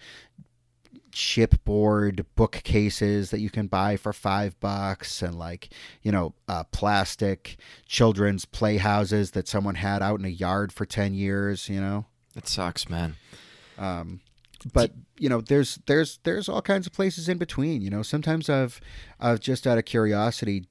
chipboard 1.11 2.25
bookcases 2.35 3.31
that 3.31 3.39
you 3.39 3.49
can 3.49 3.67
buy 3.67 3.97
for 3.97 4.13
five 4.13 4.59
bucks 4.59 5.21
and 5.21 5.37
like 5.37 5.69
you 6.01 6.11
know 6.11 6.33
uh, 6.47 6.63
plastic 6.65 7.57
children's 7.85 8.45
playhouses 8.45 9.31
that 9.31 9.47
someone 9.47 9.75
had 9.75 10.01
out 10.01 10.19
in 10.19 10.25
a 10.25 10.29
yard 10.29 10.71
for 10.71 10.85
10 10.85 11.13
years 11.13 11.69
you 11.69 11.81
know? 11.81 12.05
It 12.35 12.47
sucks 12.47 12.89
man. 12.89 13.15
Um, 13.77 14.21
but 14.73 14.91
you 15.17 15.27
know 15.27 15.41
there's 15.41 15.79
there's 15.87 16.19
there's 16.23 16.47
all 16.47 16.61
kinds 16.61 16.87
of 16.87 16.93
places 16.93 17.27
in 17.27 17.37
between 17.37 17.81
you 17.81 17.89
know? 17.89 18.03
Sometimes 18.03 18.49
i've 18.49 18.79
i've 19.19 19.39
just 19.39 19.67
out 19.67 19.77
of 19.77 19.85
curiosity 19.85 20.65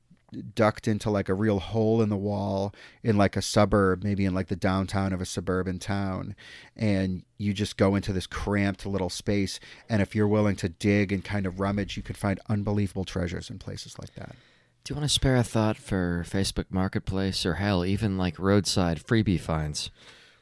ducked 0.54 0.88
into 0.88 1.10
like 1.10 1.28
a 1.28 1.34
real 1.34 1.58
hole 1.58 2.02
in 2.02 2.08
the 2.08 2.16
wall 2.16 2.74
in 3.02 3.16
like 3.16 3.36
a 3.36 3.42
suburb, 3.42 4.02
maybe 4.02 4.24
in 4.24 4.34
like 4.34 4.48
the 4.48 4.56
downtown 4.56 5.12
of 5.12 5.20
a 5.20 5.26
suburban 5.26 5.78
town. 5.78 6.34
And 6.76 7.24
you 7.38 7.52
just 7.52 7.76
go 7.76 7.94
into 7.94 8.12
this 8.12 8.26
cramped 8.26 8.86
little 8.86 9.10
space. 9.10 9.60
And 9.88 10.02
if 10.02 10.14
you're 10.14 10.28
willing 10.28 10.56
to 10.56 10.68
dig 10.68 11.12
and 11.12 11.24
kind 11.24 11.46
of 11.46 11.60
rummage, 11.60 11.96
you 11.96 12.02
could 12.02 12.16
find 12.16 12.40
unbelievable 12.48 13.04
treasures 13.04 13.50
in 13.50 13.58
places 13.58 13.98
like 13.98 14.14
that. 14.14 14.34
Do 14.84 14.92
you 14.92 14.96
want 14.96 15.08
to 15.08 15.14
spare 15.14 15.36
a 15.36 15.42
thought 15.42 15.76
for 15.76 16.24
Facebook 16.26 16.66
Marketplace 16.70 17.44
or 17.44 17.54
hell, 17.54 17.84
even 17.84 18.16
like 18.16 18.38
roadside 18.38 19.02
freebie 19.02 19.38
finds? 19.38 19.90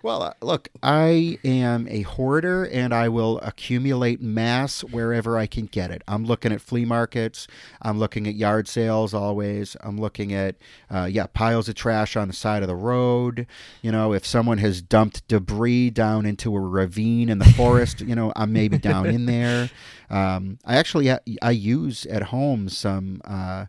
Well, 0.00 0.22
uh, 0.22 0.34
look, 0.40 0.68
I 0.80 1.38
am 1.42 1.88
a 1.88 2.02
hoarder 2.02 2.64
and 2.64 2.94
I 2.94 3.08
will 3.08 3.38
accumulate 3.40 4.22
mass 4.22 4.84
wherever 4.84 5.36
I 5.36 5.46
can 5.46 5.66
get 5.66 5.90
it. 5.90 6.02
I'm 6.06 6.24
looking 6.24 6.52
at 6.52 6.60
flea 6.60 6.84
markets. 6.84 7.48
I'm 7.82 7.98
looking 7.98 8.28
at 8.28 8.36
yard 8.36 8.68
sales 8.68 9.12
always. 9.12 9.76
I'm 9.80 9.98
looking 9.98 10.32
at, 10.32 10.54
uh, 10.88 11.08
yeah, 11.10 11.26
piles 11.26 11.68
of 11.68 11.74
trash 11.74 12.16
on 12.16 12.28
the 12.28 12.34
side 12.34 12.62
of 12.62 12.68
the 12.68 12.76
road. 12.76 13.46
You 13.82 13.90
know, 13.90 14.12
if 14.12 14.24
someone 14.24 14.58
has 14.58 14.80
dumped 14.80 15.26
debris 15.26 15.90
down 15.90 16.26
into 16.26 16.54
a 16.54 16.60
ravine 16.60 17.28
in 17.28 17.40
the 17.40 17.52
forest, 17.56 18.00
you 18.00 18.14
know, 18.14 18.32
I'm 18.36 18.52
maybe 18.52 18.78
down 18.78 19.06
in 19.06 19.26
there. 19.26 19.70
Um, 20.10 20.58
I 20.64 20.76
actually, 20.76 21.10
I 21.42 21.50
use 21.50 22.06
at 22.06 22.22
home 22.22 22.70
some, 22.70 23.20
uh, 23.26 23.66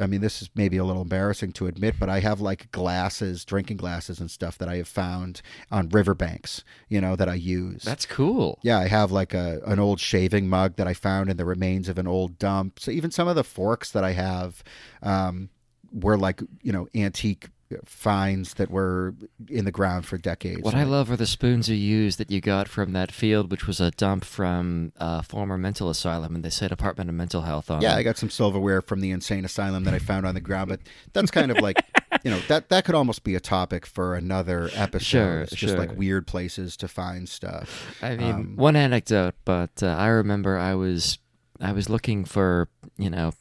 I 0.00 0.06
mean, 0.06 0.20
this 0.20 0.42
is 0.42 0.50
maybe 0.54 0.76
a 0.76 0.84
little 0.84 1.02
embarrassing 1.02 1.52
to 1.52 1.66
admit, 1.66 1.96
but 1.98 2.08
I 2.08 2.20
have 2.20 2.40
like 2.40 2.70
glasses, 2.72 3.44
drinking 3.44 3.76
glasses 3.76 4.20
and 4.20 4.30
stuff 4.30 4.58
that 4.58 4.68
I 4.68 4.76
have 4.76 4.88
found 4.88 5.42
on 5.70 5.88
riverbanks, 5.88 6.64
you 6.88 7.00
know, 7.00 7.16
that 7.16 7.28
I 7.28 7.34
use. 7.34 7.82
That's 7.82 8.06
cool. 8.06 8.58
Yeah, 8.62 8.78
I 8.78 8.88
have 8.88 9.10
like 9.12 9.34
a 9.34 9.60
an 9.66 9.78
old 9.78 10.00
shaving 10.00 10.48
mug 10.48 10.76
that 10.76 10.86
I 10.86 10.94
found 10.94 11.30
in 11.30 11.36
the 11.36 11.44
remains 11.44 11.88
of 11.88 11.98
an 11.98 12.06
old 12.06 12.38
dump. 12.38 12.80
So 12.80 12.90
even 12.90 13.10
some 13.10 13.28
of 13.28 13.36
the 13.36 13.44
forks 13.44 13.90
that 13.92 14.04
I 14.04 14.12
have 14.12 14.62
um, 15.02 15.50
were 15.92 16.18
like, 16.18 16.42
you 16.62 16.72
know, 16.72 16.88
antique 16.94 17.48
finds 17.84 18.54
that 18.54 18.70
were 18.70 19.14
in 19.48 19.64
the 19.64 19.70
ground 19.70 20.06
for 20.06 20.18
decades. 20.18 20.62
What 20.62 20.74
I 20.74 20.84
love 20.84 21.10
are 21.10 21.16
the 21.16 21.26
spoons 21.26 21.68
you 21.68 21.76
use 21.76 22.16
that 22.16 22.30
you 22.30 22.40
got 22.40 22.68
from 22.68 22.92
that 22.92 23.10
field, 23.10 23.50
which 23.50 23.66
was 23.66 23.80
a 23.80 23.90
dump 23.90 24.24
from 24.24 24.92
a 24.96 25.22
former 25.22 25.58
mental 25.58 25.90
asylum, 25.90 26.34
and 26.34 26.44
they 26.44 26.50
said 26.50 26.68
Department 26.68 27.10
of 27.10 27.16
Mental 27.16 27.42
Health 27.42 27.70
on. 27.70 27.82
Yeah, 27.82 27.94
it. 27.94 27.98
I 27.98 28.02
got 28.02 28.18
some 28.18 28.30
silverware 28.30 28.82
from 28.82 29.00
the 29.00 29.10
insane 29.10 29.44
asylum 29.44 29.84
that 29.84 29.94
I 29.94 29.98
found 29.98 30.26
on 30.26 30.34
the 30.34 30.40
ground, 30.40 30.68
but 30.68 30.80
that's 31.12 31.30
kind 31.30 31.50
of 31.50 31.58
like. 31.58 31.76
You 32.24 32.30
know 32.30 32.40
that 32.48 32.70
that 32.70 32.84
could 32.84 32.94
almost 32.94 33.22
be 33.24 33.34
a 33.34 33.40
topic 33.40 33.84
for 33.86 34.16
another 34.16 34.70
episode. 34.72 35.00
Sure, 35.00 35.40
it's 35.42 35.54
just 35.54 35.74
sure. 35.74 35.78
like 35.78 35.96
weird 35.96 36.26
places 36.26 36.76
to 36.78 36.88
find 36.88 37.28
stuff. 37.28 37.94
I 38.02 38.16
mean, 38.16 38.32
um, 38.32 38.56
one 38.56 38.74
anecdote, 38.74 39.34
but 39.44 39.82
uh, 39.82 39.88
I 39.88 40.08
remember 40.08 40.56
I 40.56 40.74
was 40.74 41.18
I 41.60 41.72
was 41.72 41.88
looking 41.88 42.24
for 42.24 42.68
you 42.96 43.10
know 43.10 43.32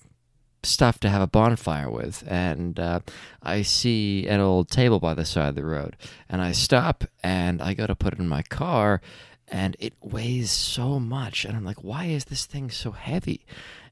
stuff 0.66 1.00
to 1.00 1.10
have 1.10 1.22
a 1.22 1.28
bonfire 1.28 1.90
with. 1.90 2.24
And 2.28 2.80
uh, 2.80 3.00
I 3.42 3.62
see 3.62 4.28
an 4.28 4.40
old 4.40 4.70
table 4.70 5.00
by 5.00 5.14
the 5.14 5.26
side 5.26 5.50
of 5.50 5.56
the 5.56 5.66
road. 5.66 5.96
And 6.30 6.42
I 6.42 6.52
stop 6.52 7.04
and 7.24 7.62
I 7.62 7.74
go 7.74 7.88
to 7.88 7.96
put 7.96 8.14
it 8.14 8.20
in 8.20 8.28
my 8.28 8.42
car. 8.44 9.02
and 9.48 9.76
it 9.80 9.94
weighs 10.02 10.52
so 10.52 11.00
much. 11.00 11.46
And 11.46 11.56
I'm 11.56 11.64
like, 11.66 11.84
why 11.84 12.06
is 12.06 12.26
this 12.26 12.46
thing 12.46 12.72
so 12.72 12.92
heavy? 12.92 13.46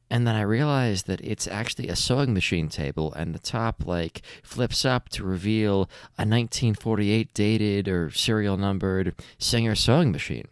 And 0.09 0.27
then 0.27 0.35
I 0.35 0.41
realized 0.41 1.07
that 1.07 1.21
it's 1.21 1.47
actually 1.47 1.87
a 1.87 1.95
sewing 1.95 2.33
machine 2.33 2.69
table, 2.69 3.13
and 3.13 3.33
the 3.33 3.39
top 3.39 3.85
like 3.85 4.21
flips 4.43 4.85
up 4.85 5.09
to 5.09 5.23
reveal 5.23 5.89
a 6.17 6.25
1948 6.25 7.33
dated 7.33 7.87
or 7.87 8.11
serial 8.11 8.57
numbered 8.57 9.15
Singer 9.39 9.75
sewing 9.75 10.11
machine. 10.11 10.47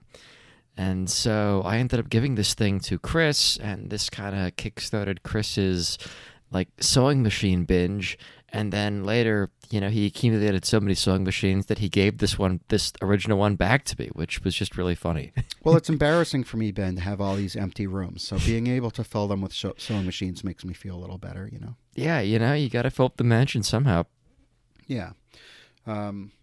And 0.77 1.09
so 1.09 1.61
I 1.65 1.77
ended 1.77 1.99
up 1.99 2.09
giving 2.09 2.35
this 2.35 2.53
thing 2.53 2.79
to 2.81 2.97
Chris, 2.97 3.57
and 3.57 3.89
this 3.89 4.09
kind 4.09 4.35
of 4.35 4.55
kickstarted 4.55 5.23
Chris's 5.23 5.97
like 6.51 6.69
sewing 6.79 7.23
machine 7.23 7.63
binge. 7.65 8.17
And 8.53 8.73
then 8.73 9.05
later, 9.05 9.49
you 9.69 9.79
know, 9.79 9.89
he 9.89 10.05
accumulated 10.05 10.65
so 10.65 10.81
many 10.81 10.93
sewing 10.93 11.23
machines 11.23 11.67
that 11.67 11.79
he 11.79 11.87
gave 11.87 12.17
this 12.17 12.37
one, 12.37 12.59
this 12.67 12.91
original 13.01 13.37
one, 13.37 13.55
back 13.55 13.85
to 13.85 13.95
me, 13.97 14.09
which 14.11 14.43
was 14.43 14.53
just 14.53 14.77
really 14.77 14.95
funny. 14.95 15.31
well, 15.63 15.77
it's 15.77 15.89
embarrassing 15.89 16.43
for 16.43 16.57
me, 16.57 16.71
Ben, 16.71 16.95
to 16.95 17.01
have 17.01 17.21
all 17.21 17.35
these 17.35 17.55
empty 17.55 17.87
rooms. 17.87 18.23
So 18.23 18.37
being 18.39 18.67
able 18.67 18.91
to 18.91 19.05
fill 19.05 19.29
them 19.29 19.41
with 19.41 19.53
sewing 19.53 20.05
machines 20.05 20.43
makes 20.43 20.65
me 20.65 20.73
feel 20.73 20.95
a 20.95 20.99
little 20.99 21.17
better, 21.17 21.49
you 21.51 21.59
know. 21.59 21.75
Yeah, 21.95 22.19
you 22.19 22.39
know, 22.39 22.53
you 22.53 22.69
got 22.69 22.81
to 22.81 22.89
fill 22.89 23.05
up 23.05 23.15
the 23.15 23.23
mansion 23.23 23.63
somehow. 23.63 24.03
Yeah. 24.85 25.11
Um, 25.87 26.33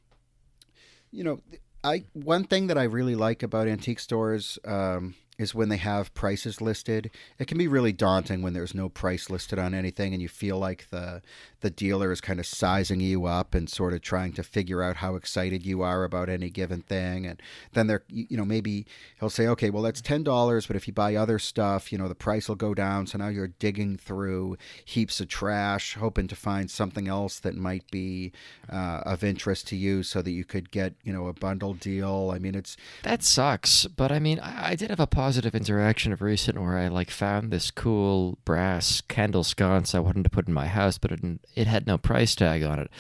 you 1.10 1.24
know, 1.24 1.40
I 1.84 2.04
one 2.12 2.44
thing 2.44 2.66
that 2.68 2.78
I 2.78 2.84
really 2.84 3.14
like 3.14 3.42
about 3.42 3.68
antique 3.68 4.00
stores 4.00 4.58
um, 4.64 5.14
is 5.38 5.54
when 5.54 5.68
they 5.68 5.76
have 5.76 6.12
prices 6.14 6.60
listed. 6.60 7.10
It 7.38 7.46
can 7.46 7.58
be 7.58 7.68
really 7.68 7.92
daunting 7.92 8.42
when 8.42 8.52
there's 8.52 8.74
no 8.74 8.88
price 8.88 9.30
listed 9.30 9.58
on 9.58 9.72
anything 9.74 10.12
and 10.12 10.20
you 10.20 10.28
feel 10.28 10.58
like 10.58 10.88
the 10.90 11.22
the 11.61 11.70
dealer 11.70 12.12
is 12.12 12.20
kind 12.20 12.38
of 12.38 12.46
sizing 12.46 13.00
you 13.00 13.24
up 13.26 13.54
and 13.54 13.68
sort 13.68 13.92
of 13.92 14.00
trying 14.00 14.32
to 14.32 14.42
figure 14.42 14.82
out 14.82 14.96
how 14.96 15.16
excited 15.16 15.64
you 15.66 15.82
are 15.82 16.04
about 16.04 16.28
any 16.28 16.50
given 16.50 16.82
thing 16.82 17.26
and 17.26 17.40
then 17.72 17.86
they're 17.86 18.02
you 18.09 18.36
know 18.36 18.44
maybe 18.44 18.86
he'll 19.18 19.30
say 19.30 19.46
okay 19.46 19.70
well 19.70 19.82
that's 19.82 20.02
$10 20.02 20.66
but 20.66 20.76
if 20.76 20.86
you 20.86 20.92
buy 20.92 21.14
other 21.14 21.38
stuff 21.38 21.92
you 21.92 21.98
know 21.98 22.09
the 22.09 22.14
price 22.14 22.48
will 22.48 22.56
go 22.56 22.74
down 22.74 23.06
so 23.06 23.18
now 23.18 23.28
you're 23.28 23.48
digging 23.48 23.96
through 23.96 24.56
heaps 24.84 25.20
of 25.20 25.28
trash 25.28 25.94
hoping 25.94 26.28
to 26.28 26.36
find 26.36 26.70
something 26.70 27.09
else 27.09 27.38
that 27.40 27.54
might 27.54 27.88
be 27.90 28.32
uh, 28.70 29.00
of 29.04 29.24
interest 29.24 29.66
to 29.68 29.76
you 29.76 30.02
so 30.02 30.22
that 30.22 30.30
you 30.30 30.44
could 30.44 30.70
get 30.70 30.94
you 31.02 31.12
know 31.12 31.26
a 31.28 31.32
bundle 31.32 31.74
deal. 31.74 32.32
I 32.34 32.38
mean 32.38 32.54
it's 32.54 32.76
that 33.02 33.22
sucks 33.22 33.86
but 33.86 34.12
i 34.12 34.18
mean 34.18 34.38
i, 34.40 34.70
I 34.70 34.74
did 34.74 34.90
have 34.90 35.00
a 35.00 35.06
positive 35.06 35.54
interaction 35.54 36.12
of 36.12 36.22
recent 36.22 36.59
where 36.61 36.78
I 36.78 36.88
like 36.88 37.11
found 37.11 37.50
this 37.50 37.70
cool 37.70 38.38
brass 38.44 39.00
candle 39.09 39.44
sconce 39.44 39.94
I 39.94 40.00
wanted 40.00 40.24
to 40.24 40.30
put 40.30 40.48
in 40.48 40.54
my 40.54 40.66
house, 40.66 40.98
but 40.98 41.12
it, 41.12 41.20
it 41.55 41.66
had 41.66 41.86
no 41.86 41.99
price 41.99 42.34
tag 42.34 42.62
on 42.62 42.78
it. 42.78 42.90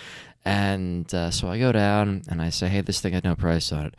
And 0.44 1.12
uh, 1.14 1.30
so 1.30 1.48
I 1.48 1.58
go 1.58 1.72
down 1.72 2.22
and 2.28 2.40
I 2.40 2.50
say, 2.50 2.68
hey, 2.68 2.80
this 2.80 3.00
thing 3.00 3.12
had 3.12 3.24
no 3.24 3.34
price 3.34 3.72
on 3.72 3.86
it. 3.86 3.94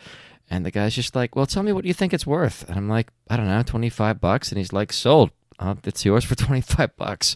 And 0.49 0.65
the 0.65 0.71
guy's 0.71 0.95
just 0.95 1.15
like, 1.15 1.35
well, 1.35 1.45
tell 1.45 1.63
me 1.63 1.71
what 1.71 1.85
you 1.85 1.93
think 1.93 2.13
it's 2.13 2.25
worth. 2.25 2.67
And 2.67 2.77
I'm 2.77 2.89
like, 2.89 3.09
I 3.29 3.37
don't 3.37 3.47
know, 3.47 3.61
25 3.61 4.19
bucks. 4.19 4.49
And 4.49 4.57
he's 4.57 4.73
like, 4.73 4.91
sold 4.91 5.31
uh, 5.59 5.75
it's 5.83 6.05
yours 6.05 6.23
for 6.23 6.35
25 6.35 6.95
bucks. 6.95 7.35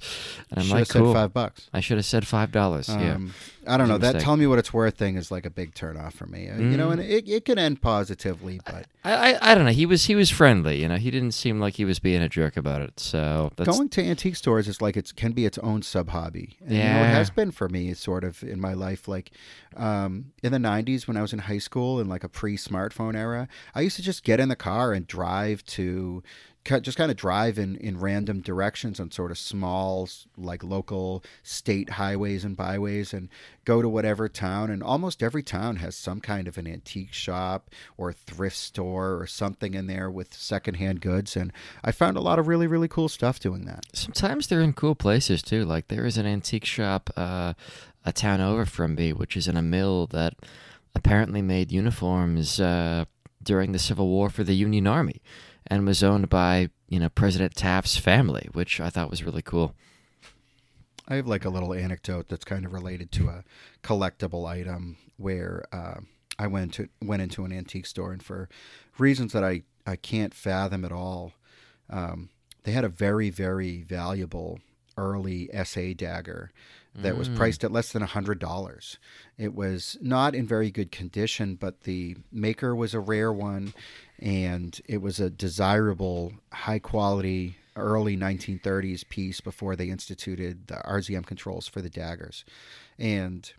And 0.49 0.59
I'm 0.59 0.69
like, 0.69 0.89
cool. 0.89 1.13
five 1.13 1.33
bucks. 1.33 1.69
I 1.73 1.81
should 1.81 1.97
have 1.97 2.05
said 2.05 2.23
$5. 2.23 2.89
Um, 2.89 3.01
yeah. 3.01 3.31
I 3.65 3.77
don't 3.77 3.87
know. 3.87 3.97
That 3.97 4.19
tell 4.19 4.35
me 4.35 4.47
what 4.47 4.59
it's 4.59 4.73
worth 4.73 4.97
thing 4.97 5.15
is 5.15 5.31
like 5.31 5.45
a 5.45 5.49
big 5.49 5.73
turnoff 5.73 6.13
for 6.13 6.25
me. 6.25 6.47
Mm. 6.47 6.71
You 6.71 6.77
know, 6.77 6.91
and 6.91 7.01
mm. 7.01 7.09
it, 7.09 7.29
it 7.29 7.45
could 7.45 7.57
end 7.57 7.81
positively, 7.81 8.59
but 8.65 8.87
I, 9.03 9.33
I, 9.33 9.51
I 9.51 9.55
don't 9.55 9.65
know. 9.65 9.71
He 9.71 9.85
was 9.85 10.05
he 10.05 10.15
was 10.15 10.29
friendly. 10.29 10.81
You 10.81 10.89
know, 10.89 10.97
he 10.97 11.11
didn't 11.11 11.31
seem 11.31 11.59
like 11.59 11.75
he 11.75 11.85
was 11.85 11.99
being 11.99 12.21
a 12.21 12.29
jerk 12.29 12.57
about 12.57 12.81
it. 12.81 12.99
So 12.99 13.51
going 13.63 13.89
to 13.89 14.03
antique 14.03 14.35
stores 14.35 14.67
is 14.67 14.81
like 14.81 14.97
it 14.97 15.15
can 15.15 15.31
be 15.31 15.45
its 15.45 15.57
own 15.59 15.81
sub 15.81 16.09
hobby. 16.09 16.57
And, 16.61 16.71
yeah, 16.75 16.77
you 16.77 16.93
know, 16.93 17.09
it 17.09 17.13
has 17.13 17.29
been 17.29 17.51
for 17.51 17.69
me. 17.69 17.93
Sort 17.93 18.23
of 18.23 18.43
in 18.43 18.59
my 18.59 18.73
life, 18.73 19.07
like 19.07 19.31
um, 19.77 20.33
in 20.41 20.51
the 20.51 20.57
'90s 20.57 21.07
when 21.07 21.17
I 21.17 21.21
was 21.21 21.33
in 21.33 21.39
high 21.39 21.59
school 21.59 21.99
in 21.99 22.09
like 22.09 22.23
a 22.23 22.29
pre-smartphone 22.29 23.15
era, 23.15 23.47
I 23.73 23.81
used 23.81 23.95
to 23.95 24.01
just 24.01 24.23
get 24.23 24.39
in 24.39 24.49
the 24.49 24.55
car 24.55 24.93
and 24.93 25.07
drive 25.07 25.63
to 25.65 26.21
just 26.65 26.97
kind 26.97 27.11
of 27.11 27.17
drive 27.17 27.57
in, 27.57 27.75
in 27.77 27.99
random 27.99 28.39
directions 28.39 28.99
on 28.99 29.11
sort 29.11 29.31
of 29.31 29.37
small, 29.37 30.07
like 30.37 30.63
local 30.63 31.23
state 31.41 31.91
highways 31.91 32.45
and 32.45 32.55
byways 32.55 33.13
and 33.13 33.29
go 33.65 33.81
to 33.81 33.89
whatever 33.89 34.29
town. 34.29 34.69
And 34.69 34.81
almost 34.81 35.21
every 35.21 35.43
town 35.43 35.77
has 35.77 35.95
some 35.95 36.21
kind 36.21 36.47
of 36.47 36.57
an 36.57 36.67
antique 36.67 37.13
shop 37.13 37.69
or 37.97 38.13
thrift 38.13 38.55
store 38.55 39.19
or 39.19 39.27
something 39.27 39.73
in 39.73 39.87
there 39.87 40.09
with 40.09 40.33
secondhand 40.33 41.01
goods. 41.01 41.35
And 41.35 41.51
I 41.83 41.91
found 41.91 42.15
a 42.15 42.21
lot 42.21 42.39
of 42.39 42.47
really, 42.47 42.67
really 42.67 42.87
cool 42.87 43.09
stuff 43.09 43.39
doing 43.39 43.65
that. 43.65 43.85
Sometimes 43.93 44.47
they're 44.47 44.61
in 44.61 44.73
cool 44.73 44.95
places 44.95 45.41
too. 45.41 45.65
Like 45.65 45.89
there 45.89 46.05
is 46.05 46.17
an 46.17 46.25
antique 46.25 46.65
shop 46.65 47.09
uh, 47.17 47.53
a 48.05 48.13
town 48.13 48.39
over 48.39 48.65
from 48.65 48.95
me, 48.95 49.11
which 49.11 49.35
is 49.35 49.47
in 49.47 49.57
a 49.57 49.61
mill 49.61 50.07
that 50.07 50.35
apparently 50.95 51.41
made 51.41 51.71
uniforms 51.71 52.59
uh, 52.59 53.03
during 53.41 53.73
the 53.73 53.79
Civil 53.79 54.07
War 54.07 54.29
for 54.29 54.45
the 54.45 54.55
Union 54.55 54.87
Army 54.87 55.21
and 55.67 55.85
was 55.85 56.03
owned 56.03 56.29
by 56.29 56.69
you 56.87 56.99
know 56.99 57.09
President 57.09 57.55
Taft's 57.55 57.97
family, 57.97 58.49
which 58.53 58.79
I 58.79 58.89
thought 58.89 59.09
was 59.09 59.23
really 59.23 59.41
cool. 59.41 59.75
I 61.07 61.15
have 61.15 61.27
like 61.27 61.45
a 61.45 61.49
little 61.49 61.73
anecdote 61.73 62.29
that's 62.29 62.45
kind 62.45 62.65
of 62.65 62.73
related 62.73 63.11
to 63.13 63.27
a 63.27 63.43
collectible 63.83 64.47
item 64.47 64.97
where 65.17 65.65
uh, 65.71 65.99
I 66.39 66.47
went 66.47 66.73
to 66.75 66.87
went 67.01 67.21
into 67.21 67.45
an 67.45 67.51
antique 67.51 67.85
store 67.85 68.13
and 68.13 68.23
for 68.23 68.49
reasons 68.97 69.33
that 69.33 69.43
I 69.43 69.63
I 69.85 69.95
can't 69.95 70.33
fathom 70.33 70.85
at 70.85 70.91
all, 70.91 71.33
um, 71.89 72.29
they 72.63 72.71
had 72.71 72.85
a 72.85 72.89
very 72.89 73.29
very 73.29 73.83
valuable 73.83 74.59
early 74.97 75.49
SA 75.63 75.93
dagger 75.95 76.51
that 76.95 77.15
mm. 77.15 77.17
was 77.17 77.29
priced 77.29 77.63
at 77.63 77.71
less 77.71 77.91
than 77.91 78.03
$100. 78.03 78.97
It 79.37 79.55
was 79.55 79.97
not 80.01 80.35
in 80.35 80.47
very 80.47 80.71
good 80.71 80.91
condition, 80.91 81.55
but 81.55 81.81
the 81.81 82.17
maker 82.31 82.75
was 82.75 82.93
a 82.93 82.99
rare 82.99 83.33
one 83.33 83.73
and 84.19 84.79
it 84.87 85.01
was 85.01 85.19
a 85.19 85.29
desirable, 85.29 86.33
high 86.51 86.79
quality, 86.79 87.57
early 87.75 88.15
1930s 88.15 89.07
piece 89.09 89.41
before 89.41 89.75
they 89.75 89.89
instituted 89.89 90.67
the 90.67 90.75
RZM 90.75 91.25
controls 91.25 91.67
for 91.67 91.81
the 91.81 91.89
daggers. 91.89 92.45
And 92.99 93.51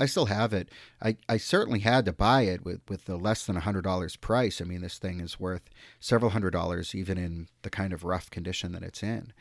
I 0.00 0.06
still 0.06 0.26
have 0.26 0.52
it. 0.52 0.70
I, 1.02 1.16
I 1.28 1.36
certainly 1.38 1.80
had 1.80 2.04
to 2.06 2.12
buy 2.12 2.42
it 2.42 2.64
with, 2.64 2.80
with 2.88 3.04
the 3.06 3.16
less 3.16 3.44
than 3.44 3.56
$100 3.56 4.20
price. 4.20 4.60
I 4.60 4.64
mean, 4.64 4.80
this 4.80 4.98
thing 4.98 5.20
is 5.20 5.40
worth 5.40 5.68
several 6.00 6.30
hundred 6.30 6.52
dollars, 6.52 6.94
even 6.94 7.18
in 7.18 7.48
the 7.62 7.70
kind 7.70 7.92
of 7.92 8.04
rough 8.04 8.30
condition 8.30 8.72
that 8.72 8.82
it's 8.82 9.02
in. 9.02 9.32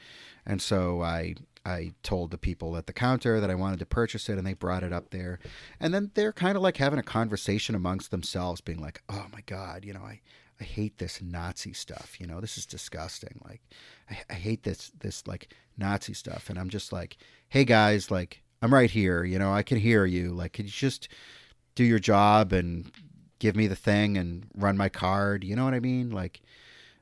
And 0.45 0.61
so 0.61 1.01
I 1.01 1.35
I 1.68 1.91
told 2.01 2.32
the 2.32 2.38
people 2.38 2.78
at 2.78 2.88
the 2.88 2.93
counter 2.93 3.41
that 3.41 3.51
I 3.51 3.55
wanted 3.55 3.80
to 3.80 3.86
purchase 3.86 4.30
it, 4.30 4.38
and 4.38 4.47
they 4.47 4.53
brought 4.53 4.84
it 4.84 4.93
up 4.93 5.09
there. 5.09 5.38
And 5.82 5.93
then 5.93 6.11
they're 6.13 6.32
kind 6.32 6.55
of 6.55 6.63
like 6.63 6.78
having 6.78 6.97
a 6.97 7.03
conversation 7.03 7.76
amongst 7.76 8.09
themselves, 8.09 8.61
being 8.61 8.80
like, 8.80 9.01
"Oh 9.09 9.26
my 9.34 9.41
God, 9.45 9.84
you 9.84 9.93
know, 9.93 10.03
I, 10.03 10.22
I 10.61 10.63
hate 10.63 10.97
this 10.97 11.22
Nazi 11.22 11.74
stuff. 11.74 12.15
You 12.22 12.26
know, 12.26 12.39
this 12.39 12.57
is 12.57 12.65
disgusting. 12.65 13.41
Like, 13.43 13.61
I, 14.09 14.18
I 14.30 14.34
hate 14.36 14.63
this 14.63 14.93
this 14.97 15.28
like 15.28 15.53
Nazi 15.78 16.13
stuff." 16.13 16.49
And 16.49 16.57
I'm 16.57 16.70
just 16.70 16.93
like, 16.93 17.18
"Hey 17.49 17.65
guys, 17.65 18.09
like, 18.09 18.43
I'm 18.61 18.74
right 18.74 18.89
here. 18.89 19.26
You 19.26 19.38
know, 19.38 19.51
I 19.51 19.61
can 19.61 19.78
hear 19.78 20.05
you. 20.05 20.32
Like, 20.32 20.53
could 20.53 20.65
you 20.65 20.72
just 20.72 21.09
do 21.76 21.84
your 21.84 21.99
job 21.99 22.53
and 22.53 22.89
give 23.39 23.57
me 23.57 23.68
the 23.68 23.76
thing 23.76 24.18
and 24.18 24.47
run 24.55 24.78
my 24.78 24.88
card? 24.88 25.43
You 25.43 25.57
know 25.57 25.65
what 25.65 25.74
I 25.74 25.82
mean? 25.82 26.11
Like." 26.11 26.39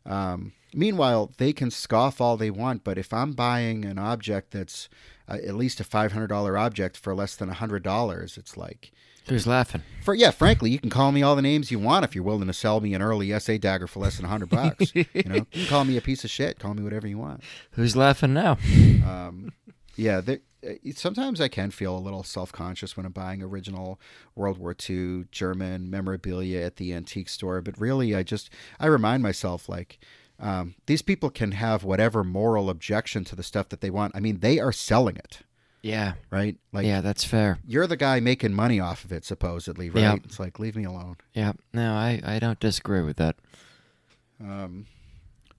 Um, 0.06 0.53
meanwhile, 0.74 1.32
they 1.38 1.53
can 1.53 1.72
scoff 1.72 2.22
all 2.22 2.38
they 2.38 2.51
want, 2.51 2.84
but 2.84 2.97
if 2.97 3.14
I'm 3.14 3.34
buying 3.34 3.86
an 3.86 3.97
object 3.97 4.51
that's 4.51 4.89
uh, 5.28 5.38
at 5.45 5.56
least 5.56 5.80
a 5.80 5.84
$500 5.84 6.60
object 6.60 6.97
for 6.97 7.16
less 7.16 7.36
than 7.36 7.49
$100, 7.49 8.38
it's 8.38 8.58
like. 8.58 8.91
Who's 9.28 9.47
laughing? 9.47 9.82
For 10.03 10.14
yeah, 10.14 10.30
frankly, 10.30 10.70
you 10.70 10.78
can 10.78 10.91
call 10.91 11.12
me 11.12 11.24
all 11.24 11.36
the 11.36 11.41
names 11.41 11.72
you 11.72 11.80
want 11.80 12.06
if 12.06 12.14
you're 12.14 12.24
willing 12.24 12.45
to 12.45 12.53
sell 12.53 12.80
me 12.80 12.93
an 12.93 13.01
early 13.01 13.38
SA 13.39 13.58
dagger 13.58 13.88
for 13.88 13.99
less 13.99 14.18
than 14.18 14.28
hundred 14.28 14.51
bucks. 14.51 14.93
you 14.93 15.06
know, 15.26 15.36
you 15.36 15.45
can 15.51 15.66
call 15.66 15.84
me 15.84 15.97
a 15.97 16.01
piece 16.01 16.24
of 16.24 16.30
shit. 16.30 16.60
Call 16.60 16.76
me 16.76 16.84
whatever 16.84 17.08
you 17.08 17.18
want. 17.18 17.41
Who's 17.72 17.95
laughing 17.95 18.36
now? 18.36 18.60
Um, 19.03 19.51
yeah, 19.95 20.21
there, 20.21 20.39
uh, 20.65 20.73
sometimes 20.95 21.39
I 21.41 21.47
can 21.47 21.71
feel 21.71 21.97
a 21.97 21.99
little 21.99 22.23
self 22.23 22.51
conscious 22.51 22.95
when 22.95 23.05
I'm 23.05 23.11
buying 23.11 23.41
original 23.41 23.99
World 24.35 24.57
War 24.57 24.75
II 24.89 25.25
German 25.31 25.89
memorabilia 25.89 26.61
at 26.61 26.77
the 26.77 26.93
antique 26.93 27.29
store. 27.29 27.61
But 27.61 27.79
really, 27.79 28.15
I 28.15 28.23
just 28.23 28.49
I 28.79 28.87
remind 28.87 29.23
myself 29.23 29.69
like 29.69 29.99
um, 30.39 30.75
these 30.85 31.01
people 31.01 31.29
can 31.29 31.51
have 31.53 31.83
whatever 31.83 32.23
moral 32.23 32.69
objection 32.69 33.23
to 33.25 33.35
the 33.35 33.43
stuff 33.43 33.69
that 33.69 33.81
they 33.81 33.89
want. 33.89 34.15
I 34.15 34.19
mean, 34.19 34.39
they 34.39 34.59
are 34.59 34.71
selling 34.71 35.15
it. 35.17 35.39
Yeah. 35.81 36.13
Right. 36.31 36.57
Like. 36.73 36.85
Yeah, 36.85 37.01
that's 37.01 37.23
fair. 37.23 37.59
You're 37.67 37.85
the 37.85 37.95
guy 37.95 38.19
making 38.19 38.53
money 38.53 38.79
off 38.79 39.05
of 39.05 39.11
it, 39.11 39.23
supposedly. 39.23 39.89
Right. 39.89 40.01
Yeah. 40.01 40.15
It's 40.23 40.39
like 40.39 40.57
leave 40.59 40.75
me 40.75 40.83
alone. 40.83 41.17
Yeah. 41.33 41.53
No, 41.73 41.93
I 41.93 42.21
I 42.23 42.39
don't 42.39 42.59
disagree 42.59 43.03
with 43.03 43.17
that. 43.17 43.35
Um, 44.41 44.87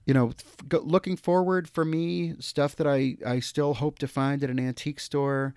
you 0.07 0.13
know, 0.13 0.31
looking 0.71 1.17
forward 1.17 1.69
for 1.69 1.85
me, 1.85 2.33
stuff 2.39 2.75
that 2.77 2.87
I, 2.87 3.17
I 3.25 3.39
still 3.41 3.75
hope 3.75 3.99
to 3.99 4.07
find 4.07 4.41
at 4.43 4.49
an 4.49 4.59
antique 4.59 5.01
store. 5.01 5.53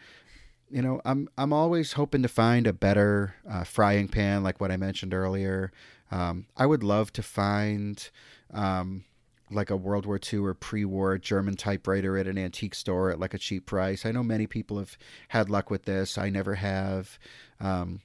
You 0.71 0.83
know, 0.83 1.01
I'm 1.05 1.29
I'm 1.39 1.53
always 1.53 1.93
hoping 1.93 2.23
to 2.23 2.29
find 2.29 2.67
a 2.67 2.73
better 2.73 3.35
uh, 3.49 3.65
frying 3.65 4.09
pan, 4.09 4.43
like 4.43 4.61
what 4.61 4.71
I 4.73 4.77
mentioned 4.77 5.15
earlier. 5.15 5.73
Um, 6.11 6.47
I 6.57 6.67
would 6.67 6.83
love 6.83 7.13
to 7.15 7.23
find 7.23 8.11
um, 8.53 9.05
like 9.51 9.71
a 9.71 9.77
World 9.77 10.07
War 10.07 10.19
II 10.33 10.41
or 10.41 10.55
pre-war 10.55 11.19
German 11.19 11.57
typewriter 11.57 12.19
at 12.19 12.27
an 12.27 12.37
antique 12.39 12.75
store 12.75 13.11
at 13.11 13.21
like 13.21 13.35
a 13.35 13.39
cheap 13.39 13.67
price. 13.67 14.05
I 14.05 14.13
know 14.13 14.23
many 14.25 14.47
people 14.49 14.79
have 14.79 14.99
had 15.29 15.49
luck 15.49 15.71
with 15.71 15.85
this. 15.85 16.19
I 16.19 16.29
never 16.31 16.57
have. 16.57 17.19
Um, 17.61 18.01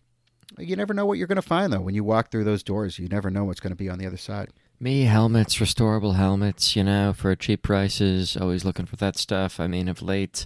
You 0.60 0.76
never 0.76 0.94
know 0.94 1.06
what 1.08 1.18
you're 1.18 1.28
going 1.28 1.38
to 1.38 1.42
find, 1.42 1.74
though. 1.74 1.82
When 1.82 1.96
you 1.96 2.04
walk 2.04 2.32
through 2.32 2.46
those 2.46 2.64
doors, 2.64 3.00
you 3.00 3.08
never 3.10 3.32
know 3.32 3.46
what's 3.46 3.60
going 3.60 3.72
to 3.72 3.84
be 3.84 3.90
on 3.90 4.00
the 4.00 4.08
other 4.08 4.18
side. 4.18 4.50
Me, 4.78 5.04
helmets, 5.04 5.56
restorable 5.56 6.16
helmets, 6.16 6.76
you 6.76 6.84
know, 6.84 7.14
for 7.14 7.34
cheap 7.34 7.64
prices. 7.64 8.36
Always 8.36 8.66
looking 8.66 8.86
for 8.86 8.98
that 8.98 9.18
stuff. 9.18 9.58
I 9.58 9.68
mean, 9.68 9.88
of 9.88 10.02
late, 10.02 10.46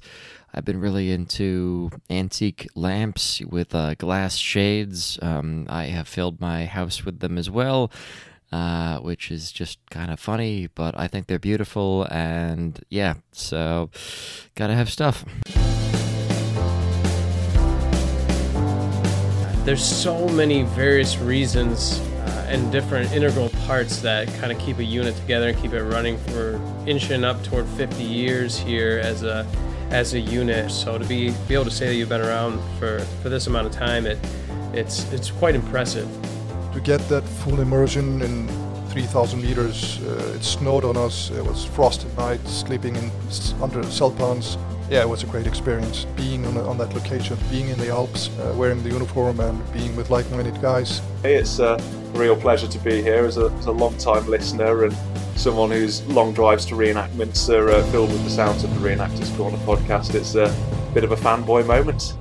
I've 0.53 0.63
been 0.63 0.79
really 0.79 1.11
into 1.11 1.89
antique 2.11 2.67
lamps 2.75 3.41
with 3.41 3.73
uh, 3.73 3.95
glass 3.95 4.35
shades. 4.35 5.17
Um, 5.23 5.65
I 5.67 5.85
have 5.85 6.07
filled 6.07 6.39
my 6.39 6.65
house 6.65 7.03
with 7.03 7.21
them 7.21 7.39
as 7.39 7.49
well. 7.49 7.91
Uh, 8.51 8.97
which 8.99 9.29
is 9.29 9.51
just 9.51 9.77
kind 9.91 10.09
of 10.09 10.19
funny, 10.19 10.67
but 10.73 10.97
I 10.97 11.07
think 11.07 11.27
they're 11.27 11.37
beautiful, 11.37 12.07
and 12.09 12.83
yeah, 12.89 13.13
so 13.31 13.91
gotta 14.55 14.73
have 14.73 14.89
stuff. 14.89 15.23
There's 19.65 19.83
so 19.83 20.27
many 20.29 20.63
various 20.63 21.19
reasons 21.19 22.01
and 22.49 22.71
different 22.71 23.11
integral 23.11 23.49
parts 23.67 24.01
that 24.01 24.27
kind 24.39 24.51
of 24.51 24.59
keep 24.59 24.79
a 24.79 24.83
unit 24.83 25.15
together 25.15 25.49
and 25.49 25.57
keep 25.61 25.73
it 25.73 25.83
running. 25.83 26.17
for 26.17 26.59
inching 26.85 27.23
up 27.23 27.41
toward 27.43 27.67
50 27.67 28.03
years 28.03 28.57
here 28.57 28.99
as 29.03 29.23
a 29.23 29.45
as 29.91 30.13
a 30.13 30.19
unit. 30.19 30.71
So 30.71 30.97
to 30.97 31.05
be 31.05 31.31
be 31.47 31.53
able 31.53 31.65
to 31.65 31.71
say 31.71 31.87
that 31.87 31.95
you've 31.95 32.09
been 32.09 32.21
around 32.21 32.59
for, 32.77 32.99
for 33.21 33.29
this 33.29 33.47
amount 33.47 33.67
of 33.67 33.73
time, 33.73 34.05
it 34.05 34.17
it's 34.73 35.11
it's 35.13 35.31
quite 35.31 35.55
impressive. 35.55 36.07
To 36.73 36.79
get 36.79 36.99
that 37.09 37.23
full 37.23 37.59
immersion 37.59 38.21
in 38.21 38.47
3,000 38.89 39.41
meters, 39.41 39.99
uh, 40.01 40.33
it 40.35 40.43
snowed 40.43 40.83
on 40.83 40.97
us. 40.97 41.29
It 41.31 41.43
was 41.43 41.65
frost 41.65 42.05
at 42.05 42.17
night, 42.17 42.45
sleeping 42.47 42.95
in 42.95 43.11
under 43.61 43.81
Zeltbahns. 43.83 44.57
yeah, 44.89 45.01
it 45.01 45.09
was 45.09 45.23
a 45.23 45.27
great 45.27 45.45
experience 45.45 46.05
being 46.15 46.45
on, 46.45 46.57
on 46.57 46.77
that 46.79 46.93
location, 46.93 47.37
being 47.51 47.69
in 47.69 47.77
the 47.77 47.89
Alps, 47.89 48.29
uh, 48.39 48.53
wearing 48.57 48.81
the 48.81 48.89
uniform, 48.89 49.39
and 49.39 49.73
being 49.73 49.95
with 49.95 50.09
like-minded 50.09 50.59
guys. 50.61 51.01
It's 51.23 51.59
a 51.59 51.77
real 52.19 52.35
pleasure 52.35 52.67
to 52.67 52.79
be 52.79 53.01
here 53.01 53.25
as 53.25 53.37
a, 53.37 53.45
as 53.45 53.65
a 53.67 53.71
long-time 53.71 54.27
listener 54.27 54.83
and 54.83 54.93
someone 55.35 55.71
whose 55.71 56.05
long 56.07 56.33
drives 56.33 56.65
to 56.65 56.75
reenactments 56.75 57.49
are 57.49 57.69
uh, 57.69 57.83
filled 57.91 58.11
with 58.11 58.23
the 58.25 58.29
sounds 58.29 58.63
of 58.65 58.73
the 58.73 58.87
Reenactors 58.87 59.35
Corner 59.37 59.57
podcast. 59.59 60.13
It's 60.13 60.35
a 60.35 60.53
bit 60.93 61.05
of 61.05 61.13
a 61.13 61.15
fanboy 61.15 61.65
moment. 61.65 62.13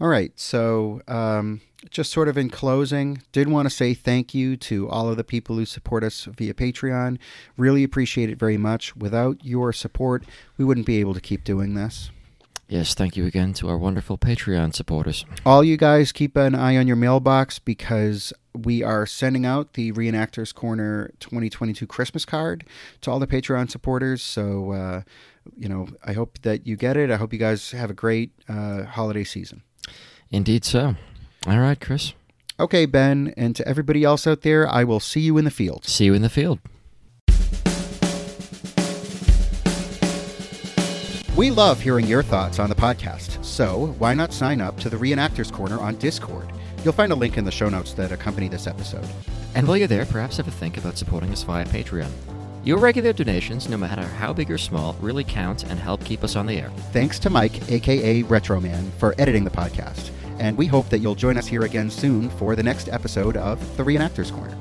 All 0.00 0.08
right, 0.08 0.32
so 0.34 1.00
um, 1.06 1.60
just 1.90 2.10
sort 2.10 2.26
of 2.26 2.36
in 2.36 2.50
closing, 2.50 3.22
did 3.32 3.48
want 3.48 3.68
to 3.68 3.74
say 3.74 3.94
thank 3.94 4.34
you 4.34 4.56
to 4.56 4.88
all 4.88 5.08
of 5.08 5.16
the 5.16 5.24
people 5.24 5.56
who 5.56 5.66
support 5.66 6.02
us 6.02 6.24
via 6.24 6.54
Patreon. 6.54 7.18
Really 7.56 7.84
appreciate 7.84 8.30
it 8.30 8.38
very 8.38 8.56
much. 8.56 8.96
Without 8.96 9.44
your 9.44 9.72
support, 9.72 10.24
we 10.56 10.64
wouldn't 10.64 10.86
be 10.86 10.98
able 10.98 11.14
to 11.14 11.20
keep 11.20 11.44
doing 11.44 11.74
this. 11.74 12.10
Yes, 12.70 12.94
thank 12.94 13.16
you 13.16 13.26
again 13.26 13.52
to 13.54 13.68
our 13.68 13.76
wonderful 13.76 14.16
Patreon 14.16 14.76
supporters. 14.76 15.24
All 15.44 15.64
you 15.64 15.76
guys 15.76 16.12
keep 16.12 16.36
an 16.36 16.54
eye 16.54 16.76
on 16.76 16.86
your 16.86 16.94
mailbox 16.94 17.58
because 17.58 18.32
we 18.54 18.80
are 18.84 19.06
sending 19.06 19.44
out 19.44 19.72
the 19.72 19.90
Reenactors 19.90 20.54
Corner 20.54 21.10
2022 21.18 21.84
Christmas 21.88 22.24
card 22.24 22.64
to 23.00 23.10
all 23.10 23.18
the 23.18 23.26
Patreon 23.26 23.68
supporters. 23.72 24.22
So, 24.22 24.70
uh, 24.70 25.02
you 25.58 25.68
know, 25.68 25.88
I 26.04 26.12
hope 26.12 26.38
that 26.42 26.64
you 26.64 26.76
get 26.76 26.96
it. 26.96 27.10
I 27.10 27.16
hope 27.16 27.32
you 27.32 27.40
guys 27.40 27.72
have 27.72 27.90
a 27.90 27.94
great 27.94 28.30
uh, 28.48 28.84
holiday 28.84 29.24
season. 29.24 29.64
Indeed 30.30 30.64
so. 30.64 30.94
All 31.48 31.58
right, 31.58 31.80
Chris. 31.80 32.12
Okay, 32.60 32.86
Ben, 32.86 33.34
and 33.36 33.56
to 33.56 33.66
everybody 33.66 34.04
else 34.04 34.28
out 34.28 34.42
there, 34.42 34.68
I 34.68 34.84
will 34.84 35.00
see 35.00 35.20
you 35.20 35.38
in 35.38 35.44
the 35.44 35.50
field. 35.50 35.86
See 35.86 36.04
you 36.04 36.14
in 36.14 36.22
the 36.22 36.28
field. 36.28 36.60
We 41.40 41.50
love 41.50 41.80
hearing 41.80 42.06
your 42.06 42.22
thoughts 42.22 42.58
on 42.58 42.68
the 42.68 42.74
podcast, 42.74 43.42
so 43.42 43.94
why 43.98 44.12
not 44.12 44.34
sign 44.34 44.60
up 44.60 44.78
to 44.80 44.90
the 44.90 44.98
Reenactors 44.98 45.50
Corner 45.50 45.80
on 45.80 45.96
Discord? 45.96 46.52
You'll 46.84 46.92
find 46.92 47.12
a 47.12 47.14
link 47.14 47.38
in 47.38 47.46
the 47.46 47.50
show 47.50 47.70
notes 47.70 47.94
that 47.94 48.12
accompany 48.12 48.46
this 48.46 48.66
episode. 48.66 49.08
And 49.54 49.66
while 49.66 49.78
you're 49.78 49.88
there, 49.88 50.04
perhaps 50.04 50.36
have 50.36 50.48
a 50.48 50.50
think 50.50 50.76
about 50.76 50.98
supporting 50.98 51.32
us 51.32 51.42
via 51.42 51.64
Patreon. 51.64 52.10
Your 52.62 52.76
regular 52.76 53.14
donations, 53.14 53.70
no 53.70 53.78
matter 53.78 54.02
how 54.02 54.34
big 54.34 54.50
or 54.50 54.58
small, 54.58 54.94
really 55.00 55.24
count 55.24 55.64
and 55.64 55.80
help 55.80 56.04
keep 56.04 56.22
us 56.24 56.36
on 56.36 56.44
the 56.44 56.58
air. 56.58 56.68
Thanks 56.92 57.18
to 57.20 57.30
Mike, 57.30 57.70
aka 57.70 58.22
Retroman, 58.24 58.90
for 58.98 59.14
editing 59.16 59.44
the 59.44 59.50
podcast 59.50 60.10
and 60.40 60.56
we 60.56 60.66
hope 60.66 60.88
that 60.88 60.98
you'll 60.98 61.14
join 61.14 61.36
us 61.36 61.46
here 61.46 61.62
again 61.62 61.90
soon 61.90 62.28
for 62.30 62.56
the 62.56 62.62
next 62.62 62.88
episode 62.88 63.36
of 63.36 63.76
The 63.76 63.84
Reenactors 63.84 64.32
Corner. 64.32 64.56